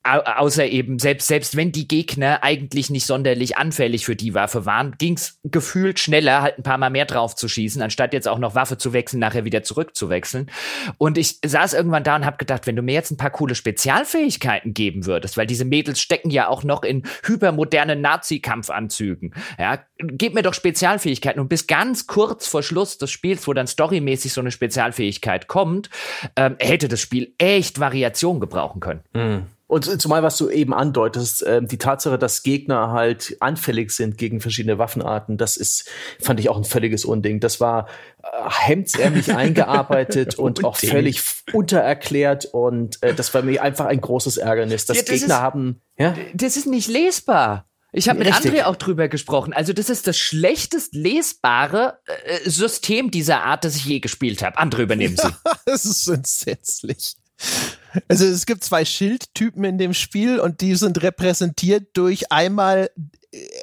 [0.04, 4.96] außer eben, selbst, selbst wenn die Gegner eigentlich nicht sonderlich anfällig für die Waffe waren,
[4.98, 8.54] ging's gefühlt schneller, halt ein paar Mal mehr drauf zu schießen, anstatt jetzt auch noch
[8.54, 10.52] Waffe zu wechseln, nachher wieder zurückzuwechseln.
[10.98, 13.56] Und ich saß irgendwann da und hab gedacht, wenn du mir jetzt ein paar coole
[13.56, 20.34] Spezialfähigkeiten geben würdest, weil diese Mädels stecken ja auch noch in hypermodernen Nazi-Kampfanzügen, ja, gib
[20.34, 24.42] mir doch Spezialfähigkeiten und bis ganz kurz vor Schluss des Spiels, wo dann storymäßig so
[24.42, 25.90] eine Spezialfähigkeit kommt,
[26.36, 29.02] ähm, hätte das Spiel echt Variation gebrauchen können.
[29.14, 29.53] Mhm.
[29.74, 34.40] Und zumal, was du eben andeutest, äh, die Tatsache, dass Gegner halt anfällig sind gegen
[34.40, 35.90] verschiedene Waffenarten, das ist,
[36.22, 37.40] fand ich auch ein völliges Unding.
[37.40, 37.88] Das war
[38.22, 41.24] äh, hemdsärmlich eingearbeitet und auch völlig
[41.54, 45.42] untererklärt und äh, das war mir einfach ein großes Ärgernis, dass ja, das Gegner ist,
[45.42, 45.82] haben.
[45.98, 46.16] Ja?
[46.36, 47.66] Das ist nicht lesbar.
[47.96, 49.54] Ich habe mit André auch drüber gesprochen.
[49.54, 54.60] Also das ist das schlechtest lesbare äh, System dieser Art, das ich je gespielt habe.
[54.60, 55.24] André, übernehmen Sie.
[55.46, 57.16] Ja, das ist entsetzlich.
[58.08, 62.90] Also es gibt zwei Schildtypen in dem Spiel und die sind repräsentiert durch einmal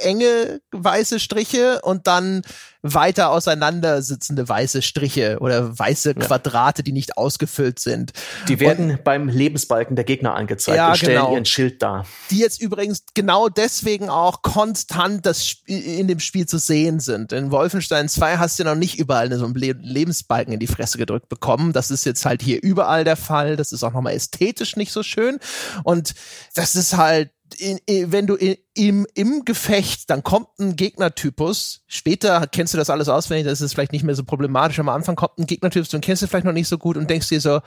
[0.03, 2.43] enge weiße Striche und dann
[2.83, 8.13] weiter auseinandersitzende weiße Striche oder weiße Quadrate, die nicht ausgefüllt sind.
[8.49, 11.35] Die werden und, beim Lebensbalken der Gegner angezeigt ja, und stellen genau.
[11.35, 12.07] ihren Schild dar.
[12.31, 17.33] Die jetzt übrigens genau deswegen auch konstant das in dem Spiel zu sehen sind.
[17.33, 20.97] In Wolfenstein 2 hast du ja noch nicht überall so einen Lebensbalken in die Fresse
[20.97, 21.75] gedrückt bekommen.
[21.75, 23.57] Das ist jetzt halt hier überall der Fall.
[23.57, 25.39] Das ist auch nochmal ästhetisch nicht so schön.
[25.85, 26.15] Und
[26.55, 31.83] das ist halt in, in, wenn du in, im, im Gefecht, dann kommt ein Gegnertypus,
[31.87, 35.17] später kennst du das alles auswendig, das ist vielleicht nicht mehr so problematisch, am Anfang
[35.17, 37.61] kommt ein Gegnertypus, den kennst du vielleicht noch nicht so gut und denkst dir so,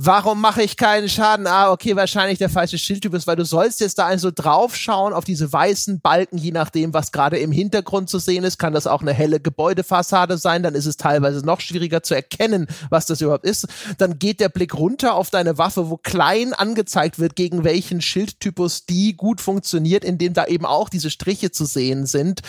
[0.00, 1.48] warum mache ich keinen Schaden?
[1.48, 5.24] Ah, okay, wahrscheinlich der falsche Schildtyp ist, weil du sollst jetzt da also draufschauen auf
[5.24, 8.58] diese weißen Balken, je nachdem, was gerade im Hintergrund zu sehen ist.
[8.58, 12.68] Kann das auch eine helle Gebäudefassade sein, dann ist es teilweise noch schwieriger zu erkennen,
[12.90, 13.66] was das überhaupt ist.
[13.98, 18.86] Dann geht der Blick runter auf deine Waffe, wo klein angezeigt wird, gegen welchen Schildtypus
[18.86, 22.42] die gut funktioniert, indem da eben auch diese Striche zu sehen sind.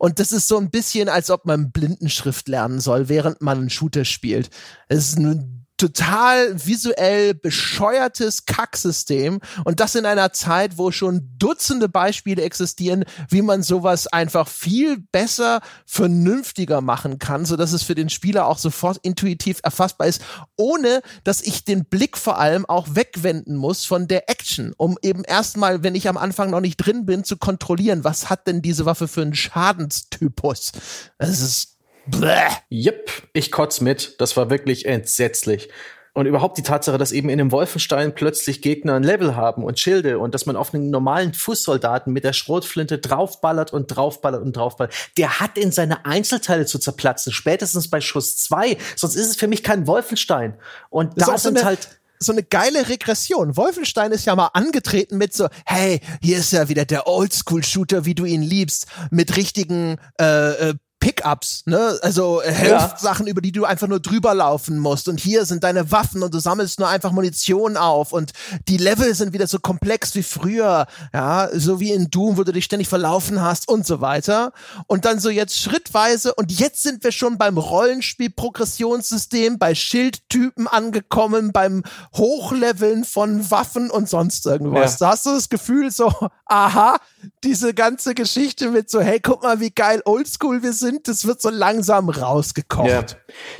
[0.00, 3.70] Und das ist so ein bisschen, als ob man Blindenschrift lernen soll, während man einen
[3.70, 4.50] Shooter spielt.
[4.88, 11.88] Es ist ein total visuell bescheuertes Kacksystem und das in einer Zeit, wo schon Dutzende
[11.88, 17.94] Beispiele existieren, wie man sowas einfach viel besser, vernünftiger machen kann, so dass es für
[17.94, 20.22] den Spieler auch sofort intuitiv erfassbar ist,
[20.56, 25.24] ohne dass ich den Blick vor allem auch wegwenden muss von der Action, um eben
[25.24, 28.86] erstmal, wenn ich am Anfang noch nicht drin bin, zu kontrollieren, was hat denn diese
[28.86, 30.72] Waffe für einen Schadenstypus.
[31.18, 31.75] Das ist
[32.06, 32.48] Bäh.
[32.70, 34.20] Yep, ich kotz mit.
[34.20, 35.68] Das war wirklich entsetzlich.
[36.16, 39.78] Und überhaupt die Tatsache, dass eben in dem Wolfenstein plötzlich Gegner ein Level haben und
[39.78, 44.56] Schilde und dass man auf einen normalen Fußsoldaten mit der Schrotflinte draufballert und draufballert und
[44.56, 44.94] draufballert.
[45.18, 48.78] Der hat in seine Einzelteile zu zerplatzen, spätestens bei Schuss zwei.
[48.96, 50.54] Sonst ist es für mich kein Wolfenstein.
[50.88, 51.86] Und da sind halt
[52.18, 53.56] so eine geile Regression.
[53.58, 58.14] Wolfenstein ist ja mal angetreten mit so, hey, hier ist ja wieder der Oldschool-Shooter, wie
[58.14, 60.74] du ihn liebst, mit richtigen äh, äh,
[61.06, 61.96] Pickups, ne?
[62.02, 63.30] Also äh, Health-Sachen, ja.
[63.30, 65.06] über die du einfach nur drüber laufen musst.
[65.06, 68.12] Und hier sind deine Waffen und du sammelst nur einfach Munition auf.
[68.12, 68.32] Und
[68.66, 72.50] die Level sind wieder so komplex wie früher, ja, so wie in Doom, wo du
[72.50, 74.52] dich ständig verlaufen hast und so weiter.
[74.88, 81.52] Und dann so jetzt schrittweise, und jetzt sind wir schon beim Rollenspiel-Progressionssystem, bei Schildtypen angekommen,
[81.52, 81.84] beim
[82.16, 84.98] Hochleveln von Waffen und sonst irgendwas.
[84.98, 85.06] Ja.
[85.06, 86.12] Da hast du das Gefühl so,
[86.46, 86.96] aha,
[87.44, 91.26] diese ganze Geschichte mit so, hey, guck mal, wie geil oldschool wir sind sind, das
[91.26, 92.88] wird so langsam rausgekocht.
[92.88, 93.04] Ja.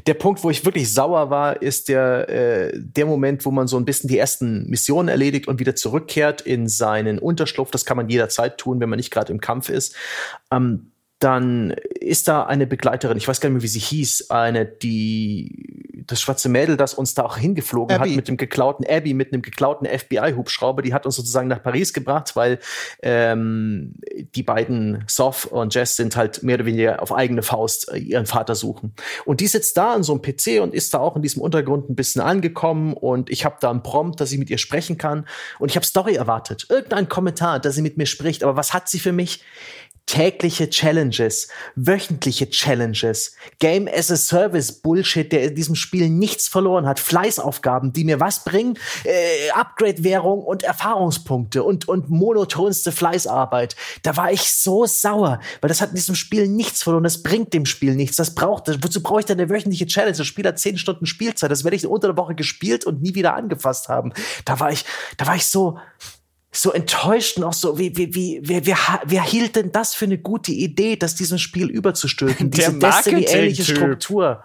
[0.07, 3.77] Der Punkt, wo ich wirklich sauer war, ist der, äh, der Moment, wo man so
[3.77, 7.71] ein bisschen die ersten Missionen erledigt und wieder zurückkehrt in seinen Unterschlupf.
[7.71, 9.95] Das kann man jederzeit tun, wenn man nicht gerade im Kampf ist.
[10.51, 14.67] Ähm, dann ist da eine Begleiterin, ich weiß gar nicht mehr, wie sie hieß, eine,
[14.67, 18.11] die, das schwarze Mädel, das uns da auch hingeflogen Abby.
[18.11, 21.95] hat mit dem geklauten Abby, mit einem geklauten FBI-Hubschrauber, die hat uns sozusagen nach Paris
[21.95, 22.59] gebracht, weil
[23.03, 23.95] ähm,
[24.35, 28.27] die beiden Soph und Jess sind halt mehr oder weniger auf eigene Faust äh, ihren
[28.27, 28.95] Vater suchen.
[29.25, 31.89] Und die sitzt da an so einem PC und ist da auch in diesem Untergrund
[31.89, 35.27] ein bisschen angekommen und ich habe da einen Prompt, dass ich mit ihr sprechen kann
[35.59, 38.91] und ich habe Story erwartet, irgendein Kommentar, dass sie mit mir spricht, aber was hat
[38.91, 39.43] sie für mich?
[40.07, 46.87] Tägliche Challenges, wöchentliche Challenges, Game as a Service Bullshit, der in diesem Spiel nichts verloren
[46.87, 53.75] hat, Fleißaufgaben, die mir was bringen, äh, Upgrade-Währung und Erfahrungspunkte und, und monotonste Fleißarbeit.
[54.03, 57.53] Da war ich so sauer, weil das hat in diesem Spiel nichts verloren, das bringt
[57.53, 60.17] dem Spiel nichts, das braucht, wozu brauche ich denn eine wöchentliche Challenge?
[60.17, 63.15] Das Spiel hat zehn Stunden Spielzeit, das werde ich unter der Woche gespielt und nie
[63.17, 64.13] wieder angefasst haben.
[64.45, 64.85] Da war ich,
[65.17, 65.79] da war ich so,
[66.57, 70.07] so enttäuscht und auch so, wie, wie, wie, wer, wer, wer hielt denn das für
[70.07, 72.51] eine gute Idee, das diesem Spiel überzustülpen?
[72.51, 74.43] Diese Destiny-ähnliche Struktur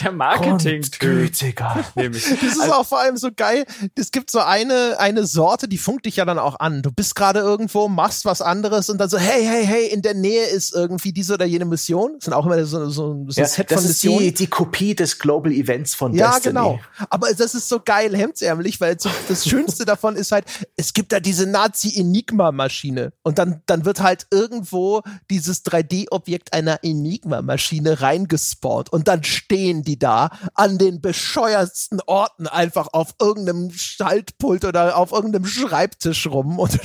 [0.00, 1.32] der Marketing-Typ.
[1.32, 3.64] Das ist also, auch vor allem so geil.
[3.94, 6.82] Es gibt so eine, eine Sorte, die funkt dich ja dann auch an.
[6.82, 10.14] Du bist gerade irgendwo, machst was anderes und dann so, hey, hey, hey, in der
[10.14, 12.14] Nähe ist irgendwie diese oder jene Mission.
[12.14, 14.18] Das sind auch immer so, so, so ja, Set von das Missionen.
[14.18, 16.54] Das ist die, die Kopie des Global Events von ja, Destiny.
[16.54, 16.80] Ja, genau.
[17.10, 20.44] Aber das ist so geil hemdsärmlich, weil so, das Schönste davon ist halt,
[20.76, 28.00] es gibt da diese Nazi-Enigma-Maschine und dann, dann wird halt irgendwo dieses 3D-Objekt einer Enigma-Maschine
[28.00, 34.96] reingespawnt und dann stehen die da an den bescheuertsten Orten einfach auf irgendeinem Schaltpult oder
[34.96, 36.78] auf irgendeinem Schreibtisch rum und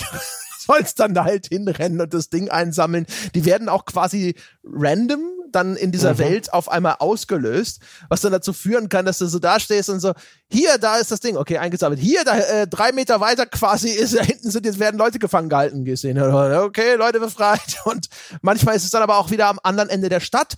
[0.67, 3.05] sollst dann halt hinrennen und das Ding einsammeln.
[3.35, 6.19] Die werden auch quasi random dann in dieser mhm.
[6.19, 7.79] Welt auf einmal ausgelöst,
[8.09, 10.13] was dann dazu führen kann, dass du so da stehst und so,
[10.49, 11.99] hier, da ist das Ding, okay, eingesammelt.
[11.99, 15.49] Hier, da, äh, drei Meter weiter quasi ist, da hinten sind jetzt werden Leute gefangen
[15.49, 16.17] gehalten gesehen.
[16.67, 17.77] Okay, Leute befreit.
[17.85, 18.07] Und
[18.41, 20.55] manchmal ist es dann aber auch wieder am anderen Ende der Stadt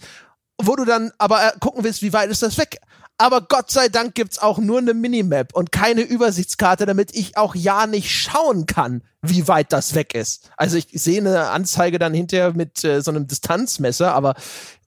[0.62, 2.80] wo du dann aber äh, gucken willst, wie weit ist das weg.
[3.18, 7.54] Aber Gott sei Dank gibt's auch nur eine Minimap und keine Übersichtskarte, damit ich auch
[7.54, 10.50] ja nicht schauen kann, wie weit das weg ist.
[10.56, 14.36] Also ich sehe eine Anzeige dann hinterher mit äh, so einem Distanzmesser, aber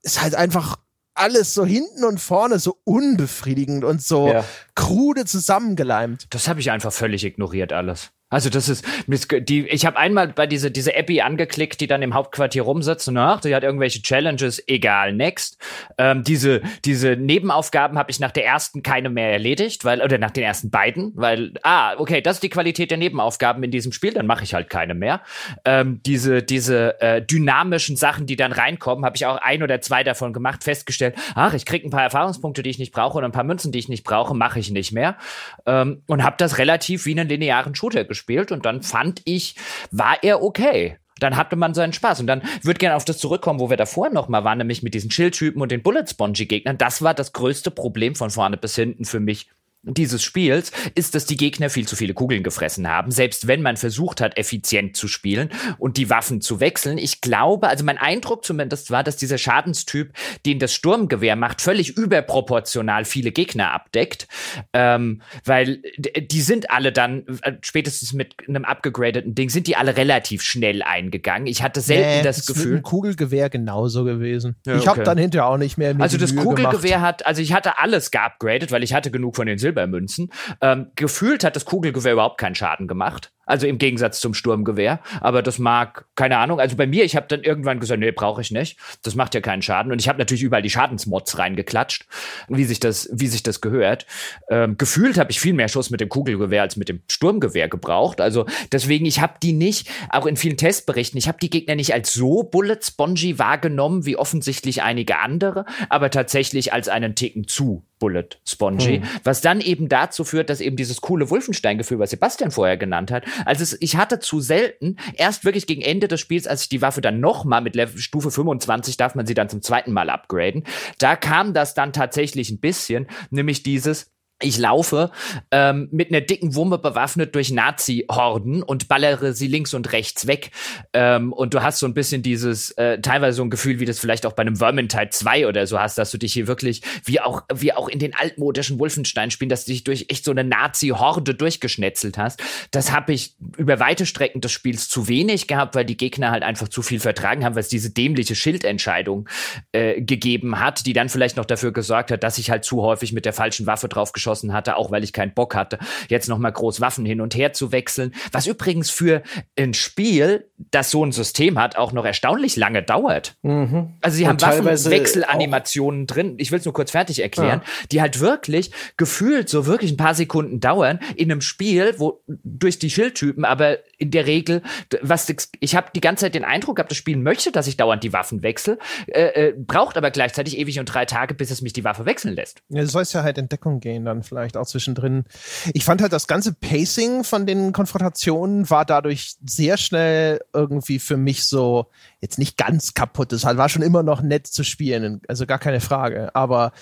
[0.03, 0.77] ist halt einfach
[1.15, 4.45] alles so hinten und vorne so unbefriedigend und so ja.
[4.75, 6.27] krude zusammengeleimt.
[6.31, 8.13] Das habe ich einfach völlig ignoriert alles.
[8.33, 12.15] Also das ist die ich habe einmal bei diese diese Abby angeklickt, die dann im
[12.15, 15.59] Hauptquartier rumsitzt und ach, die hat irgendwelche Challenges, egal, next.
[15.99, 20.31] Ähm, diese diese Nebenaufgaben habe ich nach der ersten keine mehr erledigt, weil oder nach
[20.31, 24.15] den ersten beiden, weil ah, okay, das ist die Qualität der Nebenaufgaben in diesem Spiel,
[24.15, 25.21] dann mache ich halt keine mehr.
[25.67, 30.05] Ähm, diese diese äh, dynamischen Sachen, die dann reinkommen, habe ich auch ein oder zwei
[30.05, 33.33] davon gemacht, festgestellt, ach, ich krieg ein paar Erfahrungspunkte, die ich nicht brauche und ein
[33.33, 35.19] paar Münzen, die ich nicht brauche, mache ich nicht mehr.
[35.67, 39.57] Ähm, und habe das relativ wie einen linearen Shooter gespielt gespielt und dann fand ich,
[39.91, 42.19] war er okay dann hatte man seinen Spaß.
[42.19, 44.93] Und dann würde gerne auf das zurückkommen, wo wir davor noch mal waren, nämlich mit
[44.93, 46.79] diesen Schildtypen und den Bullet Spongy Gegnern.
[46.79, 49.49] Das war das größte Problem von vorne bis hinten für mich
[49.83, 53.77] dieses Spiels ist, dass die Gegner viel zu viele Kugeln gefressen haben, selbst wenn man
[53.77, 56.99] versucht hat, effizient zu spielen und die Waffen zu wechseln.
[56.99, 60.13] Ich glaube, also mein Eindruck zumindest war, dass dieser Schadenstyp,
[60.47, 64.29] den das Sturmgewehr macht, völlig überproportional viele Gegner abdeckt,
[64.73, 69.97] ähm, weil die sind alle dann, äh, spätestens mit einem abgegradeten Ding, sind die alle
[69.97, 71.49] relativ schnell eingegangen.
[71.49, 72.67] Ich hatte selten nee, das Gefühl.
[72.67, 74.55] Mit dem Kugelgewehr genauso gewesen.
[74.65, 75.97] Ja, ich habe dann hinterher auch nicht mehr.
[75.99, 77.03] Also das Mühe Kugelgewehr gemacht.
[77.03, 80.31] hat, also ich hatte alles geupgradet, weil ich hatte genug von den Silber Silbermünzen.
[80.61, 83.33] Ähm, gefühlt hat das Kugelgewehr überhaupt keinen Schaden gemacht.
[83.45, 85.01] Also im Gegensatz zum Sturmgewehr.
[85.21, 86.61] Aber das mag, keine Ahnung.
[86.61, 88.79] Also bei mir, ich habe dann irgendwann gesagt, nee, brauche ich nicht.
[89.03, 89.91] Das macht ja keinen Schaden.
[89.91, 92.07] Und ich habe natürlich überall die Schadensmods reingeklatscht,
[92.49, 94.07] wie sich das, wie sich das gehört.
[94.49, 98.21] Ähm, gefühlt habe ich viel mehr Schuss mit dem Kugelgewehr als mit dem Sturmgewehr gebraucht.
[98.21, 101.93] Also deswegen, ich habe die nicht, auch in vielen Testberichten, ich habe die Gegner nicht
[101.93, 107.85] als so Bullet Spongy wahrgenommen, wie offensichtlich einige andere, aber tatsächlich als einen Ticken zu
[108.03, 109.05] Bullet Spongy, hm.
[109.23, 113.25] was dann eben dazu führt, dass eben dieses coole Wolfenstein-Gefühl, was Sebastian vorher genannt hat,
[113.47, 116.83] also es, ich hatte zu selten, erst wirklich gegen Ende des Spiels, als ich die
[116.83, 120.65] Waffe dann nochmal mit Level, Stufe 25 darf man sie dann zum zweiten Mal upgraden,
[120.99, 124.12] da kam das dann tatsächlich ein bisschen, nämlich dieses,
[124.43, 125.11] ich laufe
[125.51, 130.51] ähm, mit einer dicken Wumme bewaffnet durch Nazi-Horden und ballere sie links und rechts weg.
[130.93, 133.99] Ähm, und du hast so ein bisschen dieses, äh, teilweise so ein Gefühl, wie das
[133.99, 137.21] vielleicht auch bei einem Vermintide 2 oder so hast, dass du dich hier wirklich, wie
[137.21, 141.35] auch, wie auch in den altmodischen Wolfenstein-Spielen, dass du dich durch echt so eine Nazi-Horde
[141.35, 142.43] durchgeschnetzelt hast.
[142.71, 146.43] Das habe ich über weite Strecken des Spiels zu wenig gehabt, weil die Gegner halt
[146.43, 149.29] einfach zu viel vertragen haben, weil es diese dämliche Schildentscheidung
[149.73, 153.13] äh, gegeben hat, die dann vielleicht noch dafür gesorgt hat, dass ich halt zu häufig
[153.13, 155.79] mit der falschen Waffe drauf geschossen hatte, auch weil ich keinen Bock hatte,
[156.09, 158.15] jetzt nochmal groß Waffen hin und her zu wechseln.
[158.33, 159.23] Was übrigens für
[159.59, 163.35] ein Spiel, das so ein System hat, auch noch erstaunlich lange dauert.
[163.43, 163.95] Mhm.
[164.01, 166.35] Also sie haben Waffenwechselanimationen drin.
[166.39, 167.87] Ich will es nur kurz fertig erklären, ja.
[167.91, 172.79] die halt wirklich gefühlt so wirklich ein paar Sekunden dauern in einem Spiel, wo durch
[172.79, 174.63] die Schildtypen aber in der Regel,
[175.01, 178.03] was ich habe die ganze Zeit den Eindruck gehabt, das Spiel möchte, dass ich dauernd
[178.03, 181.73] die Waffen wechsle, äh, äh, braucht aber gleichzeitig ewig und drei Tage, bis es mich
[181.73, 182.63] die Waffe wechseln lässt.
[182.69, 185.25] Ja, du sollst ja halt in Deckung gehen, dann vielleicht auch zwischendrin.
[185.73, 191.17] Ich fand halt das ganze Pacing von den Konfrontationen war dadurch sehr schnell irgendwie für
[191.17, 191.87] mich so
[192.21, 193.33] jetzt nicht ganz kaputt.
[193.33, 196.35] Es war schon immer noch nett zu spielen, also gar keine Frage.
[196.35, 196.73] Aber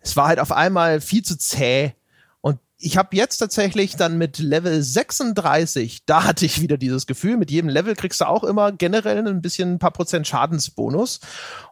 [0.00, 1.94] es war halt auf einmal viel zu zäh
[2.84, 7.50] ich habe jetzt tatsächlich dann mit Level 36, da hatte ich wieder dieses Gefühl, mit
[7.50, 11.20] jedem Level kriegst du auch immer generell ein bisschen ein paar Prozent Schadensbonus.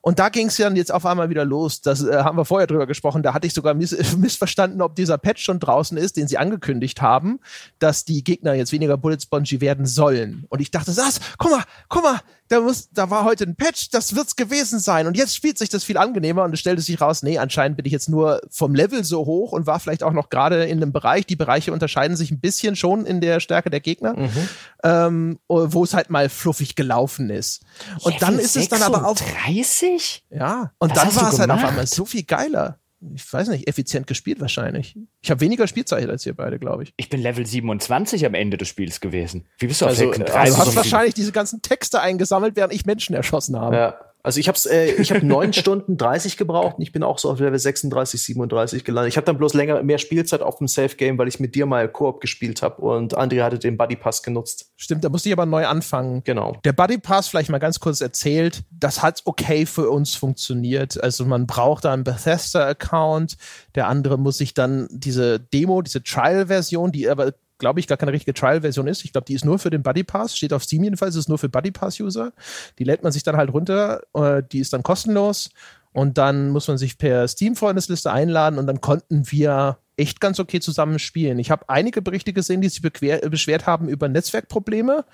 [0.01, 1.83] Und da ging es dann jetzt auf einmal wieder los.
[1.83, 3.23] Das äh, haben wir vorher drüber gesprochen.
[3.23, 7.03] Da hatte ich sogar miss missverstanden, ob dieser Patch schon draußen ist, den sie angekündigt
[7.03, 7.41] haben,
[7.79, 10.47] dass die Gegner jetzt weniger Bullet Spongy werden sollen.
[10.49, 12.21] Und ich dachte, das, guck mal, guck mal,
[12.53, 15.07] da, muss, da war heute ein Patch, das wird's gewesen sein.
[15.07, 17.87] Und jetzt spielt sich das viel angenehmer und es stellte sich raus, nee, anscheinend bin
[17.87, 20.93] ich jetzt nur vom Level so hoch und war vielleicht auch noch gerade in einem
[20.93, 21.27] Bereich.
[21.27, 24.49] Die Bereiche unterscheiden sich ein bisschen schon in der Stärke der Gegner, mhm.
[24.85, 27.63] ähm, wo es halt mal fluffig gelaufen ist.
[28.03, 30.25] Und Level dann ist es dann aber auch 30?
[30.31, 30.73] Ja.
[30.79, 32.79] Und das dann war es halt auf einmal so viel geiler
[33.15, 34.97] ich weiß nicht, effizient gespielt wahrscheinlich.
[35.21, 36.95] Ich habe weniger Spielzeit als ihr beide, glaube ich.
[36.97, 39.47] Ich bin Level 27 am Ende des Spiels gewesen.
[39.59, 40.37] Wie bist du also, auf Level 30?
[40.37, 43.77] Also du hast wahrscheinlich diese ganzen Texte eingesammelt, während ich Menschen erschossen habe.
[43.77, 44.12] Ja.
[44.23, 47.31] Also ich habe äh, ich habe neun Stunden 30 gebraucht und ich bin auch so
[47.31, 49.13] auf Level 36, 37 gelandet.
[49.13, 51.67] Ich habe dann bloß länger mehr Spielzeit auf dem Safe Game, weil ich mit dir
[51.67, 54.73] mal Koop gespielt habe und André hatte den Buddy Pass genutzt.
[54.77, 56.23] Stimmt, da musste ich aber neu anfangen.
[56.25, 56.57] Genau.
[56.65, 61.03] Der Buddy Pass vielleicht mal ganz kurz erzählt, das hat okay für uns funktioniert.
[61.03, 63.37] Also man braucht da einen Bethesda Account,
[63.75, 67.33] der andere muss sich dann diese Demo, diese Trial Version, die aber
[67.63, 69.05] glaube ich, gar keine richtige Trial-Version ist.
[69.05, 71.39] Ich glaube, die ist nur für den Buddy Pass, steht auf Steam jedenfalls, ist nur
[71.39, 72.33] für Buddy Pass-User.
[72.81, 75.51] Die lädt man sich dann halt runter, äh, die ist dann kostenlos
[75.93, 80.59] und dann muss man sich per Steam-Freundesliste einladen und dann konnten wir echt ganz okay
[80.59, 81.39] zusammen spielen.
[81.39, 85.05] Ich habe einige Berichte gesehen, die sich beschwert haben über Netzwerkprobleme.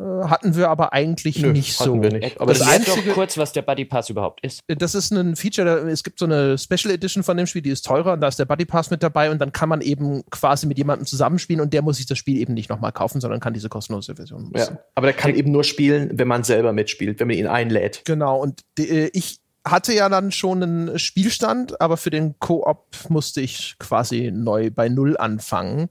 [0.00, 2.02] Äh, hatten wir aber eigentlich Nö, nicht so.
[2.02, 2.40] Wir nicht.
[2.40, 4.60] Aber das, das einzige, doch kurz, was der Buddy Pass überhaupt ist.
[4.66, 7.86] Das ist ein Feature, es gibt so eine Special Edition von dem Spiel, die ist
[7.86, 10.66] teurer und da ist der Buddy Pass mit dabei und dann kann man eben quasi
[10.66, 13.54] mit jemandem zusammenspielen und der muss sich das Spiel eben nicht nochmal kaufen, sondern kann
[13.54, 14.74] diese kostenlose Version nutzen.
[14.74, 18.02] Ja, aber der kann eben nur spielen, wenn man selber mitspielt, wenn man ihn einlädt.
[18.04, 22.84] Genau, und die, äh, ich hatte ja dann schon einen Spielstand, aber für den Koop
[23.08, 25.88] musste ich quasi neu bei Null anfangen.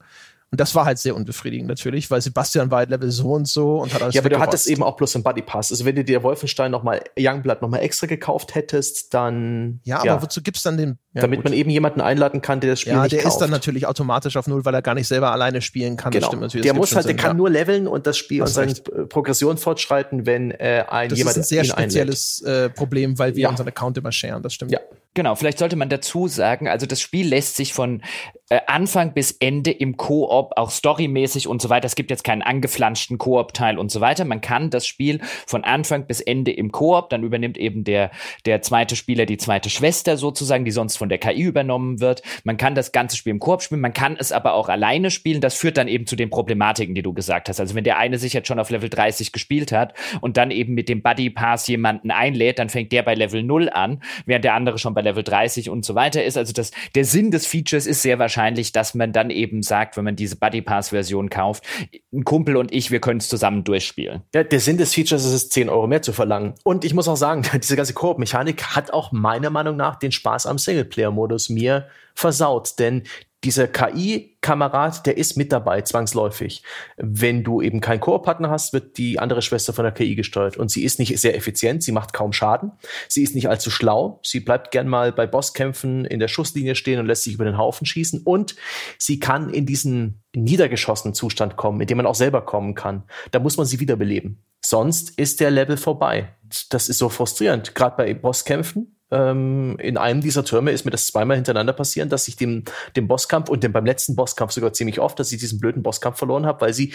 [0.54, 3.82] Und das war halt sehr unbefriedigend natürlich, weil Sebastian war halt Level so und so
[3.82, 5.72] und hat alles Ja, aber du hattest eben auch bloß einen Buddy Pass.
[5.72, 9.80] Also wenn du dir Wolfenstein nochmal, Youngblood nochmal extra gekauft hättest, dann.
[9.82, 10.12] Ja, ja.
[10.12, 10.98] aber wozu gibt's dann den.
[11.12, 11.46] Ja, Damit gut.
[11.46, 13.24] man eben jemanden einladen kann, der das Spiel ja, nicht kauft.
[13.24, 15.96] Ja, der ist dann natürlich automatisch auf Null, weil er gar nicht selber alleine spielen
[15.96, 16.12] kann.
[16.12, 16.30] Genau.
[16.30, 18.74] der muss halt, der kann nur leveln und das Spiel und seine
[19.08, 21.36] Progression fortschreiten, wenn äh, ein das jemand.
[21.36, 24.70] Das ist ein sehr spezielles äh, Problem, weil wir unseren Account immer sharen, das stimmt.
[24.70, 24.78] Ja.
[25.14, 28.02] Genau, vielleicht sollte man dazu sagen, also das Spiel lässt sich von
[28.50, 31.86] äh, Anfang bis Ende im Koop, auch storymäßig und so weiter.
[31.86, 34.24] Es gibt jetzt keinen angeflanschten Koop-Teil und so weiter.
[34.24, 38.10] Man kann das Spiel von Anfang bis Ende im Koop, dann übernimmt eben der,
[38.44, 42.22] der zweite Spieler die zweite Schwester sozusagen, die sonst von der KI übernommen wird.
[42.42, 45.40] Man kann das ganze Spiel im Koop spielen, man kann es aber auch alleine spielen.
[45.40, 47.60] Das führt dann eben zu den Problematiken, die du gesagt hast.
[47.60, 50.74] Also wenn der eine sich jetzt schon auf Level 30 gespielt hat und dann eben
[50.74, 54.54] mit dem Buddy Pass jemanden einlädt, dann fängt der bei Level 0 an, während der
[54.54, 56.36] andere schon bei Level 30 und so weiter ist.
[56.36, 60.04] Also das, der Sinn des Features ist sehr wahrscheinlich, dass man dann eben sagt, wenn
[60.04, 61.64] man diese Buddy Pass Version kauft,
[62.12, 64.22] ein Kumpel und ich, wir können es zusammen durchspielen.
[64.34, 66.54] Ja, der Sinn des Features ist es, 10 Euro mehr zu verlangen.
[66.64, 70.46] Und ich muss auch sagen, diese ganze Koop-Mechanik hat auch meiner Meinung nach den Spaß
[70.46, 73.02] am Singleplayer-Modus mir versaut, denn
[73.44, 76.62] dieser KI-Kamerad, der ist mit dabei, zwangsläufig.
[76.96, 80.56] Wenn du eben keinen Koop-Partner hast, wird die andere Schwester von der KI gesteuert.
[80.56, 82.72] Und sie ist nicht sehr effizient, sie macht kaum Schaden.
[83.08, 84.20] Sie ist nicht allzu schlau.
[84.22, 87.58] Sie bleibt gern mal bei Bosskämpfen in der Schusslinie stehen und lässt sich über den
[87.58, 88.22] Haufen schießen.
[88.22, 88.56] Und
[88.98, 93.04] sie kann in diesen niedergeschossenen Zustand kommen, in dem man auch selber kommen kann.
[93.30, 94.42] Da muss man sie wiederbeleben.
[94.64, 96.34] Sonst ist der Level vorbei.
[96.70, 101.06] Das ist so frustrierend, gerade bei Bosskämpfen ähm, in einem dieser Türme ist mir das
[101.06, 102.64] zweimal hintereinander passieren, dass ich dem,
[102.96, 106.18] dem Bosskampf und dem beim letzten Bosskampf sogar ziemlich oft, dass ich diesen blöden Bosskampf
[106.18, 106.92] verloren habe, weil sie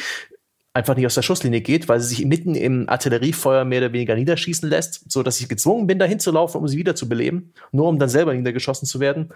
[0.74, 4.16] einfach nicht aus der Schusslinie geht, weil sie sich mitten im Artilleriefeuer mehr oder weniger
[4.16, 7.54] niederschießen lässt, so dass ich gezwungen bin, dahin zu laufen, um sie wieder zu beleben,
[7.72, 9.30] nur um dann selber niedergeschossen zu werden.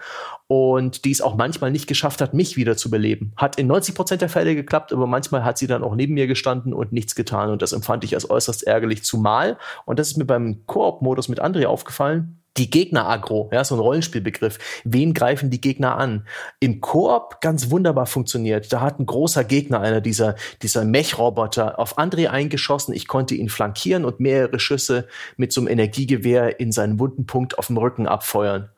[0.46, 3.32] Und die es auch manchmal nicht geschafft hat, mich wieder zu beleben.
[3.36, 6.28] Hat in 90 Prozent der Fälle geklappt, aber manchmal hat sie dann auch neben mir
[6.28, 7.50] gestanden und nichts getan.
[7.50, 11.42] Und das empfand ich als äußerst ärgerlich, zumal, und das ist mir beim Koop-Modus mit
[11.42, 14.58] André aufgefallen, die Gegner-Agro, ja, so ein Rollenspielbegriff.
[14.84, 16.26] Wen greifen die Gegner an?
[16.60, 18.72] Im Koop ganz wunderbar funktioniert.
[18.72, 22.94] Da hat ein großer Gegner, einer dieser, dieser Mech-Roboter, auf André eingeschossen.
[22.94, 27.58] Ich konnte ihn flankieren und mehrere Schüsse mit so einem Energiegewehr in seinen wunden Punkt
[27.58, 28.70] auf dem Rücken abfeuern.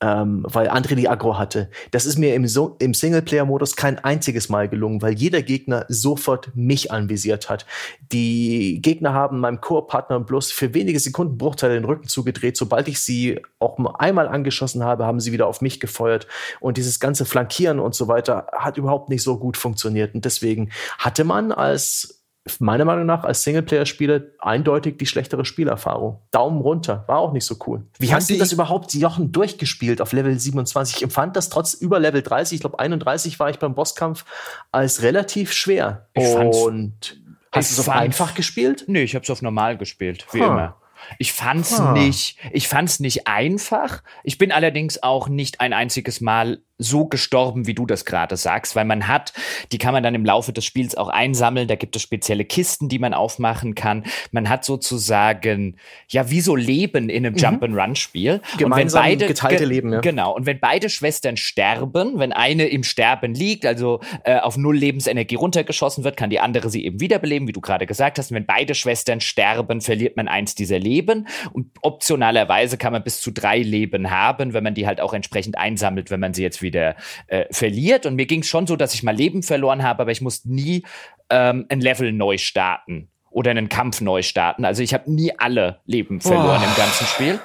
[0.00, 1.70] Ähm, weil André die Aggro hatte.
[1.90, 6.52] Das ist mir im, so im Singleplayer-Modus kein einziges Mal gelungen, weil jeder Gegner sofort
[6.54, 7.66] mich anvisiert hat.
[8.12, 12.56] Die Gegner haben meinem Koop-Partner bloß für wenige Sekunden Bruchteile den Rücken zugedreht.
[12.56, 16.28] Sobald ich sie auch einmal angeschossen habe, haben sie wieder auf mich gefeuert.
[16.60, 20.14] Und dieses ganze Flankieren und so weiter hat überhaupt nicht so gut funktioniert.
[20.14, 22.17] Und deswegen hatte man als
[22.60, 26.20] meiner Meinung nach als Singleplayer-Spieler eindeutig die schlechtere Spielerfahrung.
[26.30, 27.86] Daumen runter, war auch nicht so cool.
[27.98, 30.96] Wie hast du das überhaupt, Jochen, durchgespielt auf Level 27?
[30.96, 34.24] Ich empfand das trotz über Level 30, ich glaube 31 war ich beim Bosskampf,
[34.72, 36.08] als relativ schwer.
[36.14, 37.20] Ich Und
[37.52, 38.84] hast du es auf einfach gespielt?
[38.86, 40.46] Nee, ich habe es auf normal gespielt, wie huh.
[40.46, 40.76] immer.
[41.18, 41.92] Ich fand's ah.
[41.92, 44.02] nicht, ich fand's nicht einfach.
[44.24, 48.76] Ich bin allerdings auch nicht ein einziges Mal so gestorben, wie du das gerade sagst,
[48.76, 49.32] weil man hat,
[49.72, 52.88] die kann man dann im Laufe des Spiels auch einsammeln, da gibt es spezielle Kisten,
[52.88, 54.04] die man aufmachen kann.
[54.30, 55.76] Man hat sozusagen,
[56.08, 57.40] ja, wie so Leben in einem mhm.
[57.40, 58.40] Jump-and-Run-Spiel.
[58.58, 60.00] Gemeinsam beide, geteilte ge Leben, ja.
[60.00, 64.76] Genau, und wenn beide Schwestern sterben, wenn eine im Sterben liegt, also äh, auf null
[64.76, 68.30] Lebensenergie runtergeschossen wird, kann die andere sie eben wiederbeleben, wie du gerade gesagt hast.
[68.30, 73.20] Und wenn beide Schwestern sterben, verliert man eins dieser Leben und optionalerweise kann man bis
[73.20, 76.62] zu drei Leben haben, wenn man die halt auch entsprechend einsammelt, wenn man sie jetzt
[76.62, 76.96] wieder wieder
[77.26, 78.06] äh, verliert.
[78.06, 80.52] Und mir ging es schon so, dass ich mal Leben verloren habe, aber ich musste
[80.52, 80.84] nie
[81.30, 84.64] ähm, ein Level neu starten oder einen Kampf neu starten.
[84.64, 86.68] Also ich habe nie alle Leben verloren oh.
[86.68, 87.38] im ganzen Spiel.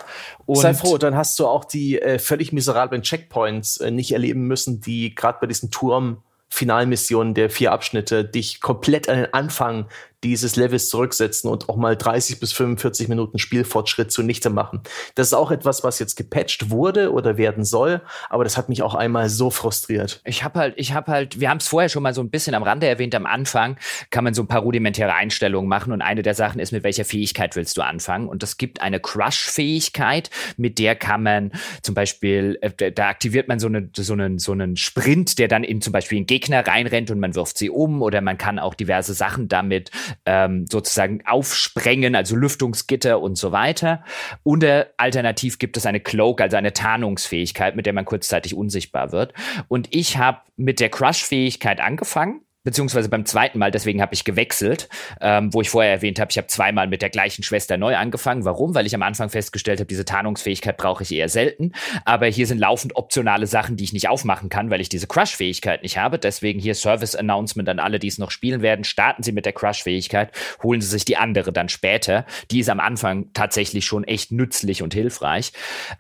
[0.46, 4.48] Und Sei froh, dann hast du auch die äh, völlig miserablen Checkpoints äh, nicht erleben
[4.48, 9.88] müssen, die gerade bei diesen Turm Finalmissionen der vier Abschnitte dich komplett an den Anfang
[10.24, 14.82] dieses Levels zurücksetzen und auch mal 30 bis 45 Minuten Spielfortschritt zunichte machen.
[15.16, 18.82] Das ist auch etwas, was jetzt gepatcht wurde oder werden soll, aber das hat mich
[18.82, 20.22] auch einmal so frustriert.
[20.26, 22.56] Ich habe halt, ich habe halt, wir haben es vorher schon mal so ein bisschen
[22.56, 23.78] am Rande erwähnt, am Anfang
[24.10, 27.06] kann man so ein paar rudimentäre Einstellungen machen und eine der Sachen ist, mit welcher
[27.06, 28.28] Fähigkeit willst du anfangen?
[28.28, 31.52] Und es gibt eine Crush-Fähigkeit, mit der kann man
[31.82, 35.64] zum Beispiel, äh, da aktiviert man so, eine, so, einen, so einen Sprint, der dann
[35.64, 38.74] in zum Beispiel einen Gegner reinrennt und man wirft sie um oder man kann auch
[38.74, 39.92] diverse Sachen damit
[40.26, 44.04] ähm, sozusagen aufsprengen, also Lüftungsgitter und so weiter.
[44.44, 49.34] Oder alternativ gibt es eine Cloak, also eine Tarnungsfähigkeit, mit der man kurzzeitig unsichtbar wird.
[49.68, 54.88] Und ich habe mit der Crush-Fähigkeit angefangen beziehungsweise beim zweiten Mal, deswegen habe ich gewechselt,
[55.22, 58.46] ähm, wo ich vorher erwähnt habe, ich habe zweimal mit der gleichen Schwester neu angefangen.
[58.46, 58.74] Warum?
[58.74, 61.74] Weil ich am Anfang festgestellt habe, diese Tarnungsfähigkeit brauche ich eher selten.
[62.06, 65.84] Aber hier sind laufend optionale Sachen, die ich nicht aufmachen kann, weil ich diese Crush-Fähigkeit
[65.84, 66.18] nicht habe.
[66.20, 68.86] Deswegen hier Service-Announcement an alle, die es noch spielen werden.
[68.86, 70.32] Starten Sie mit der Crush-Fähigkeit,
[70.62, 72.26] holen Sie sich die andere dann später.
[72.50, 75.52] Die ist am Anfang tatsächlich schon echt nützlich und hilfreich.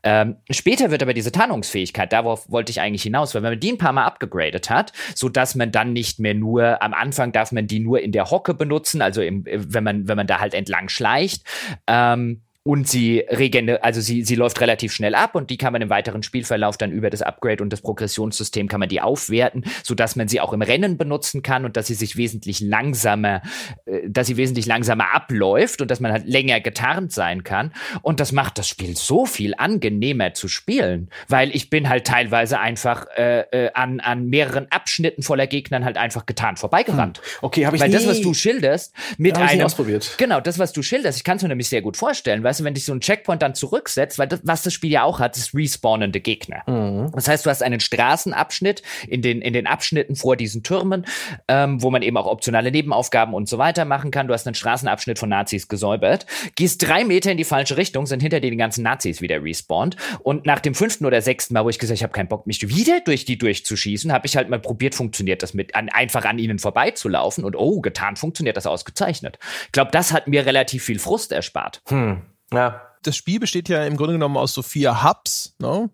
[0.03, 3.71] Ähm, später wird aber diese Tarnungsfähigkeit, darauf wollte ich eigentlich hinaus, weil wenn man die
[3.71, 7.31] ein paar Mal abgegradet hat, so dass man dann nicht mehr nur nur, am Anfang
[7.31, 10.39] darf man die nur in der Hocke benutzen, also im, wenn man, wenn man da
[10.39, 11.43] halt entlang schleicht.
[11.87, 15.81] Ähm, und sie regende, also sie, sie läuft relativ schnell ab und die kann man
[15.81, 19.95] im weiteren Spielverlauf dann über das Upgrade und das Progressionssystem kann man die aufwerten, so
[19.95, 23.41] dass man sie auch im Rennen benutzen kann und dass sie sich wesentlich langsamer,
[23.85, 27.73] äh, dass sie wesentlich langsamer abläuft und dass man halt länger getarnt sein kann.
[28.01, 32.61] Und das macht das Spiel so viel angenehmer zu spielen, weil ich bin halt teilweise
[32.61, 37.17] einfach äh, äh, an, an mehreren Abschnitten voller Gegnern halt einfach getarnt vorbeigerannt.
[37.17, 37.23] Hm.
[37.41, 40.15] Okay, habe ich Weil nie, das, was du schilderst, mit einem, ausprobiert.
[40.17, 42.59] genau, das, was du schilderst, ich kann es mir nämlich sehr gut vorstellen, weil weißt
[42.59, 45.19] du, wenn dich so ein Checkpoint dann zurücksetzt, weil das, was das Spiel ja auch
[45.19, 46.61] hat, ist respawnende Gegner.
[46.67, 47.11] Mhm.
[47.13, 51.05] Das heißt, du hast einen Straßenabschnitt in den, in den Abschnitten vor diesen Türmen,
[51.47, 54.27] ähm, wo man eben auch optionale Nebenaufgaben und so weiter machen kann.
[54.27, 58.21] Du hast einen Straßenabschnitt von Nazis gesäubert, gehst drei Meter in die falsche Richtung, sind
[58.21, 59.97] hinter dir die ganzen Nazis wieder respawned.
[60.21, 62.67] Und nach dem fünften oder sechsten Mal, wo ich gesagt ich habe keinen Bock, mich
[62.67, 66.37] wieder durch die durchzuschießen, habe ich halt mal probiert, funktioniert das mit an, einfach an
[66.37, 67.45] ihnen vorbeizulaufen.
[67.45, 69.39] Und oh, getan funktioniert das ausgezeichnet.
[69.65, 71.81] Ich glaube, das hat mir relativ viel Frust erspart.
[71.87, 72.21] Hm.
[72.53, 72.81] Ja.
[73.01, 75.55] Das Spiel besteht ja im Grunde genommen aus so vier Hubs.
[75.59, 75.89] Ne?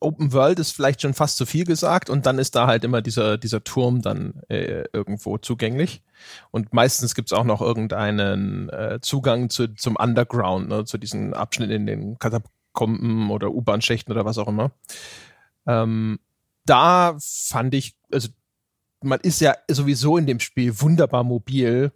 [0.00, 3.00] Open World ist vielleicht schon fast zu viel gesagt und dann ist da halt immer
[3.00, 6.02] dieser, dieser Turm dann äh, irgendwo zugänglich.
[6.50, 10.84] Und meistens gibt es auch noch irgendeinen äh, Zugang zu, zum Underground, ne?
[10.84, 14.72] zu diesen Abschnitten in den Katakomben oder U-Bahn-Schächten oder was auch immer.
[15.66, 16.18] Ähm,
[16.64, 18.28] da fand ich, also
[19.00, 21.92] man ist ja sowieso in dem Spiel wunderbar mobil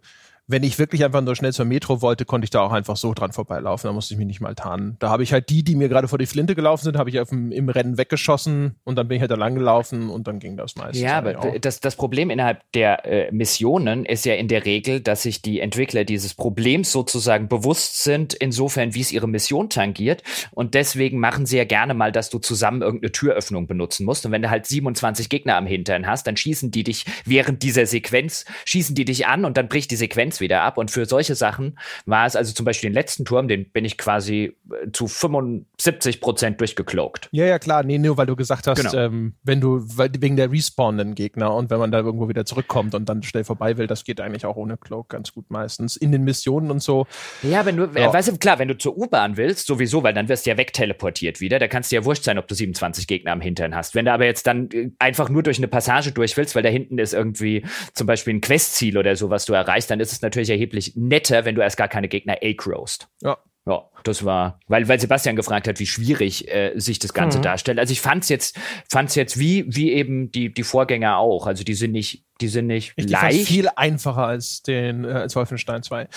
[0.47, 3.13] wenn ich wirklich einfach nur schnell zur Metro wollte, konnte ich da auch einfach so
[3.13, 3.87] dran vorbeilaufen.
[3.87, 4.97] Da musste ich mich nicht mal tarnen.
[4.99, 7.21] Da habe ich halt die, die mir gerade vor die Flinte gelaufen sind, habe ich
[7.29, 10.57] dem, im Rennen weggeschossen und dann bin ich halt da lang gelaufen und dann ging
[10.57, 11.01] das meistens.
[11.01, 15.23] Ja, aber das, das Problem innerhalb der äh, Missionen ist ja in der Regel, dass
[15.23, 20.23] sich die Entwickler dieses Problems sozusagen bewusst sind, insofern wie es ihre Mission tangiert.
[20.51, 24.25] Und deswegen machen sie ja gerne mal, dass du zusammen irgendeine Türöffnung benutzen musst.
[24.25, 27.85] Und wenn du halt 27 Gegner am Hintern hast, dann schießen die dich während dieser
[27.85, 30.77] Sequenz, schießen die dich an und dann bricht die Sequenz 1 wieder ab.
[30.77, 33.97] Und für solche Sachen war es, also zum Beispiel den letzten Turm, den bin ich
[33.97, 37.29] quasi äh, zu 75 Prozent durchgecloakt.
[37.31, 37.83] Ja, ja, klar.
[37.83, 38.93] Nee, nur weil du gesagt hast, Genau.
[39.05, 42.95] ähm, wenn du, weil, wegen der respawnenden Gegner und wenn man da irgendwo wieder zurückkommt
[42.95, 45.95] und dann schnell vorbei will, das geht eigentlich auch ohne Cloak ganz gut meistens.
[45.95, 47.05] In den Missionen und so.
[47.41, 48.09] Ja, wenn du, Ja.
[48.09, 50.57] äh, weißt du, klar, wenn du zur U-Bahn willst, sowieso, weil dann wirst du ja
[50.57, 53.95] wegteleportiert wieder, da kannst du ja wurscht sein, ob du 27 Gegner am Hintern hast.
[53.95, 56.69] Wenn du aber jetzt dann äh, einfach nur durch eine Passage durch willst, weil da
[56.69, 60.21] hinten ist irgendwie zum Beispiel ein Questziel oder so, was du erreichst, dann ist es
[60.23, 63.07] natürlich erheblich netter, wenn du erst gar keine Gegner A-Crowst.
[63.21, 63.37] Ja.
[63.65, 67.79] Ja, das war, weil, weil Sebastian gefragt hat, wie schwierig äh, sich das Ganze darstellt.
[67.79, 68.59] Also ich fand's jetzt,
[68.89, 71.47] fand's jetzt wie, wie eben die, die Vorgänger auch.
[71.47, 73.47] Also die sind nicht, die sind nicht Ich leicht.
[73.47, 76.09] viel einfacher als den, äh, als Wolfenstein 2.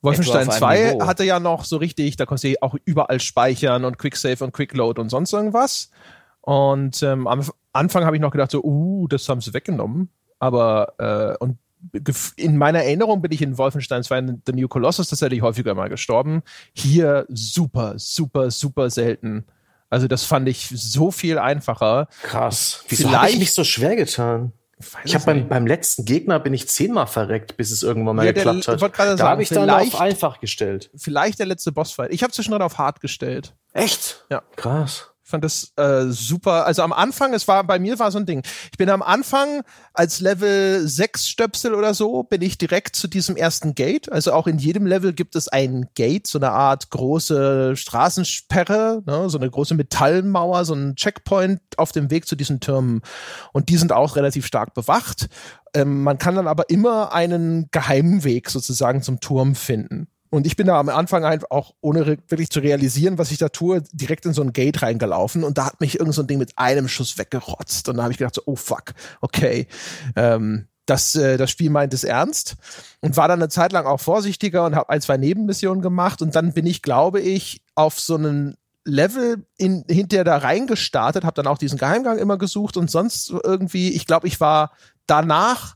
[0.00, 1.06] Wolfenstein Etwa auf 2 einem Niveau.
[1.06, 5.00] hatte ja noch so richtig, da konntest du auch überall speichern und Quicksave und Quickload
[5.00, 5.90] und sonst irgendwas.
[6.40, 10.10] Und ähm, am Anfang habe ich noch gedacht, so, uh, das haben sie weggenommen.
[10.40, 11.58] Aber äh, und
[12.36, 15.88] in meiner Erinnerung bin ich in Wolfenstein 2 in The New Colossus tatsächlich häufiger mal
[15.88, 16.42] gestorben.
[16.72, 19.44] Hier super, super, super selten.
[19.90, 22.08] Also das fand ich so viel einfacher.
[22.22, 22.84] Krass.
[22.88, 24.52] Wieso habe ich mich so schwer getan?
[24.78, 28.24] Weiß Ich habe beim, beim letzten Gegner bin ich zehnmal verreckt, bis es irgendwann mal
[28.26, 29.20] Ja, der- geklappt ich wollte hat.
[29.20, 30.90] Da habe ich dann auf einfach gestellt.
[30.96, 32.10] vielleicht der letzte Bossfight.
[32.12, 33.54] Ich habe zwischendrin auf hart gestellt.
[33.74, 34.24] Echt?
[34.30, 34.42] Ja.
[34.56, 35.11] Krass.
[35.24, 36.66] Ich fand das äh, super.
[36.66, 38.42] Also am Anfang, es war bei mir war so ein Ding.
[38.72, 39.62] Ich bin am Anfang
[39.94, 44.10] als Level 6 Stöpsel oder so, bin ich direkt zu diesem ersten Gate.
[44.10, 49.30] Also auch in jedem Level gibt es ein Gate, so eine Art große Straßensperre, ne,
[49.30, 53.00] so eine große Metallmauer, so ein Checkpoint auf dem Weg zu diesen Türmen.
[53.52, 55.28] Und die sind auch relativ stark bewacht.
[55.74, 60.08] Ähm, man kann dann aber immer einen geheimen Weg sozusagen zum Turm finden.
[60.32, 63.50] Und ich bin da am Anfang einfach auch, ohne wirklich zu realisieren, was ich da
[63.50, 66.38] tue, direkt in so ein Gate reingelaufen und da hat mich irgend so ein Ding
[66.38, 67.90] mit einem Schuss weggerotzt.
[67.90, 69.66] Und da habe ich gedacht, so, oh fuck, okay.
[70.16, 72.56] Ähm, das, äh, das Spiel meint es ernst
[73.02, 76.34] und war dann eine Zeit lang auch vorsichtiger und habe ein, zwei Nebenmissionen gemacht und
[76.34, 78.56] dann bin ich, glaube ich, auf so einen
[78.86, 83.90] Level in, hinterher da reingestartet, habe dann auch diesen Geheimgang immer gesucht und sonst irgendwie,
[83.90, 84.72] ich glaube, ich war
[85.06, 85.74] danach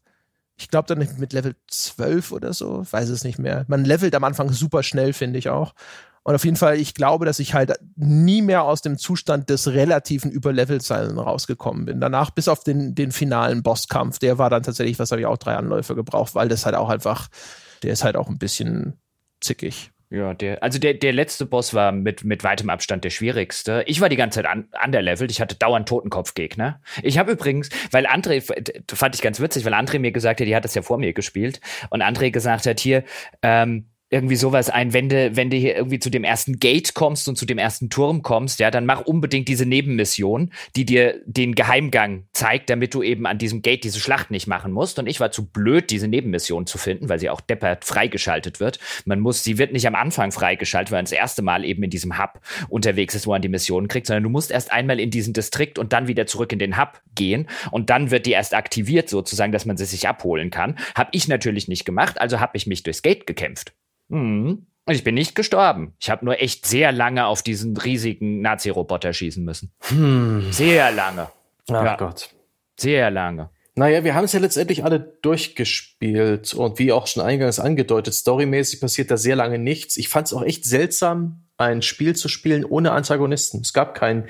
[0.56, 3.64] ich glaube dann mit Level 12 oder so, weiß es nicht mehr.
[3.68, 5.74] Man levelt am Anfang super schnell, finde ich auch.
[6.22, 9.68] Und auf jeden Fall, ich glaube, dass ich halt nie mehr aus dem Zustand des
[9.68, 12.00] relativen Überlevelsein rausgekommen bin.
[12.00, 15.36] Danach, bis auf den, den finalen Bosskampf, der war dann tatsächlich, was habe ich auch
[15.36, 17.28] drei Anläufe gebraucht, weil das halt auch einfach,
[17.84, 18.98] der ist halt auch ein bisschen
[19.40, 19.92] zickig.
[20.08, 23.82] Ja, der, also der, der letzte Boss war mit, mit weitem Abstand der schwierigste.
[23.86, 25.32] Ich war die ganze Zeit an, underlevelt.
[25.32, 26.80] Ich hatte dauernd Totenkopfgegner.
[27.02, 28.40] Ich habe übrigens, weil André,
[28.94, 31.12] fand ich ganz witzig, weil André mir gesagt hat, die hat das ja vor mir
[31.12, 31.60] gespielt.
[31.90, 33.02] Und André gesagt hat, hier,
[33.42, 37.28] ähm, irgendwie sowas ein, wenn du, wenn du hier irgendwie zu dem ersten Gate kommst
[37.28, 41.56] und zu dem ersten Turm kommst, ja, dann mach unbedingt diese Nebenmission, die dir den
[41.56, 45.00] Geheimgang zeigt, damit du eben an diesem Gate diese Schlacht nicht machen musst.
[45.00, 48.78] Und ich war zu blöd, diese Nebenmission zu finden, weil sie auch deppert freigeschaltet wird.
[49.06, 51.90] Man muss, sie wird nicht am Anfang freigeschaltet, weil man das erste Mal eben in
[51.90, 55.10] diesem Hub unterwegs ist, wo man die Missionen kriegt, sondern du musst erst einmal in
[55.10, 58.54] diesen Distrikt und dann wieder zurück in den Hub gehen und dann wird die erst
[58.54, 60.78] aktiviert sozusagen, dass man sie sich abholen kann.
[60.94, 63.72] Hab ich natürlich nicht gemacht, also habe ich mich durchs Gate gekämpft.
[64.08, 64.66] Mhm.
[64.88, 65.94] Und ich bin nicht gestorben.
[65.98, 69.72] Ich habe nur echt sehr lange auf diesen riesigen Nazi-Roboter schießen müssen.
[69.88, 70.46] Hm.
[70.52, 71.28] Sehr lange.
[71.68, 71.96] Ach Ja.
[71.96, 72.28] Gott.
[72.78, 73.50] Sehr lange.
[73.74, 78.80] Naja, wir haben es ja letztendlich alle durchgespielt und wie auch schon eingangs angedeutet, storymäßig
[78.80, 79.96] passiert da sehr lange nichts.
[79.96, 83.60] Ich fand es auch echt seltsam, ein Spiel zu spielen ohne Antagonisten.
[83.62, 84.28] Es gab keinen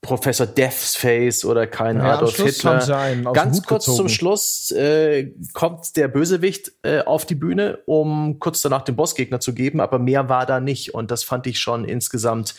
[0.00, 2.78] Professor Deathface oder keinen Ja, Adolf Hitler.
[2.78, 4.08] dem Ganz kurz zum gezogen.
[4.08, 9.54] Schluss äh, kommt der Bösewicht äh, auf die Bühne, um kurz danach den Bossgegner zu
[9.54, 12.54] geben, aber mehr war da nicht und das fand ich schon insgesamt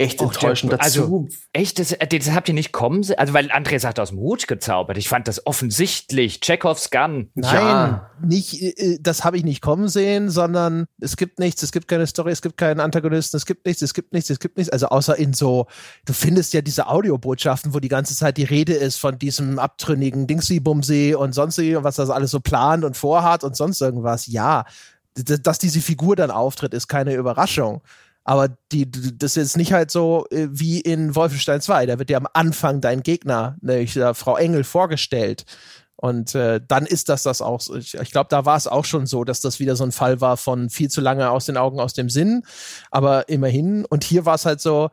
[0.00, 1.02] echt enttäuschend der- dazu.
[1.02, 3.18] Also, echt, das, das habt ihr nicht kommen sehen?
[3.18, 4.96] Also, weil André sagt aus dem Hut gezaubert.
[4.98, 6.40] Ich fand das offensichtlich.
[6.40, 7.30] Chekhovs Gun.
[7.34, 8.10] Nein, Ja.
[8.24, 12.06] nicht, äh, das habe ich nicht kommen sehen, sondern es gibt nichts, es gibt keine
[12.06, 14.72] Story, es gibt keinen Antagonisten, es gibt nichts, es gibt nichts, es gibt nichts.
[14.72, 15.66] Also außer in so,
[16.06, 20.26] du findest ja diese Audiobotschaften, wo die ganze Zeit die Rede ist von diesem abtrünnigen
[20.26, 24.26] Dingsy-Bumsy und sonst und was das alles so plant und vorhat und sonst irgendwas.
[24.26, 24.64] Ja,
[25.14, 27.82] dass diese Figur dann auftritt, ist keine Überraschung.
[28.24, 31.86] Aber die, das ist nicht halt so äh, wie in Wolfenstein 2.
[31.86, 35.44] Da wird dir am Anfang dein Gegner, nämlich äh, Frau Engel, vorgestellt.
[35.96, 37.60] Und äh, dann ist das das auch.
[37.76, 40.20] Ich, ich glaube, da war es auch schon so, dass das wieder so ein Fall
[40.20, 42.42] war von viel zu lange aus den Augen, aus dem Sinn.
[42.90, 43.84] Aber immerhin.
[43.84, 44.90] Und hier war es halt so,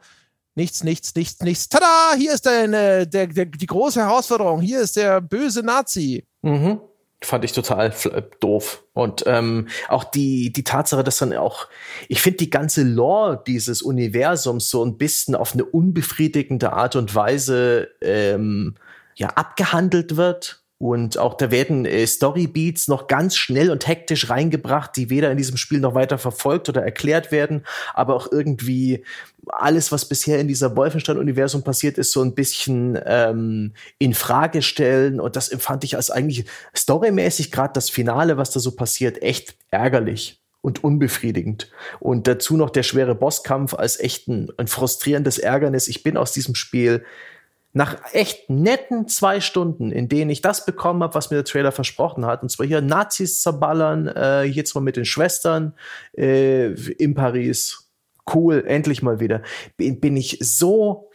[0.56, 1.70] nichts, nichts, nichts, nichts.
[1.70, 2.14] Tada!
[2.18, 4.60] Hier ist deine, der, der, die große Herausforderung.
[4.60, 6.26] Hier ist der böse Nazi.
[6.42, 6.82] Mhm.
[7.22, 8.84] Fand ich total äh, doof.
[8.94, 11.68] Und ähm, auch die, die Tatsache, dass dann auch,
[12.08, 17.16] ich finde die ganze Lore dieses Universums so ein bisschen auf eine unbefriedigende Art und
[17.16, 18.76] Weise ähm,
[19.16, 20.64] ja, abgehandelt wird.
[20.80, 25.38] Und auch da werden äh, Storybeats noch ganz schnell und hektisch reingebracht, die weder in
[25.38, 29.04] diesem Spiel noch weiter verfolgt oder erklärt werden, aber auch irgendwie
[29.48, 35.20] alles, was bisher in dieser Wolfenstein-Universum passiert ist, so ein bisschen ähm, in Frage stellen.
[35.20, 36.46] Und das empfand ich als eigentlich
[36.76, 41.72] storymäßig gerade das Finale, was da so passiert, echt ärgerlich und unbefriedigend.
[42.00, 45.88] Und dazu noch der schwere Bosskampf als echt ein, ein frustrierendes Ärgernis.
[45.88, 47.04] Ich bin aus diesem Spiel
[47.78, 51.72] nach echt netten zwei Stunden, in denen ich das bekommen habe, was mir der Trailer
[51.72, 55.74] versprochen hat, und zwar hier Nazis zerballern, äh, jetzt mal mit den Schwestern
[56.18, 57.92] äh, in Paris.
[58.34, 59.44] Cool, endlich mal wieder.
[59.78, 61.10] Bin, bin ich so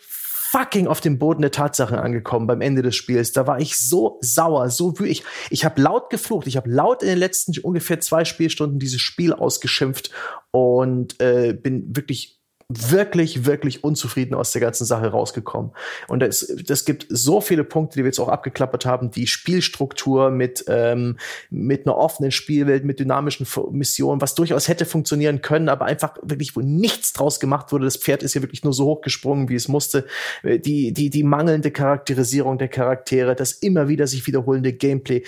[0.52, 3.32] fucking auf dem Boden der Tatsachen angekommen beim Ende des Spiels.
[3.32, 5.10] Da war ich so sauer, so wütend.
[5.10, 6.47] Ich, ich habe laut geflucht.
[6.47, 10.10] Ich habe laut in den letzten ungefähr zwei Spielstunden dieses Spiel ausgeschimpft
[10.51, 12.41] und äh, bin wirklich
[12.90, 15.73] wirklich, wirklich unzufrieden aus der ganzen Sache rausgekommen.
[16.09, 19.11] Und das, das gibt so viele Punkte, die wir jetzt auch abgeklappert haben.
[19.11, 21.19] Die Spielstruktur mit, ähm,
[21.51, 26.57] mit einer offenen Spielwelt, mit dynamischen Missionen, was durchaus hätte funktionieren können, aber einfach wirklich,
[26.57, 27.85] wo nichts draus gemacht wurde.
[27.85, 30.07] Das Pferd ist ja wirklich nur so hochgesprungen, wie es musste.
[30.44, 35.23] Die, die, die mangelnde Charakterisierung der Charaktere, das immer wieder sich wiederholende Gameplay,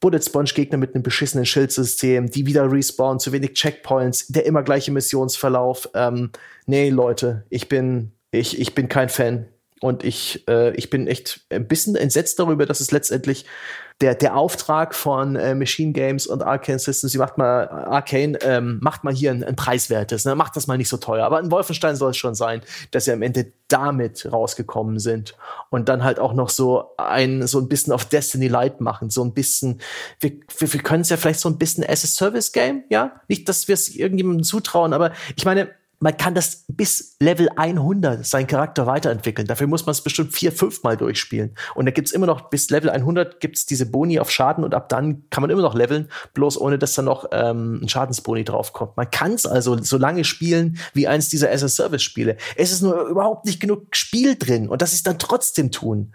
[0.00, 4.62] Bullet Sponge Gegner mit einem beschissenen Schildsystem, die wieder respawnen, zu wenig Checkpoints, der immer
[4.62, 5.88] gleiche Missionsverlauf.
[5.94, 6.30] Ähm,
[6.66, 9.46] nee, Leute, ich bin, ich, ich bin kein Fan.
[9.80, 13.44] Und ich, äh, ich bin echt ein bisschen entsetzt darüber, dass es letztendlich
[14.00, 18.78] der, der Auftrag von äh, Machine Games und Arcane Systems, sie macht mal, Arcane, ähm,
[18.80, 20.36] macht mal hier ein, ein preiswertes, ne?
[20.36, 21.26] macht das mal nicht so teuer.
[21.26, 22.62] Aber in Wolfenstein soll es schon sein,
[22.92, 25.34] dass sie am Ende damit rausgekommen sind
[25.70, 29.24] und dann halt auch noch so ein, so ein bisschen auf Destiny Light machen, so
[29.24, 29.80] ein bisschen,
[30.20, 33.20] wir, wir, wir können es ja vielleicht so ein bisschen as a Service Game, ja?
[33.26, 35.70] Nicht, dass wir es irgendjemandem zutrauen, aber ich meine,
[36.00, 39.48] man kann das bis Level 100 seinen Charakter weiterentwickeln.
[39.48, 41.56] Dafür muss man es bestimmt vier, fünf Mal durchspielen.
[41.74, 44.88] Und da gibt's immer noch, bis Level 100 gibt's diese Boni auf Schaden und ab
[44.88, 48.96] dann kann man immer noch leveln, bloß ohne dass da noch ähm, ein Schadensboni draufkommt.
[48.96, 52.36] Man kann es also so lange spielen wie eins dieser as-a-Service-Spiele.
[52.56, 56.12] Es ist nur überhaupt nicht genug Spiel drin und das ist dann trotzdem tun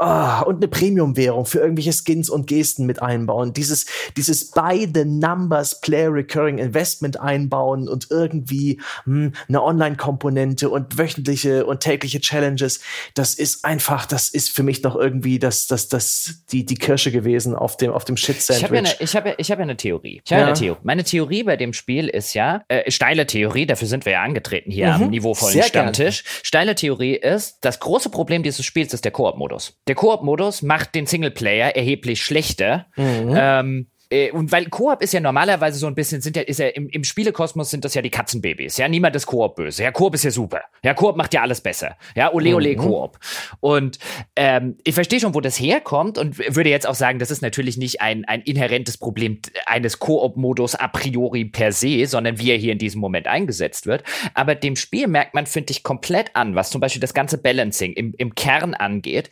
[0.00, 3.52] oh, und eine Premium-Währung für irgendwelche Skins und Gesten mit einbauen.
[3.52, 3.86] Dieses,
[4.16, 11.66] dieses by the numbers Player Recurring Investment einbauen und irgendwie hm, eine Online-Komponente und wöchentliche
[11.66, 12.80] und tägliche Challenges.
[13.14, 17.12] Das ist einfach, das ist für mich doch irgendwie das, das, das, die, die Kirsche
[17.12, 18.62] gewesen auf dem, auf dem Shit-Sandwich.
[18.62, 20.22] Ich habe ja, eine, ich hab ja, ich hab ja eine Theorie.
[20.24, 20.48] Ich habe ja.
[20.48, 20.80] eine Theorie.
[20.82, 24.70] Meine Theorie bei dem Spiel ist ja, äh, steile Theorie, dafür sind wir ja angetreten
[24.70, 25.04] hier mhm.
[25.04, 26.22] am niveauvollen Sehr Stammtisch.
[26.22, 26.40] Gern.
[26.42, 29.74] Steile Theorie ist, das große Problem dieses Spiels ist der Koop-Modus.
[29.88, 32.86] Der Koop-Modus macht den Singleplayer erheblich schlechter.
[32.96, 33.34] Mhm.
[33.36, 36.68] Ähm, äh, und weil Koop ist ja normalerweise so ein bisschen, sind ja, ist ja
[36.68, 38.76] im, im Spielekosmos sind das ja die Katzenbabys.
[38.76, 39.82] Ja, niemand ist Koop böse.
[39.82, 40.62] Ja, Koop ist ja super.
[40.84, 41.96] Ja, Koop macht ja alles besser.
[42.14, 42.78] Ja, ole ole mhm.
[42.78, 43.18] Koop.
[43.60, 43.98] Und
[44.36, 47.76] ähm, ich verstehe schon, wo das herkommt und würde jetzt auch sagen, das ist natürlich
[47.76, 52.72] nicht ein, ein inhärentes Problem eines Koop-Modus a priori per se, sondern wie er hier
[52.72, 54.04] in diesem Moment eingesetzt wird.
[54.34, 57.92] Aber dem Spiel merkt man, finde ich, komplett an, was zum Beispiel das ganze Balancing
[57.94, 59.30] im, im Kern angeht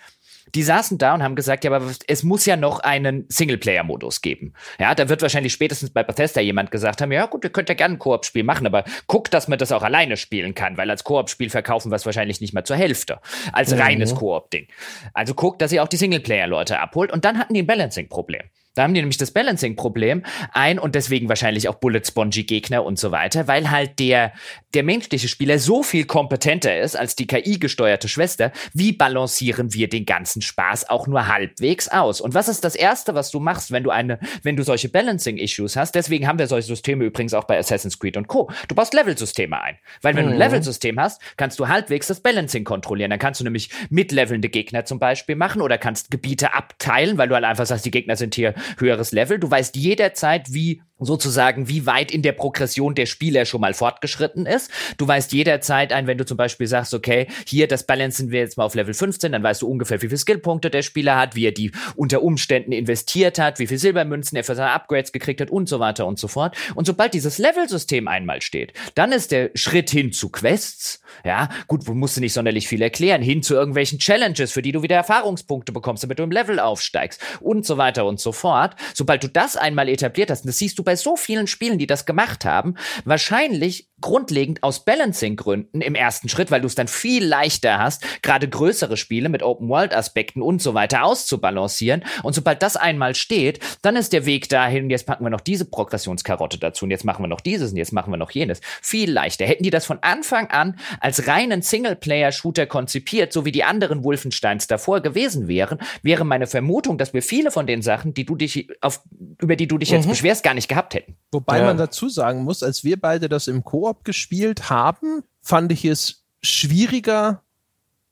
[0.54, 4.54] die saßen da und haben gesagt, ja, aber es muss ja noch einen Singleplayer-Modus geben.
[4.78, 7.74] Ja, da wird wahrscheinlich spätestens bei Bethesda jemand gesagt haben, ja gut, ihr könnt ja
[7.74, 11.04] gerne ein Koop-Spiel machen, aber guckt, dass man das auch alleine spielen kann, weil als
[11.04, 13.20] Koop-Spiel verkaufen wir es wahrscheinlich nicht mal zur Hälfte.
[13.52, 13.80] Als mhm.
[13.80, 14.68] reines Koop-Ding.
[15.12, 18.42] Also guckt, dass ihr auch die Singleplayer-Leute abholt und dann hatten die ein Balancing-Problem.
[18.74, 23.46] Da haben die nämlich das Balancing-Problem ein und deswegen wahrscheinlich auch Bullet-Spongy-Gegner und so weiter,
[23.46, 24.32] weil halt der,
[24.74, 28.52] der menschliche Spieler so viel kompetenter ist als die KI-gesteuerte Schwester.
[28.72, 32.20] Wie balancieren wir den ganzen Spaß auch nur halbwegs aus?
[32.20, 35.76] Und was ist das Erste, was du machst, wenn du eine, wenn du solche Balancing-Issues
[35.76, 35.94] hast?
[35.94, 38.50] Deswegen haben wir solche Systeme übrigens auch bei Assassin's Creed und Co.
[38.66, 39.78] Du baust Level-Systeme ein.
[40.02, 40.30] Weil wenn mhm.
[40.30, 40.42] du ein mhm.
[40.42, 43.10] Level-System hast, kannst du halbwegs das Balancing kontrollieren.
[43.10, 47.34] Dann kannst du nämlich mitlevelnde Gegner zum Beispiel machen oder kannst Gebiete abteilen, weil du
[47.34, 49.38] halt einfach sagst, die Gegner sind hier höheres Level.
[49.38, 54.46] Du weißt jederzeit, wie sozusagen, wie weit in der Progression der Spieler schon mal fortgeschritten
[54.46, 54.70] ist.
[54.96, 58.56] Du weißt jederzeit ein, wenn du zum Beispiel sagst, okay, hier, das balancen wir jetzt
[58.56, 61.46] mal auf Level 15, dann weißt du ungefähr, wie viele Skillpunkte der Spieler hat, wie
[61.46, 65.50] er die unter Umständen investiert hat, wie viel Silbermünzen er für seine Upgrades gekriegt hat
[65.50, 66.56] und so weiter und so fort.
[66.76, 71.88] Und sobald dieses Level-System einmal steht, dann ist der Schritt hin zu Quests, ja, gut,
[71.88, 75.72] musst du nicht sonderlich viel erklären, hin zu irgendwelchen Challenges, für die du wieder Erfahrungspunkte
[75.72, 78.76] bekommst, damit du im Level aufsteigst und so weiter und so fort.
[78.94, 82.06] Sobald du das einmal etabliert hast, das siehst du bei so vielen Spielen, die das
[82.06, 82.74] gemacht haben,
[83.04, 88.46] wahrscheinlich grundlegend aus Balancing-Gründen im ersten Schritt, weil du es dann viel leichter hast, gerade
[88.46, 92.04] größere Spiele mit Open-World-Aspekten und so weiter auszubalancieren.
[92.22, 95.64] Und sobald das einmal steht, dann ist der Weg dahin, jetzt packen wir noch diese
[95.64, 98.60] Progressionskarotte dazu und jetzt machen wir noch dieses und jetzt machen wir noch jenes.
[98.82, 99.46] Viel leichter.
[99.46, 104.66] Hätten die das von Anfang an als reinen Singleplayer-Shooter konzipiert, so wie die anderen Wolfensteins
[104.66, 108.68] davor gewesen wären, wäre meine Vermutung, dass wir viele von den Sachen, die du dich
[108.82, 109.00] auf,
[109.40, 110.10] über die du dich jetzt mhm.
[110.10, 111.16] beschwerst, gar nicht gehabt hätten.
[111.30, 111.64] Wobei ja.
[111.64, 116.24] man dazu sagen muss, als wir beide das im Koop gespielt haben, fand ich es
[116.42, 117.43] schwieriger,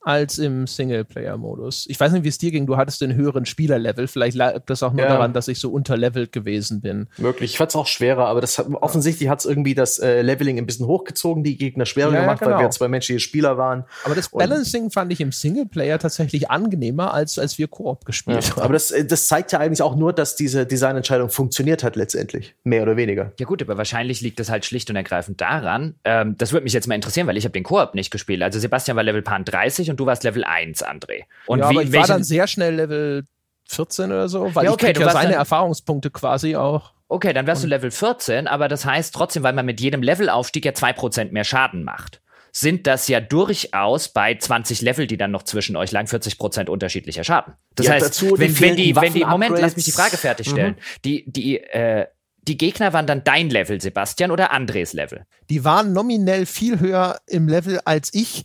[0.03, 1.87] als im Singleplayer-Modus.
[1.89, 2.67] Ich weiß nicht, wie es dir ging.
[2.67, 4.09] Du hattest den höheren Spielerlevel.
[4.09, 5.09] Vielleicht lag das auch nur ja.
[5.09, 7.09] daran, dass ich so unterlevelt gewesen bin.
[7.19, 7.53] Möglich.
[7.53, 10.59] Ich fand es auch schwerer, aber das hat, offensichtlich hat es irgendwie das äh, Leveling
[10.59, 12.57] ein bisschen hochgezogen, die Gegner schwerer ja, gemacht, genau.
[12.57, 13.85] weil wir zwei menschliche Spieler waren.
[14.05, 18.45] Aber das Balancing Und fand ich im Singleplayer tatsächlich angenehmer, als als wir Koop gespielt
[18.45, 18.63] ja, haben.
[18.63, 22.55] Aber das, äh, das zeigt ja eigentlich auch nur, dass diese Designentscheidung funktioniert hat letztendlich.
[22.65, 23.33] Mehr oder weniger.
[23.39, 25.95] Ja gut, aber wahrscheinlich liegt das halt schlicht und ergreifend daran.
[26.05, 28.43] Ähm, das würde mich jetzt mal interessieren, weil ich habe den Koop nicht gespielt.
[28.43, 31.23] Also Sebastian war Level Pan 30 und du warst Level 1, André.
[31.47, 33.25] Und ja, wie, aber ich war dann sehr schnell Level
[33.69, 36.93] 14 oder so, weil ja, okay, ich ja seine dann, Erfahrungspunkte quasi auch.
[37.09, 40.65] Okay, dann wärst du Level 14, aber das heißt trotzdem, weil man mit jedem Levelaufstieg
[40.65, 45.43] ja 2% mehr Schaden macht sind das ja durchaus bei 20 Level, die dann noch
[45.43, 47.55] zwischen euch lagen, 40% unterschiedlicher Schaden.
[47.75, 50.75] Das ja, heißt, dazu, wenn, wenn die, wenn die, Moment, lass mich die Frage fertigstellen.
[50.75, 51.01] Mhm.
[51.05, 52.07] Die, die, äh,
[52.43, 55.25] die Gegner waren dann dein Level, Sebastian, oder Andres Level?
[55.49, 58.45] Die waren nominell viel höher im Level als ich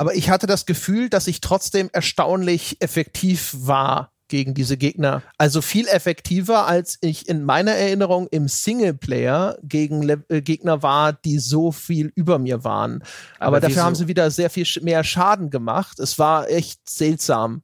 [0.00, 5.22] aber ich hatte das Gefühl, dass ich trotzdem erstaunlich effektiv war gegen diese Gegner.
[5.36, 11.12] Also viel effektiver, als ich in meiner Erinnerung im Singleplayer gegen Le äh, Gegner war,
[11.12, 13.02] die so viel über mir waren.
[13.38, 16.00] Aber, Aber dafür haben sie wieder sehr viel mehr Schaden gemacht.
[16.00, 17.60] Es war echt seltsam.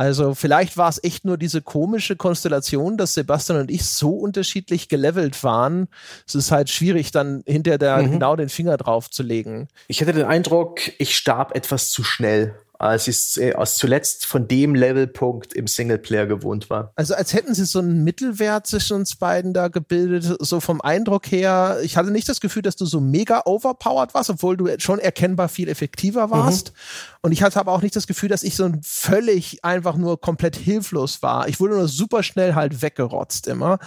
[0.00, 4.88] Also vielleicht war es echt nur diese komische Konstellation, dass Sebastian und ich so unterschiedlich
[4.88, 5.88] gelevelt waren.
[6.26, 8.12] Es ist halt schwierig, dann hinter der mhm.
[8.12, 9.68] genau den Finger drauf zu legen.
[9.88, 14.48] Ich hatte den Eindruck, ich starb etwas zu schnell als ich äh, als zuletzt von
[14.48, 16.92] dem Levelpunkt im Singleplayer gewohnt war.
[16.96, 21.30] Also als hätten sie so einen Mittelwert zwischen uns beiden da gebildet, so vom Eindruck
[21.30, 21.80] her.
[21.82, 25.50] Ich hatte nicht das Gefühl, dass du so mega overpowered warst, obwohl du schon erkennbar
[25.50, 26.70] viel effektiver warst.
[26.70, 27.18] Mhm.
[27.20, 30.56] Und ich hatte aber auch nicht das Gefühl, dass ich so völlig einfach nur komplett
[30.56, 31.48] hilflos war.
[31.48, 33.78] Ich wurde nur super schnell halt weggerotzt immer.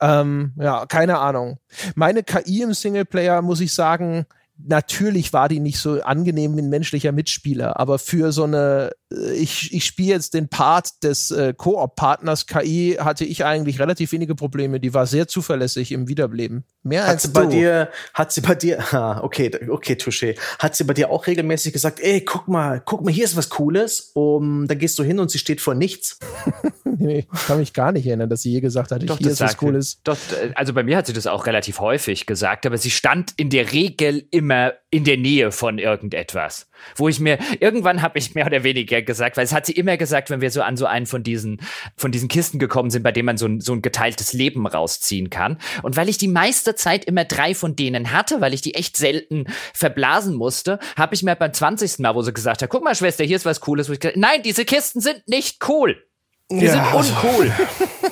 [0.00, 1.58] Ähm, ja, keine Ahnung.
[1.94, 4.24] Meine KI im Singleplayer, muss ich sagen,
[4.58, 9.72] natürlich war die nicht so angenehm wie ein menschlicher Mitspieler, aber für so eine, ich,
[9.72, 14.80] ich spiele jetzt den Part des äh, Koop-Partners KI, hatte ich eigentlich relativ wenige Probleme.
[14.80, 16.64] Die war sehr zuverlässig im Wiederbeleben.
[16.82, 17.34] Mehr hat als sie du.
[17.34, 20.38] bei dir, hat sie bei dir, ah, okay, okay, Touché.
[20.58, 23.50] Hat sie bei dir auch regelmäßig gesagt, ey, guck mal, guck mal, hier ist was
[23.50, 24.12] Cooles.
[24.14, 26.18] Um, dann gehst du hin und sie steht vor nichts.
[26.84, 29.40] nee, ich kann mich gar nicht erinnern, dass sie je gesagt hat, Doch, hier ist
[29.40, 30.00] was Cooles.
[30.04, 30.16] Doch,
[30.54, 33.72] also bei mir hat sie das auch relativ häufig gesagt, aber sie stand in der
[33.72, 36.70] Regel im immer in der Nähe von irgendetwas.
[36.94, 39.98] Wo ich mir, irgendwann habe ich mehr oder weniger gesagt, weil es hat sie immer
[39.98, 41.60] gesagt, wenn wir so an so einen von diesen,
[41.98, 45.28] von diesen Kisten gekommen sind, bei dem man so ein, so ein geteiltes Leben rausziehen
[45.28, 45.58] kann.
[45.82, 48.96] Und weil ich die meiste Zeit immer drei von denen hatte, weil ich die echt
[48.96, 49.44] selten
[49.74, 51.98] verblasen musste, habe ich mir beim 20.
[51.98, 54.16] Mal, wo sie gesagt hat, guck mal, Schwester, hier ist was Cooles, wo ich gesagt,
[54.16, 56.02] nein, diese Kisten sind nicht cool.
[56.50, 56.72] Die ja.
[56.72, 57.52] sind uncool.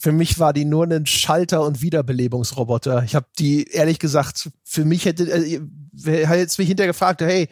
[0.00, 3.04] Für mich war die nur ein Schalter- und Wiederbelebungsroboter.
[3.04, 5.60] Ich habe die, ehrlich gesagt, für mich hätte, äh,
[6.38, 7.48] jetzt mich hinterher gefragt, hey,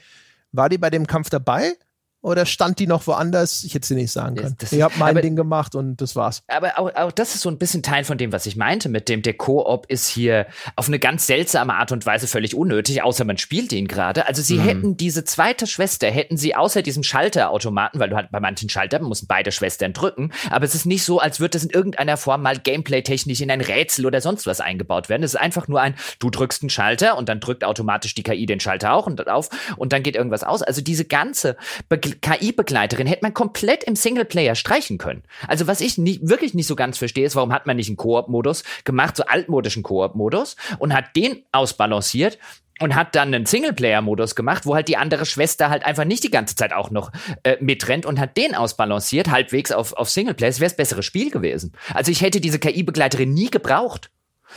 [0.51, 1.75] war die bei dem Kampf dabei?
[2.20, 3.62] Oder stand die noch woanders?
[3.62, 4.57] Ich hätte sie nicht sagen können.
[4.59, 6.43] Das, das ich habe mein aber, Ding gemacht und das war's.
[6.49, 9.09] Aber auch, auch das ist so ein bisschen Teil von dem, was ich meinte, mit
[9.09, 13.24] dem der Koop ist hier auf eine ganz seltsame Art und Weise völlig unnötig, außer
[13.24, 14.27] man spielt ihn gerade.
[14.27, 14.62] Also sie mhm.
[14.62, 19.05] hätten diese zweite Schwester, hätten sie außer diesem Schalterautomaten, weil du halt bei manchen Schaltern
[19.05, 22.43] mussten beide Schwestern drücken, aber es ist nicht so, als würde das in irgendeiner Form
[22.43, 25.23] mal gameplay-technisch in ein Rätsel oder sonst was eingebaut werden.
[25.23, 28.47] Es ist einfach nur ein, du drückst einen Schalter und dann drückt automatisch die KI
[28.47, 30.62] den Schalter auch und auf und dann geht irgendwas aus.
[30.62, 31.57] Also diese ganze
[31.89, 35.22] Be KI-Begleiterin hätte man komplett im Singleplayer streichen können.
[35.47, 37.97] Also was ich nie, wirklich nicht so ganz verstehe, ist, warum hat man nicht einen
[37.97, 42.39] Koop-Modus gemacht, so altmodischen Koop-Modus und hat den ausbalanciert
[42.80, 46.30] und hat dann einen Singleplayer-Modus gemacht, wo halt die andere Schwester halt einfach nicht die
[46.30, 47.10] ganze Zeit auch noch
[47.43, 50.51] äh, mitrennt und hat den ausbalanciert, halbwegs auf, auf Singleplayer.
[50.51, 51.72] Es wäre das bessere Spiel gewesen.
[51.93, 54.10] Also ich hätte diese KI-Begleiterin nie gebraucht.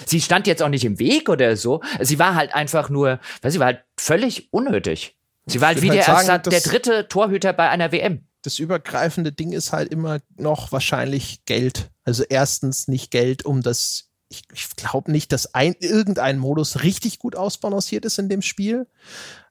[0.06, 1.82] Sie stand jetzt auch nicht im Weg oder so.
[2.00, 5.16] Sie war halt einfach nur, weil sie war halt völlig unnötig.
[5.52, 8.26] Sie war halt wie halt der, sagen, der dritte Torhüter bei einer WM.
[8.44, 11.92] Das übergreifende Ding ist halt immer noch wahrscheinlich Geld.
[12.04, 17.20] Also erstens nicht Geld, um das ich, ich glaube nicht, dass ein, irgendein Modus richtig
[17.20, 18.88] gut ausbalanciert ist in dem Spiel.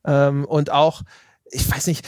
[0.05, 1.03] Ähm, und auch,
[1.51, 2.07] ich weiß nicht,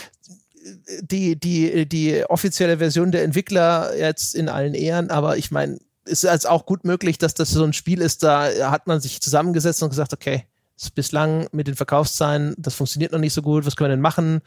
[1.00, 6.24] die, die, die offizielle Version der Entwickler jetzt in allen Ehren, aber ich meine, ist
[6.24, 9.82] es auch gut möglich, dass das so ein Spiel ist, da hat man sich zusammengesetzt
[9.82, 10.46] und gesagt, okay,
[10.90, 14.40] bislang mit den Verkaufszahlen, das funktioniert noch nicht so gut, was können wir denn machen?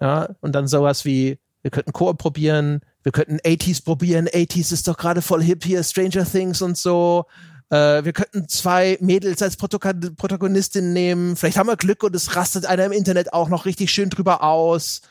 [0.00, 4.88] Ja, und dann sowas wie, wir könnten Koop probieren, wir könnten 80s probieren, 80s ist
[4.88, 7.26] doch gerade voll hip hier, Stranger Things und so.
[7.70, 11.36] Äh, wir könnten zwei Mädels als Protagonistin nehmen.
[11.36, 14.42] Vielleicht haben wir Glück und es rastet einer im Internet auch noch richtig schön drüber
[14.42, 15.02] aus.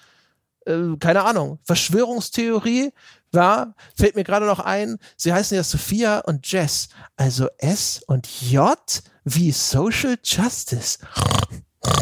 [0.65, 1.59] Äh, keine Ahnung.
[1.63, 2.91] Verschwörungstheorie,
[3.33, 4.97] ja, fällt mir gerade noch ein.
[5.15, 6.89] Sie heißen ja Sophia und Jess.
[7.15, 8.77] Also S und J
[9.23, 10.99] wie Social Justice.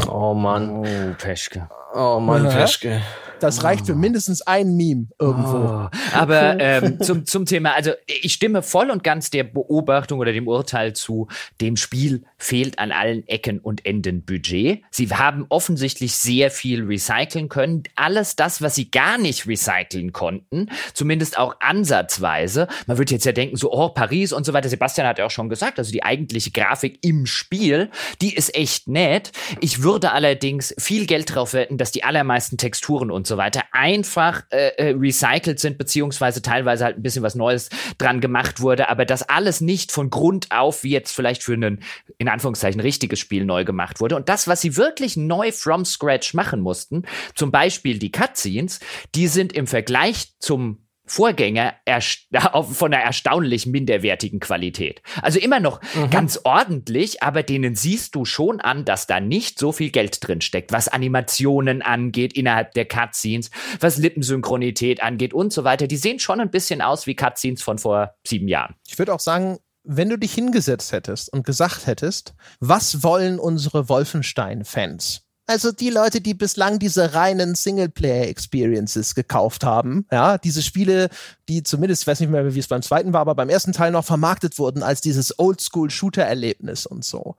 [0.09, 0.85] Oh Mann.
[0.85, 1.69] Oh, Peschke.
[1.93, 2.51] Oh Mann, ja.
[2.51, 3.01] Peschke.
[3.39, 5.57] Das reicht für mindestens ein Meme irgendwo.
[5.57, 5.89] Oh.
[6.13, 10.47] Aber ähm, zum, zum Thema, also ich stimme voll und ganz der Beobachtung oder dem
[10.47, 11.27] Urteil zu,
[11.61, 14.81] dem Spiel fehlt an allen Ecken und Enden Budget.
[14.91, 17.83] Sie haben offensichtlich sehr viel recyceln können.
[17.95, 22.67] Alles das, was sie gar nicht recyceln konnten, zumindest auch ansatzweise.
[22.87, 24.69] Man würde jetzt ja denken, so, oh, Paris und so weiter.
[24.69, 27.89] Sebastian hat ja auch schon gesagt, also die eigentliche Grafik im Spiel,
[28.21, 29.31] die ist echt nett.
[29.61, 34.43] Ich würde allerdings viel Geld drauf wetten, dass die allermeisten Texturen und so weiter einfach
[34.49, 39.05] äh, äh, recycelt sind, beziehungsweise teilweise halt ein bisschen was Neues dran gemacht wurde, aber
[39.05, 41.83] das alles nicht von Grund auf, wie jetzt vielleicht für einen,
[42.17, 44.15] in Anführungszeichen, richtiges Spiel neu gemacht wurde.
[44.15, 47.03] Und das, was sie wirklich neu from scratch machen mussten,
[47.35, 48.79] zum Beispiel die Cutscenes,
[49.15, 51.73] die sind im Vergleich zum Vorgänger
[52.71, 55.01] von einer erstaunlich minderwertigen Qualität.
[55.21, 56.09] Also immer noch mhm.
[56.09, 60.41] ganz ordentlich, aber denen siehst du schon an, dass da nicht so viel Geld drin
[60.41, 65.87] steckt, was Animationen angeht innerhalb der Cutscenes, was Lippensynchronität angeht und so weiter.
[65.87, 68.75] Die sehen schon ein bisschen aus wie Cutscenes von vor sieben Jahren.
[68.87, 73.87] Ich würde auch sagen, wenn du dich hingesetzt hättest und gesagt hättest, was wollen unsere
[73.87, 75.26] Wolfenstein-Fans?
[75.49, 81.09] Also die Leute, die bislang diese reinen Singleplayer-Experiences gekauft haben, ja, diese Spiele,
[81.47, 83.91] die zumindest, ich weiß nicht mehr, wie es beim zweiten war, aber beim ersten Teil
[83.91, 87.37] noch vermarktet wurden als dieses Oldschool-Shooter-Erlebnis und so.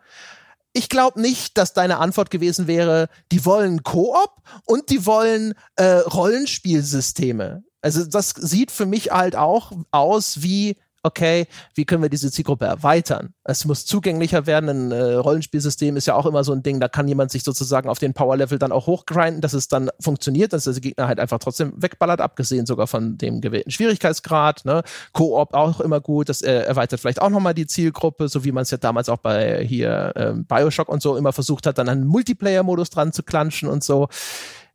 [0.72, 4.30] Ich glaube nicht, dass deine Antwort gewesen wäre, die wollen Koop
[4.64, 7.62] und die wollen äh, Rollenspielsysteme.
[7.82, 12.66] Also das sieht für mich halt auch aus wie okay, wie können wir diese Zielgruppe
[12.66, 13.34] erweitern?
[13.44, 14.68] Es muss zugänglicher werden.
[14.68, 17.88] Ein äh, Rollenspielsystem ist ja auch immer so ein Ding, da kann jemand sich sozusagen
[17.88, 21.38] auf den Power-Level dann auch hochgrinden, dass es dann funktioniert, dass der Gegner halt einfach
[21.38, 24.64] trotzdem wegballert, abgesehen sogar von dem gewählten Schwierigkeitsgrad.
[24.64, 24.82] Ne?
[25.12, 28.62] Koop auch immer gut, das äh, erweitert vielleicht auch nochmal die Zielgruppe, so wie man
[28.62, 32.06] es ja damals auch bei hier äh, Bioshock und so immer versucht hat, dann einen
[32.06, 34.08] Multiplayer-Modus dran zu klatschen und so.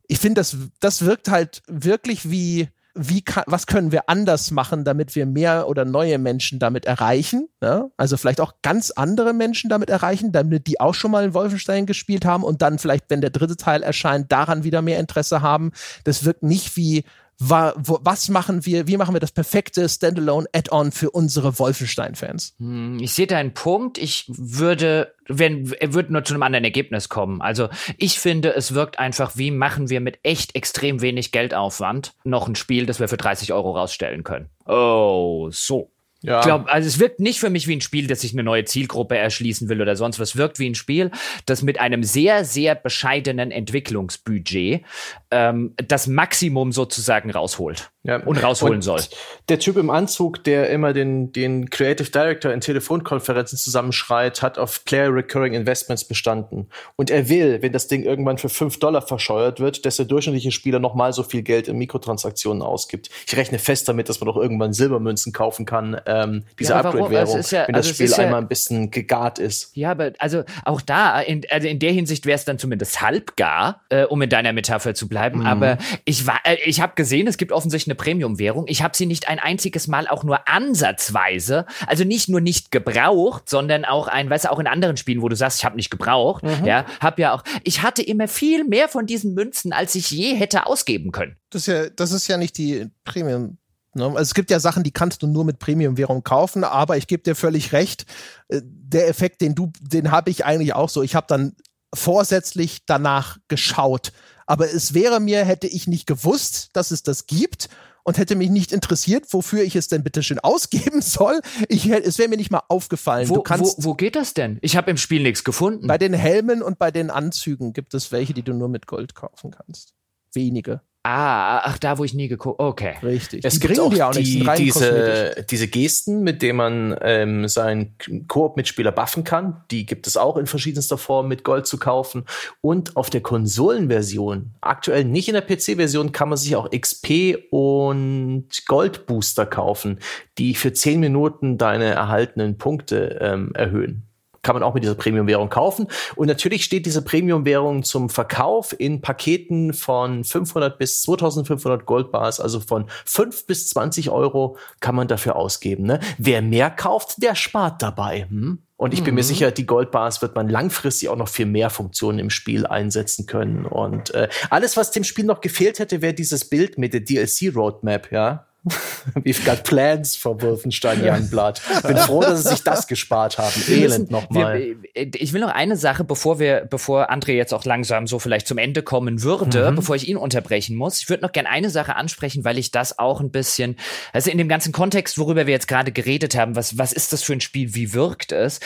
[0.06, 4.84] Ich finde, das, das wirkt halt wirklich wie wie kann, was können wir anders machen,
[4.84, 7.48] damit wir mehr oder neue Menschen damit erreichen?
[7.60, 7.90] Ne?
[7.96, 11.86] Also vielleicht auch ganz andere Menschen damit erreichen, damit die auch schon mal in Wolfenstein
[11.86, 15.72] gespielt haben und dann vielleicht, wenn der dritte Teil erscheint, daran wieder mehr Interesse haben.
[16.04, 17.04] Das wirkt nicht wie
[17.38, 22.54] was machen wir, wie machen wir das perfekte Standalone-Add-on für unsere Wolfenstein-Fans?
[22.58, 23.98] Hm, ich sehe da einen Punkt.
[23.98, 27.40] Ich würde, wenn, er würde nur zu einem anderen Ergebnis kommen.
[27.40, 32.48] Also ich finde, es wirkt einfach, wie machen wir mit echt extrem wenig Geldaufwand noch
[32.48, 34.48] ein Spiel, das wir für 30 Euro rausstellen können.
[34.66, 35.93] Oh, so.
[36.24, 36.40] Ja.
[36.40, 38.64] Ich glaube, also es wirkt nicht für mich wie ein Spiel, das sich eine neue
[38.64, 40.30] Zielgruppe erschließen will oder sonst was.
[40.30, 41.10] Es wirkt wie ein Spiel,
[41.44, 44.84] das mit einem sehr, sehr bescheidenen Entwicklungsbudget
[45.30, 48.22] ähm, das Maximum sozusagen rausholt ja.
[48.24, 49.00] und rausholen und soll.
[49.48, 54.84] Der Typ im Anzug, der immer den, den Creative Director in Telefonkonferenzen zusammenschreit, hat auf
[54.84, 56.68] Player Recurring Investments bestanden.
[56.96, 60.52] Und er will, wenn das Ding irgendwann für 5 Dollar verscheuert wird, dass der durchschnittliche
[60.52, 63.10] Spieler noch mal so viel Geld in Mikrotransaktionen ausgibt.
[63.26, 67.40] Ich rechne fest damit, dass man doch irgendwann Silbermünzen kaufen kann, ähm, diese ja, Upgrade-Währung,
[67.50, 69.70] ja, wenn das also Spiel einmal ein bisschen gegart ist.
[69.74, 73.82] Ja, aber also auch da, in, also in der Hinsicht wäre es dann zumindest halbgar,
[73.88, 75.40] äh, um in deiner Metapher zu bleiben.
[75.40, 75.46] Mhm.
[75.46, 78.66] Aber ich war, äh, ich habe gesehen, es gibt offensichtlich eine Premium-Währung.
[78.68, 83.48] Ich habe sie nicht ein einziges Mal auch nur ansatzweise, also nicht nur nicht gebraucht,
[83.48, 85.90] sondern auch ein, weißt du, auch in anderen Spielen, wo du sagst, ich habe nicht
[85.90, 86.64] gebraucht, mhm.
[86.64, 90.34] ja, habe ja auch, ich hatte immer viel mehr von diesen Münzen, als ich je
[90.34, 91.36] hätte ausgeben können.
[91.50, 93.58] Das ist ja, das ist ja nicht die Premium?
[93.94, 97.22] Also es gibt ja Sachen, die kannst du nur mit Premium-Währung kaufen, aber ich gebe
[97.22, 98.06] dir völlig recht.
[98.48, 101.02] Äh, der Effekt, den du, den habe ich eigentlich auch so.
[101.02, 101.54] Ich habe dann
[101.94, 104.12] vorsätzlich danach geschaut.
[104.46, 107.68] Aber es wäre mir, hätte ich nicht gewusst, dass es das gibt
[108.04, 111.40] und hätte mich nicht interessiert, wofür ich es denn bitte schön ausgeben soll.
[111.68, 113.28] Ich, es wäre mir nicht mal aufgefallen.
[113.28, 114.58] Wo, kannst, wo, wo geht das denn?
[114.60, 115.86] Ich habe im Spiel nichts gefunden.
[115.86, 119.14] Bei den Helmen und bei den Anzügen gibt es welche, die du nur mit Gold
[119.14, 119.94] kaufen kannst.
[120.32, 120.82] Wenige.
[121.06, 122.94] Ah, ach, da, wo ich nie geguckt Okay.
[123.02, 123.44] Richtig.
[123.44, 127.94] Es die gibt auch, die, auch die diese, diese Gesten, mit denen man ähm, seinen
[128.26, 129.62] Koop-Mitspieler buffen kann.
[129.70, 132.24] Die gibt es auch in verschiedenster Form mit Gold zu kaufen.
[132.62, 138.48] Und auf der Konsolenversion, aktuell nicht in der PC-Version, kann man sich auch XP und
[138.66, 139.98] Gold-Booster kaufen,
[140.38, 144.04] die für 10 Minuten deine erhaltenen Punkte ähm, erhöhen.
[144.44, 145.88] Kann man auch mit dieser Premium-Währung kaufen.
[146.14, 152.60] Und natürlich steht diese Premium-Währung zum Verkauf in Paketen von 500 bis 2500 Goldbars, also
[152.60, 155.84] von 5 bis 20 Euro kann man dafür ausgeben.
[155.84, 155.98] Ne?
[156.18, 158.26] Wer mehr kauft, der spart dabei.
[158.28, 158.58] Hm?
[158.76, 159.16] Und ich bin mhm.
[159.16, 163.26] mir sicher, die Goldbars wird man langfristig auch noch viel mehr Funktionen im Spiel einsetzen
[163.26, 163.66] können.
[163.66, 168.10] Und äh, alles, was dem Spiel noch gefehlt hätte, wäre dieses Bild mit der DLC-Roadmap,
[168.10, 168.46] ja.
[169.22, 171.60] We've got plans for Wolfenstein Youngblood.
[171.86, 173.62] Bin froh, dass sie sich das gespart haben.
[173.68, 174.76] Elend nochmal.
[174.94, 178.56] Ich will noch eine Sache, bevor wir, bevor André jetzt auch langsam so vielleicht zum
[178.56, 179.76] Ende kommen würde, mhm.
[179.76, 181.00] bevor ich ihn unterbrechen muss.
[181.00, 183.76] Ich würde noch gerne eine Sache ansprechen, weil ich das auch ein bisschen,
[184.12, 187.22] also in dem ganzen Kontext, worüber wir jetzt gerade geredet haben, was, was ist das
[187.22, 188.60] für ein Spiel, wie wirkt es?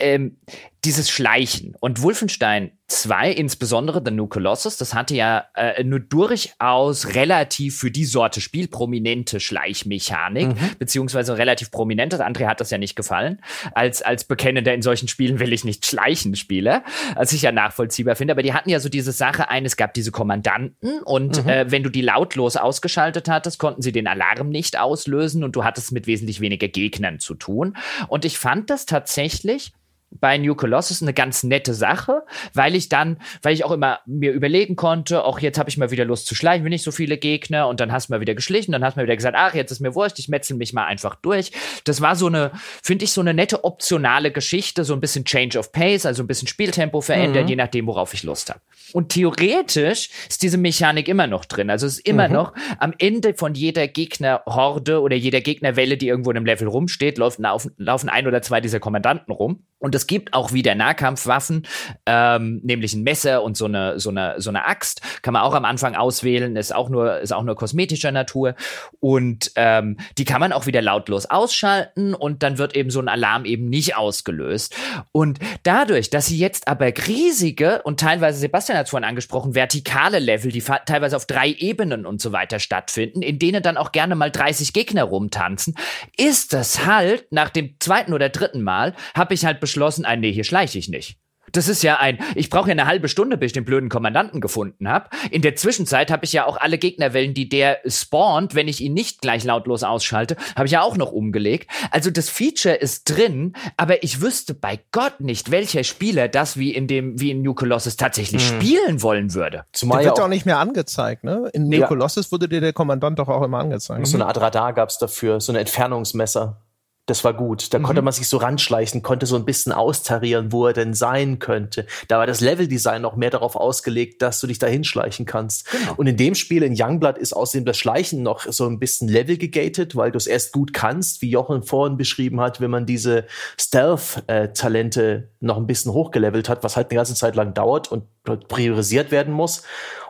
[0.00, 0.36] Ähm,
[0.84, 1.74] dieses Schleichen.
[1.80, 7.90] Und Wolfenstein 2, insbesondere The New Colossus, das hatte ja äh, nur durchaus relativ für
[7.90, 10.70] die Sorte Spiel prominente Schleichmechanik, mhm.
[10.78, 12.20] beziehungsweise relativ prominentes.
[12.20, 13.40] André hat das ja nicht gefallen.
[13.74, 16.82] Als, als Bekennender in solchen Spielen will ich nicht schleichen spiele,
[17.14, 18.32] als ich ja nachvollziehbar finde.
[18.32, 21.48] Aber die hatten ja so diese Sache ein, es gab diese Kommandanten und mhm.
[21.48, 25.64] äh, wenn du die lautlos ausgeschaltet hattest, konnten sie den Alarm nicht auslösen und du
[25.64, 27.76] hattest mit wesentlich weniger Gegnern zu tun.
[28.08, 29.72] Und ich fand das tatsächlich
[30.20, 32.22] bei New Colossus eine ganz nette Sache,
[32.52, 35.90] weil ich dann, weil ich auch immer mir überlegen konnte, auch jetzt habe ich mal
[35.90, 38.34] wieder Lust zu schleichen, wenn nicht so viele Gegner und dann hast du mal wieder
[38.34, 40.72] geschlichen, dann hast du mal wieder gesagt, ach, jetzt ist mir wurscht, ich metzel mich
[40.72, 41.52] mal einfach durch.
[41.84, 45.58] Das war so eine, finde ich, so eine nette optionale Geschichte, so ein bisschen Change
[45.58, 47.48] of Pace, also ein bisschen Spieltempo verändern, mhm.
[47.48, 48.60] je nachdem, worauf ich Lust habe.
[48.92, 51.70] Und theoretisch ist diese Mechanik immer noch drin.
[51.70, 52.34] Also es ist immer mhm.
[52.34, 57.18] noch am Ende von jeder Gegnerhorde oder jeder Gegnerwelle, die irgendwo in einem Level rumsteht,
[57.18, 57.44] laufen,
[57.76, 59.64] laufen ein oder zwei dieser Kommandanten rum.
[59.78, 61.66] Und es gibt auch wieder Nahkampfwaffen,
[62.04, 65.00] ähm, nämlich ein Messer und so eine, so, eine, so eine Axt.
[65.22, 68.54] Kann man auch am Anfang auswählen, ist auch nur, ist auch nur kosmetischer Natur.
[69.00, 73.08] Und ähm, die kann man auch wieder lautlos ausschalten und dann wird eben so ein
[73.08, 74.76] Alarm eben nicht ausgelöst.
[75.10, 80.18] Und dadurch, dass sie jetzt aber riesige und teilweise, Sebastian hat es vorhin angesprochen, vertikale
[80.18, 84.16] Level, die teilweise auf drei Ebenen und so weiter stattfinden, in denen dann auch gerne
[84.16, 85.74] mal 30 Gegner rumtanzen,
[86.18, 90.20] ist das halt nach dem zweiten oder dritten Mal, habe ich halt beschlossen, beschlossen, ein,
[90.20, 91.18] nee, hier schleiche ich nicht.
[91.52, 94.40] Das ist ja ein, ich brauche ja eine halbe Stunde, bis ich den blöden Kommandanten
[94.40, 95.10] gefunden habe.
[95.30, 98.94] In der Zwischenzeit habe ich ja auch alle Gegnerwellen, die der spawnt, wenn ich ihn
[98.94, 101.70] nicht gleich lautlos ausschalte, habe ich ja auch noch umgelegt.
[101.92, 106.74] Also das Feature ist drin, aber ich wüsste bei Gott nicht, welcher Spieler das wie
[106.74, 108.60] in dem, wie in New Colossus tatsächlich hm.
[108.60, 109.64] spielen wollen würde.
[109.72, 111.50] Zumal der wird ja auch nicht mehr angezeigt, ne?
[111.52, 111.86] In New ja.
[111.86, 114.06] Colossus wurde dir der Kommandant doch auch immer angezeigt.
[114.08, 116.62] So eine Art Radar gab's dafür, so ein Entfernungsmesser.
[117.06, 117.74] Das war gut.
[117.74, 117.82] Da mhm.
[117.82, 121.86] konnte man sich so ranschleichen, konnte so ein bisschen austarieren, wo er denn sein könnte.
[122.08, 125.70] Da war das Leveldesign noch mehr darauf ausgelegt, dass du dich da hinschleichen kannst.
[125.70, 125.94] Genau.
[125.96, 129.36] Und in dem Spiel in Youngblood ist außerdem das Schleichen noch so ein bisschen Level
[129.36, 133.26] gegated, weil du es erst gut kannst, wie Jochen vorhin beschrieben hat, wenn man diese
[133.60, 138.04] Stealth-Talente noch ein bisschen hochgelevelt hat, was halt eine ganze Zeit lang dauert und
[138.48, 139.62] priorisiert werden muss.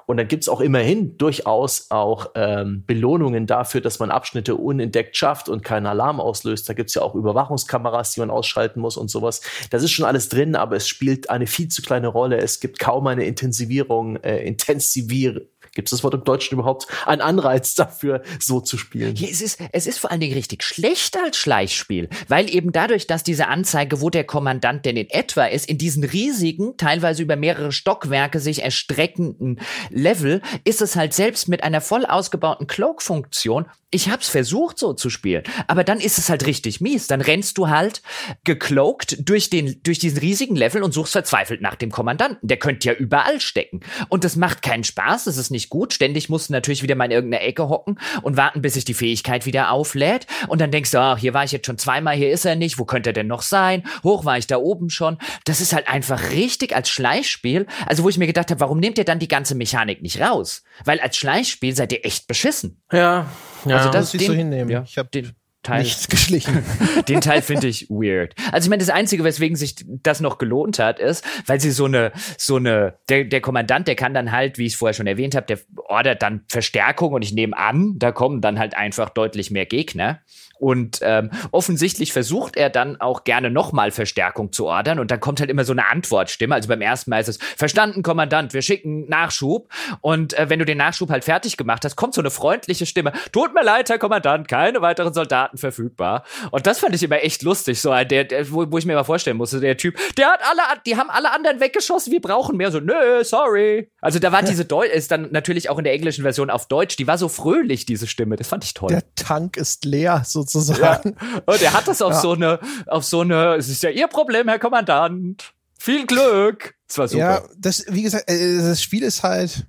[0.07, 5.49] Und dann gibt's auch immerhin durchaus auch ähm, Belohnungen dafür, dass man Abschnitte unentdeckt schafft
[5.49, 6.69] und keinen Alarm auslöst.
[6.69, 9.41] Da gibt's ja auch Überwachungskameras, die man ausschalten muss und sowas.
[9.71, 12.37] Das ist schon alles drin, aber es spielt eine viel zu kleine Rolle.
[12.39, 15.43] Es gibt kaum eine Intensivierung, äh, Intensivier
[15.75, 19.15] gibt es das Wort im Deutschen überhaupt, ein Anreiz dafür, so zu spielen.
[19.17, 23.07] Ja, es, ist, es ist vor allen Dingen richtig schlecht als Schleichspiel, weil eben dadurch,
[23.07, 27.37] dass diese Anzeige, wo der Kommandant denn in etwa ist, in diesen riesigen, teilweise über
[27.37, 29.61] mehrere Stockwerke sich erstreckenden
[29.91, 35.09] Level, ist es halt selbst mit einer voll ausgebauten Cloak-Funktion ich hab's versucht so zu
[35.09, 37.07] spielen, aber dann ist es halt richtig mies.
[37.07, 38.03] Dann rennst du halt
[38.43, 42.47] gecloakt durch den durch diesen riesigen Level und suchst verzweifelt nach dem Kommandanten.
[42.47, 45.25] Der könnte ja überall stecken und das macht keinen Spaß.
[45.25, 45.93] Das ist nicht gut.
[45.93, 48.95] Ständig musst du natürlich wieder mal in irgendeiner Ecke hocken und warten, bis sich die
[48.95, 52.31] Fähigkeit wieder auflädt und dann denkst du, ach, hier war ich jetzt schon zweimal, hier
[52.31, 52.79] ist er nicht.
[52.79, 53.85] Wo könnte er denn noch sein?
[54.03, 55.19] Hoch war ich da oben schon.
[55.45, 57.67] Das ist halt einfach richtig als Schleichspiel.
[57.87, 60.63] Also wo ich mir gedacht habe, warum nehmt ihr dann die ganze Mechanik nicht raus?
[60.85, 62.83] Weil als Schleichspiel seid ihr echt beschissen.
[62.93, 63.27] Ja.
[63.65, 64.71] Ja, also das muss ich so hinnehmen.
[64.71, 65.33] Ja, ich habe den
[65.65, 66.65] Teil, nichts geschlichen.
[67.09, 68.35] den Teil finde ich weird.
[68.53, 71.87] Also ich meine, das Einzige, weswegen sich das noch gelohnt hat, ist, weil sie so
[71.87, 75.07] eine, so eine, der, der Kommandant, der kann dann halt, wie ich es vorher schon
[75.07, 75.59] erwähnt habe, der
[75.89, 80.21] ordert dann Verstärkung und ich nehme an, da kommen dann halt einfach deutlich mehr Gegner.
[80.59, 84.99] Und ähm, offensichtlich versucht er dann auch gerne nochmal Verstärkung zu ordern.
[84.99, 86.55] Und dann kommt halt immer so eine Antwortstimme.
[86.55, 89.69] Also beim ersten Mal ist es, verstanden, Kommandant, wir schicken Nachschub.
[90.01, 93.13] Und äh, wenn du den Nachschub halt fertig gemacht hast, kommt so eine freundliche Stimme.
[93.33, 96.25] Tut mir leid, Herr Kommandant, keine weiteren Soldaten Daten verfügbar.
[96.51, 99.05] Und das fand ich immer echt lustig, so der, der wo, wo ich mir mal
[99.05, 102.71] vorstellen musste, der Typ, der hat alle, die haben alle anderen weggeschossen, wir brauchen mehr.
[102.71, 103.91] So, nö, sorry.
[104.01, 106.97] Also da war diese Deu ist dann natürlich auch in der englischen Version auf Deutsch,
[106.97, 108.37] die war so fröhlich, diese Stimme.
[108.37, 108.91] Das fand ich toll.
[108.91, 111.17] Der Tank ist leer, sozusagen.
[111.21, 111.43] Ja.
[111.47, 112.21] Und er hat das auf ja.
[112.21, 115.53] so eine, auf so eine, es ist ja Ihr Problem, Herr Kommandant.
[115.79, 116.75] Viel Glück.
[116.89, 117.21] Das war super.
[117.21, 119.67] Ja, das, wie gesagt, äh, das Spiel ist halt,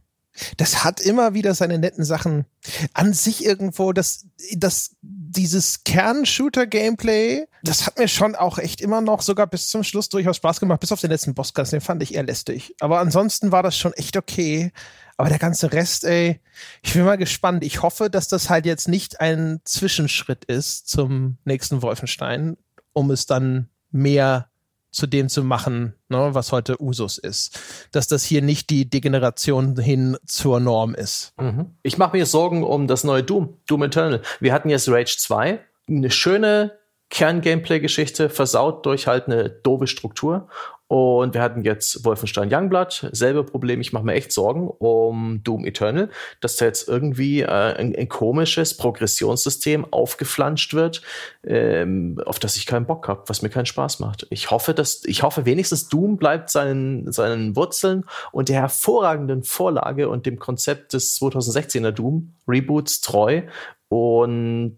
[0.58, 2.46] das hat immer wieder seine netten Sachen.
[2.94, 4.26] An sich irgendwo, das,
[4.56, 10.10] das, dieses Kern-Shooter-Gameplay, das hat mir schon auch echt immer noch sogar bis zum Schluss
[10.10, 12.76] durchaus Spaß gemacht, bis auf den letzten Bosskasten, den fand ich eher lästig.
[12.80, 14.72] Aber ansonsten war das schon echt okay.
[15.18, 16.42] Aber der ganze Rest, ey,
[16.82, 17.64] ich bin mal gespannt.
[17.64, 22.58] Ich hoffe, dass das halt jetzt nicht ein Zwischenschritt ist zum nächsten Wolfenstein,
[22.94, 24.50] um es dann mehr
[24.92, 27.60] zu dem zu machen, ne, was heute Usus ist.
[27.92, 31.34] Dass das hier nicht die Degeneration hin zur Norm ist.
[31.38, 31.76] Mhm.
[31.84, 34.22] Ich mache mir Sorgen um das neue Doom, Doom Eternal.
[34.40, 36.78] Wir hatten jetzt Rage 2, eine schöne
[37.10, 40.48] Kern-Gameplay-Geschichte, versaut durch halt eine doofe Struktur.
[40.88, 43.82] Und wir hatten jetzt Wolfenstein Youngblood, selbe Problem.
[43.82, 46.10] Ich mache mir echt Sorgen um Doom Eternal,
[46.42, 51.02] dass da jetzt irgendwie äh, ein, ein, komisches Progressionssystem aufgeflanscht wird,
[51.44, 54.28] ähm, auf das ich keinen Bock habe, was mir keinen Spaß macht.
[54.30, 60.08] Ich hoffe, dass ich hoffe wenigstens Doom bleibt seinen seinen Wurzeln und der hervorragenden Vorlage
[60.08, 63.42] und dem Konzept des 2016er Doom Reboots treu
[63.90, 64.78] und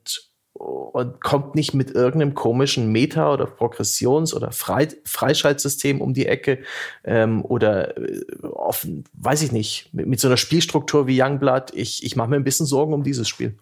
[0.57, 6.59] und kommt nicht mit irgendeinem komischen Meta- oder Progressions- oder Frei Freischaltsystem um die Ecke
[7.03, 11.73] ähm, oder äh, offen, weiß ich nicht, mit, mit, so einer Spielstruktur wie Youngblood.
[11.73, 13.57] Ich, ich mache mir ein bisschen Sorgen um dieses Spiel.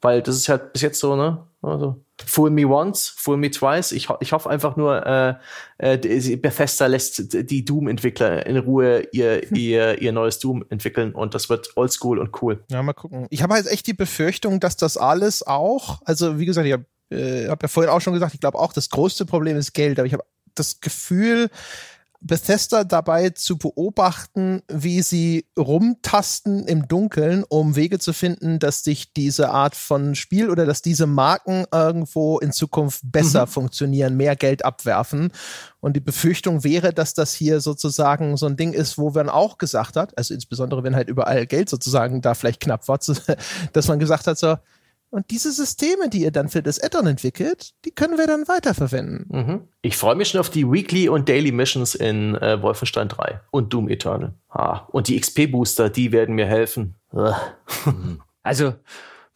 [0.00, 1.46] Weil das ist halt bis jetzt so, ne?
[1.62, 3.92] Also, fool me once, fool me twice.
[3.92, 5.34] Ich, ich hoffe einfach nur, äh,
[5.78, 9.56] äh, Bethesda lässt die Doom-Entwickler in Ruhe ihr, hm.
[9.56, 12.64] ihr, ihr neues Doom entwickeln und das wird oldschool und cool.
[12.70, 13.26] Ja, mal gucken.
[13.30, 16.86] Ich habe halt echt die Befürchtung, dass das alles auch, also wie gesagt, ich habe
[17.10, 19.98] äh, hab ja vorhin auch schon gesagt, ich glaube auch, das größte Problem ist Geld,
[19.98, 20.24] aber ich habe
[20.54, 21.50] das Gefühl,
[22.26, 29.12] Bethesda dabei zu beobachten, wie sie rumtasten im Dunkeln, um Wege zu finden, dass sich
[29.12, 33.50] diese Art von Spiel oder dass diese Marken irgendwo in Zukunft besser mhm.
[33.50, 35.32] funktionieren, mehr Geld abwerfen.
[35.80, 39.58] Und die Befürchtung wäre, dass das hier sozusagen so ein Ding ist, wo man auch
[39.58, 42.98] gesagt hat, also insbesondere wenn halt überall Geld sozusagen da vielleicht knapp war,
[43.72, 44.56] dass man gesagt hat, so,
[45.10, 49.26] und diese Systeme, die ihr dann für das Addon entwickelt, die können wir dann weiterverwenden.
[49.28, 49.68] Mhm.
[49.82, 53.72] Ich freue mich schon auf die Weekly und Daily Missions in äh, Wolfenstein 3 und
[53.72, 54.34] Doom Eternal.
[54.48, 56.96] Ah, und die XP-Booster, die werden mir helfen.
[58.42, 58.74] also,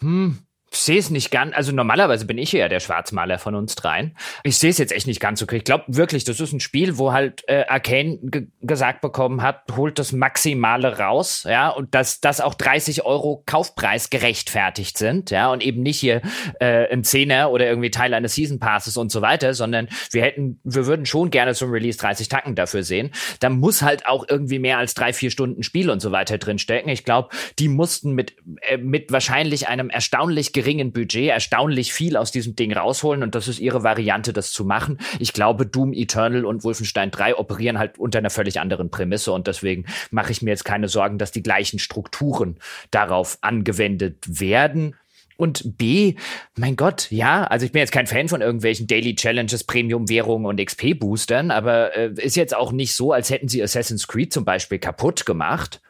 [0.01, 0.39] hm,
[0.73, 4.17] ich sehe es nicht ganz, also normalerweise bin ich ja der Schwarzmaler von uns dreien.
[4.45, 5.47] Ich sehe es jetzt echt nicht ganz so.
[5.51, 8.21] Ich glaube wirklich, das ist ein Spiel, wo halt äh, Arcane
[8.61, 14.11] gesagt bekommen hat, holt das Maximale raus, ja, und dass das auch 30 Euro Kaufpreis
[14.11, 16.23] gerechtfertigt sind, ja, und eben nicht hier
[16.61, 20.61] äh, ein Zehner oder irgendwie Teil eines Season Passes und so weiter, sondern wir hätten,
[20.63, 23.11] wir würden schon gerne zum Release 30 Tacken dafür sehen.
[23.41, 26.91] Da muss halt auch irgendwie mehr als drei, vier Stunden Spiel und so weiter drinstecken.
[26.91, 32.33] Ich glaube, die mussten mit, äh, mit wahrscheinlich einem erstaunlich geringen Budget erstaunlich viel aus
[32.33, 34.99] diesem Ding rausholen und das ist ihre Variante, das zu machen.
[35.19, 39.47] Ich glaube, Doom Eternal und Wolfenstein 3 operieren halt unter einer völlig anderen Prämisse und
[39.47, 42.59] deswegen mache ich mir jetzt keine Sorgen, dass die gleichen Strukturen
[42.91, 44.97] darauf angewendet werden.
[45.39, 46.17] Und B,
[46.59, 50.61] mein Gott, ja, also ich bin jetzt kein Fan von irgendwelchen Daily Challenges, Premium-Währungen und
[50.61, 54.79] XP-Boostern, aber äh, ist jetzt auch nicht so, als hätten sie Assassin's Creed zum Beispiel
[54.79, 55.81] kaputt gemacht.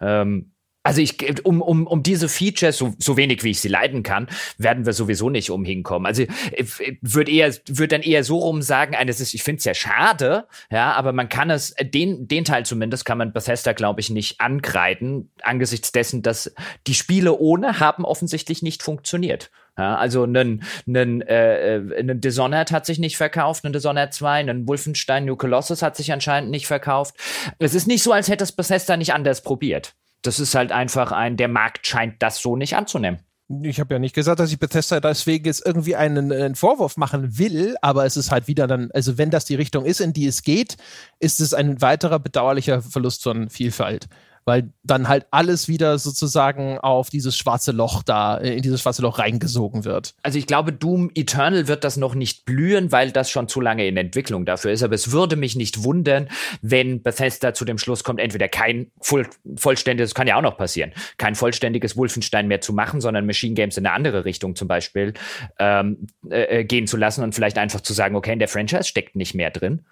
[0.00, 0.52] Ähm,
[0.86, 4.28] also ich, um, um, um diese Features, so, so wenig wie ich sie leiden kann,
[4.56, 6.06] werden wir sowieso nicht umhinkommen.
[6.06, 6.22] Also
[6.52, 9.74] ich würde eher, würde dann eher so rum sagen, eines ist, ich finde es ja
[9.74, 14.10] schade, ja, aber man kann es, den, den Teil zumindest kann man Bethesda, glaube ich,
[14.10, 16.54] nicht ankreiden, angesichts dessen, dass
[16.86, 19.50] die Spiele ohne haben offensichtlich nicht funktioniert.
[19.76, 24.68] Ja, also ein, ein, äh, ein Dishonored hat sich nicht verkauft, ein Dishonored 2, ein
[24.68, 27.16] Wolfenstein New Colossus hat sich anscheinend nicht verkauft.
[27.58, 29.96] Es ist nicht so, als hätte es Bethesda nicht anders probiert
[30.26, 33.20] das ist halt einfach ein, der Markt scheint das so nicht anzunehmen.
[33.62, 37.38] Ich habe ja nicht gesagt, dass ich Bethesda deswegen jetzt irgendwie einen, einen, Vorwurf machen
[37.38, 40.26] will, aber es ist halt wieder dann, also wenn das die Richtung ist, in die
[40.26, 40.76] es geht,
[41.20, 44.08] ist es ein weiterer bedauerlicher Verlust von Vielfalt
[44.46, 49.02] weil dann halt alles wieder sozusagen auf dieses schwarze Loch da, äh, in dieses schwarze
[49.02, 50.14] Loch reingesogen wird.
[50.22, 53.86] Also ich glaube, Doom Eternal wird das noch nicht blühen, weil das schon zu lange
[53.88, 54.84] in Entwicklung dafür ist.
[54.84, 56.28] Aber es würde mich nicht wundern,
[56.62, 60.92] wenn Bethesda zu dem Schluss kommt, entweder kein voll, vollständiges, kann ja auch noch passieren,
[61.18, 65.14] kein vollständiges Wolfenstein mehr zu machen, sondern Machine Games in eine andere Richtung zum Beispiel
[65.58, 68.84] ähm, äh, äh, gehen zu lassen und vielleicht einfach zu sagen, okay, in der Franchise
[68.84, 69.84] steckt nicht mehr drin.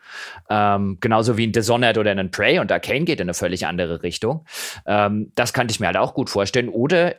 [0.48, 4.05] Ähm, genauso wie ein Dishonored oder ein Prey und Arcane geht in eine völlig andere
[4.05, 4.44] Richtung.
[4.87, 6.69] Ähm, das kann ich mir halt auch gut vorstellen.
[6.69, 7.15] Oder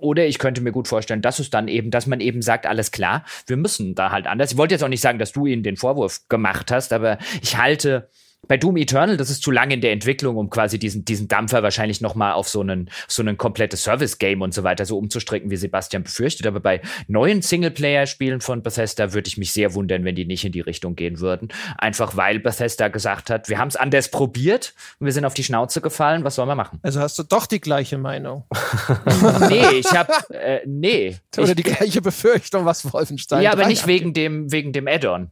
[0.00, 2.90] Oder ich könnte mir gut vorstellen, dass es dann eben, dass man eben sagt, alles
[2.90, 4.50] klar, wir müssen da halt anders.
[4.50, 7.56] Ich wollte jetzt auch nicht sagen, dass du ihnen den Vorwurf gemacht hast, aber ich
[7.56, 8.08] halte
[8.48, 11.62] bei Doom Eternal, das ist zu lange in der Entwicklung, um quasi diesen, diesen Dampfer
[11.62, 15.56] wahrscheinlich nochmal auf so einen, so einen komplettes Service-Game und so weiter so umzustricken, wie
[15.56, 16.46] Sebastian befürchtet.
[16.46, 20.50] Aber bei neuen Singleplayer-Spielen von Bethesda würde ich mich sehr wundern, wenn die nicht in
[20.50, 21.48] die Richtung gehen würden.
[21.78, 25.44] Einfach weil Bethesda gesagt hat, wir haben es anders probiert und wir sind auf die
[25.44, 26.80] Schnauze gefallen, was sollen wir machen?
[26.82, 28.44] Also hast du doch die gleiche Meinung.
[29.48, 31.16] nee, ich habe äh, nee.
[31.38, 35.30] Oder ich, die gleiche Befürchtung, was Wolfenstein Ja, aber nicht wegen dem, wegen dem Add-on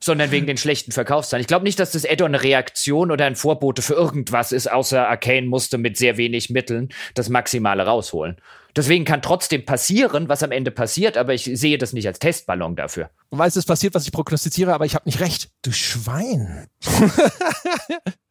[0.00, 1.40] sondern wegen den schlechten Verkaufszahlen.
[1.40, 5.08] Ich glaube nicht, dass das Add-on eine Reaktion oder ein Vorbote für irgendwas ist, außer
[5.08, 8.36] Arcane musste mit sehr wenig Mitteln das Maximale rausholen.
[8.74, 12.74] Deswegen kann trotzdem passieren, was am Ende passiert, aber ich sehe das nicht als Testballon
[12.74, 13.10] dafür.
[13.30, 15.50] Du weißt, es passiert, was ich prognostiziere, aber ich habe nicht recht.
[15.62, 16.68] Du Schwein.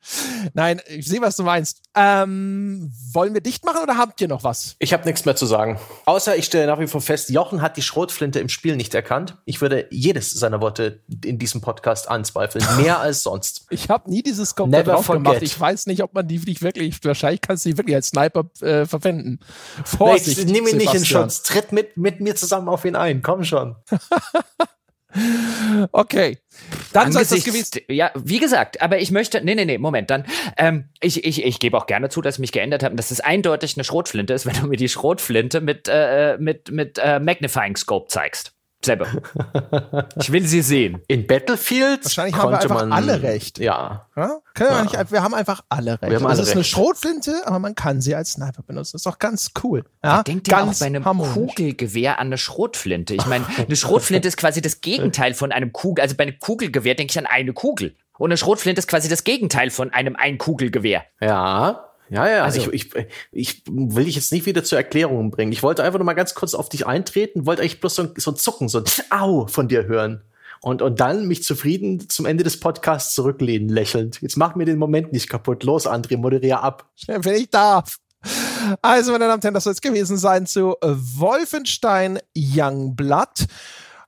[0.54, 1.82] Nein, ich sehe, was du meinst.
[1.96, 4.76] Ähm, wollen wir dicht machen oder habt ihr noch was?
[4.80, 5.80] Ich habe nichts mehr zu sagen.
[6.06, 9.38] Außer ich stelle nach wie vor fest, Jochen hat die Schrotflinte im Spiel nicht erkannt.
[9.46, 12.66] Ich würde jedes seiner Worte in diesem Podcast anzweifeln.
[12.78, 13.68] Mehr als sonst.
[13.70, 15.42] Ich habe nie dieses komplett gemacht.
[15.42, 18.46] Ich weiß nicht, ob man die nicht wirklich, wahrscheinlich kannst du die wirklich als Sniper
[18.62, 19.40] äh, verwenden.
[19.78, 21.24] Nee, Vorsicht, nimm ihn nicht in Sebastian.
[21.24, 21.44] Schutz.
[21.44, 23.22] Tritt mit, mit mir zusammen auf ihn ein.
[23.22, 23.76] Komm schon.
[25.92, 26.38] Okay.
[26.94, 30.26] Dann soll es gewesen ja, wie gesagt, aber ich möchte, nee, nee, nee, Moment, dann,
[30.58, 33.12] ähm, ich, ich, ich gebe auch gerne zu, dass ich mich geändert habe und dass
[33.12, 37.20] es eindeutig eine Schrotflinte ist, wenn du mir die Schrotflinte mit, äh, mit, mit äh,
[37.20, 38.54] Magnifying Scope zeigst.
[38.84, 39.08] Selber.
[40.20, 41.02] ich will sie sehen.
[41.08, 43.60] In Battlefield Wahrscheinlich haben wir konnte einfach man, alle recht.
[43.60, 44.08] Ja.
[44.16, 44.40] Ja?
[44.56, 46.12] Können wir, nicht, wir haben einfach alle recht.
[46.12, 46.70] Wir haben Also alle es ist eine recht.
[46.72, 48.94] Schrotflinte, aber man kann sie als Sniper benutzen.
[48.94, 49.86] Das ist doch ganz cool.
[50.04, 50.24] Ja?
[50.24, 51.34] Denkt ihr auch ganz bei einem harmonisch.
[51.34, 53.14] Kugelgewehr an eine Schrotflinte?
[53.14, 56.02] Ich meine, eine Schrotflinte ist quasi das Gegenteil von einem Kugel.
[56.02, 57.96] Also bei einem Kugelgewehr denke ich an eine Kugel.
[58.18, 61.04] Und eine Schrotflinte ist quasi das Gegenteil von einem Einkugelgewehr.
[61.22, 61.91] Ja.
[62.12, 65.52] Ja, ja, Also- ich, ich, ich will dich jetzt nicht wieder zur Erklärung bringen.
[65.54, 68.14] Ich wollte einfach nur mal ganz kurz auf dich eintreten, wollte eigentlich bloß so, ein-
[68.18, 70.22] so ein Zucken, so ein Au von dir hören.
[70.64, 74.22] Und, und dann mich zufrieden zum Ende des Podcasts zurücklehnen, lächelnd.
[74.22, 75.64] Jetzt mach mir den Moment nicht kaputt.
[75.64, 76.88] Los, André, moderier ab.
[77.08, 77.98] wenn ich darf.
[78.84, 83.48] Also, meine Damen und Herren, das soll es gewesen sein zu Wolfenstein Youngblood.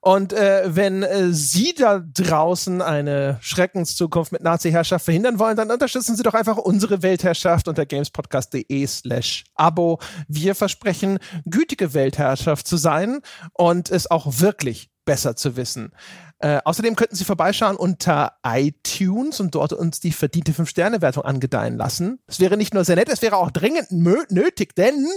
[0.04, 6.18] Und äh, wenn äh, Sie da draußen eine Schreckenszukunft mit Nazi-Herrschaft verhindern wollen, dann unterstützen
[6.18, 10.00] Sie doch einfach unsere Weltherrschaft unter gamespodcast.de slash Abo.
[10.28, 13.22] Wir versprechen, gütige Weltherrschaft zu sein
[13.54, 15.94] und es auch wirklich besser zu wissen.
[16.40, 22.20] Äh, außerdem könnten Sie vorbeischauen unter iTunes und dort uns die verdiente 5-Sterne-Wertung angedeihen lassen.
[22.28, 25.08] Es wäre nicht nur sehr nett, es wäre auch dringend nötig, denn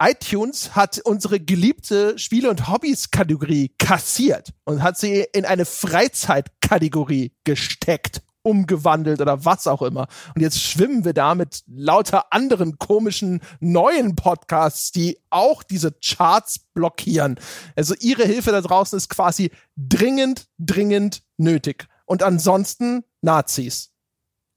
[0.00, 8.22] iTunes hat unsere geliebte Spiele- und Hobbys-Kategorie kassiert und hat sie in eine Freizeit-Kategorie gesteckt,
[8.42, 10.06] umgewandelt oder was auch immer.
[10.34, 16.60] Und jetzt schwimmen wir da mit lauter anderen komischen neuen Podcasts, die auch diese Charts
[16.74, 17.38] blockieren.
[17.74, 21.88] Also ihre Hilfe da draußen ist quasi dringend, dringend nötig.
[22.06, 23.90] Und ansonsten Nazis.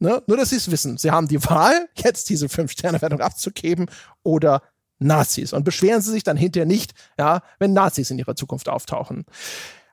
[0.02, 0.24] Ne?
[0.26, 0.98] Nur, dass sie es wissen.
[0.98, 3.88] Sie haben die Wahl, jetzt diese Fünf-Sterne-Wertung abzugeben
[4.24, 4.64] oder
[5.02, 5.54] Nazis.
[5.54, 9.26] Und beschweren sie sich dann hinterher nicht, ja, wenn Nazis in ihrer Zukunft auftauchen.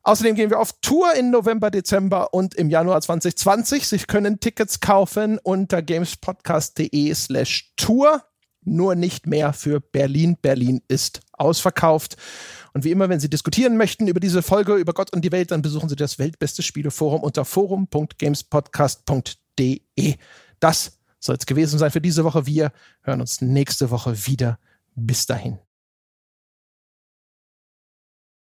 [0.02, 3.88] Außerdem gehen wir auf Tour im November, Dezember und im Januar 2020.
[3.88, 8.22] Sie können Tickets kaufen unter gamespodcast.de slash Tour.
[8.64, 10.36] Nur nicht mehr für Berlin.
[10.40, 12.16] Berlin ist ausverkauft.
[12.72, 15.50] Und wie immer, wenn Sie diskutieren möchten über diese Folge, über Gott und die Welt,
[15.50, 20.14] dann besuchen Sie das Weltbeste Spieleforum unter forum.gamespodcast.de.
[20.60, 22.46] Das soll es gewesen sein für diese Woche.
[22.46, 22.72] Wir
[23.02, 24.58] hören uns nächste Woche wieder.
[24.98, 25.58] Bis dahin.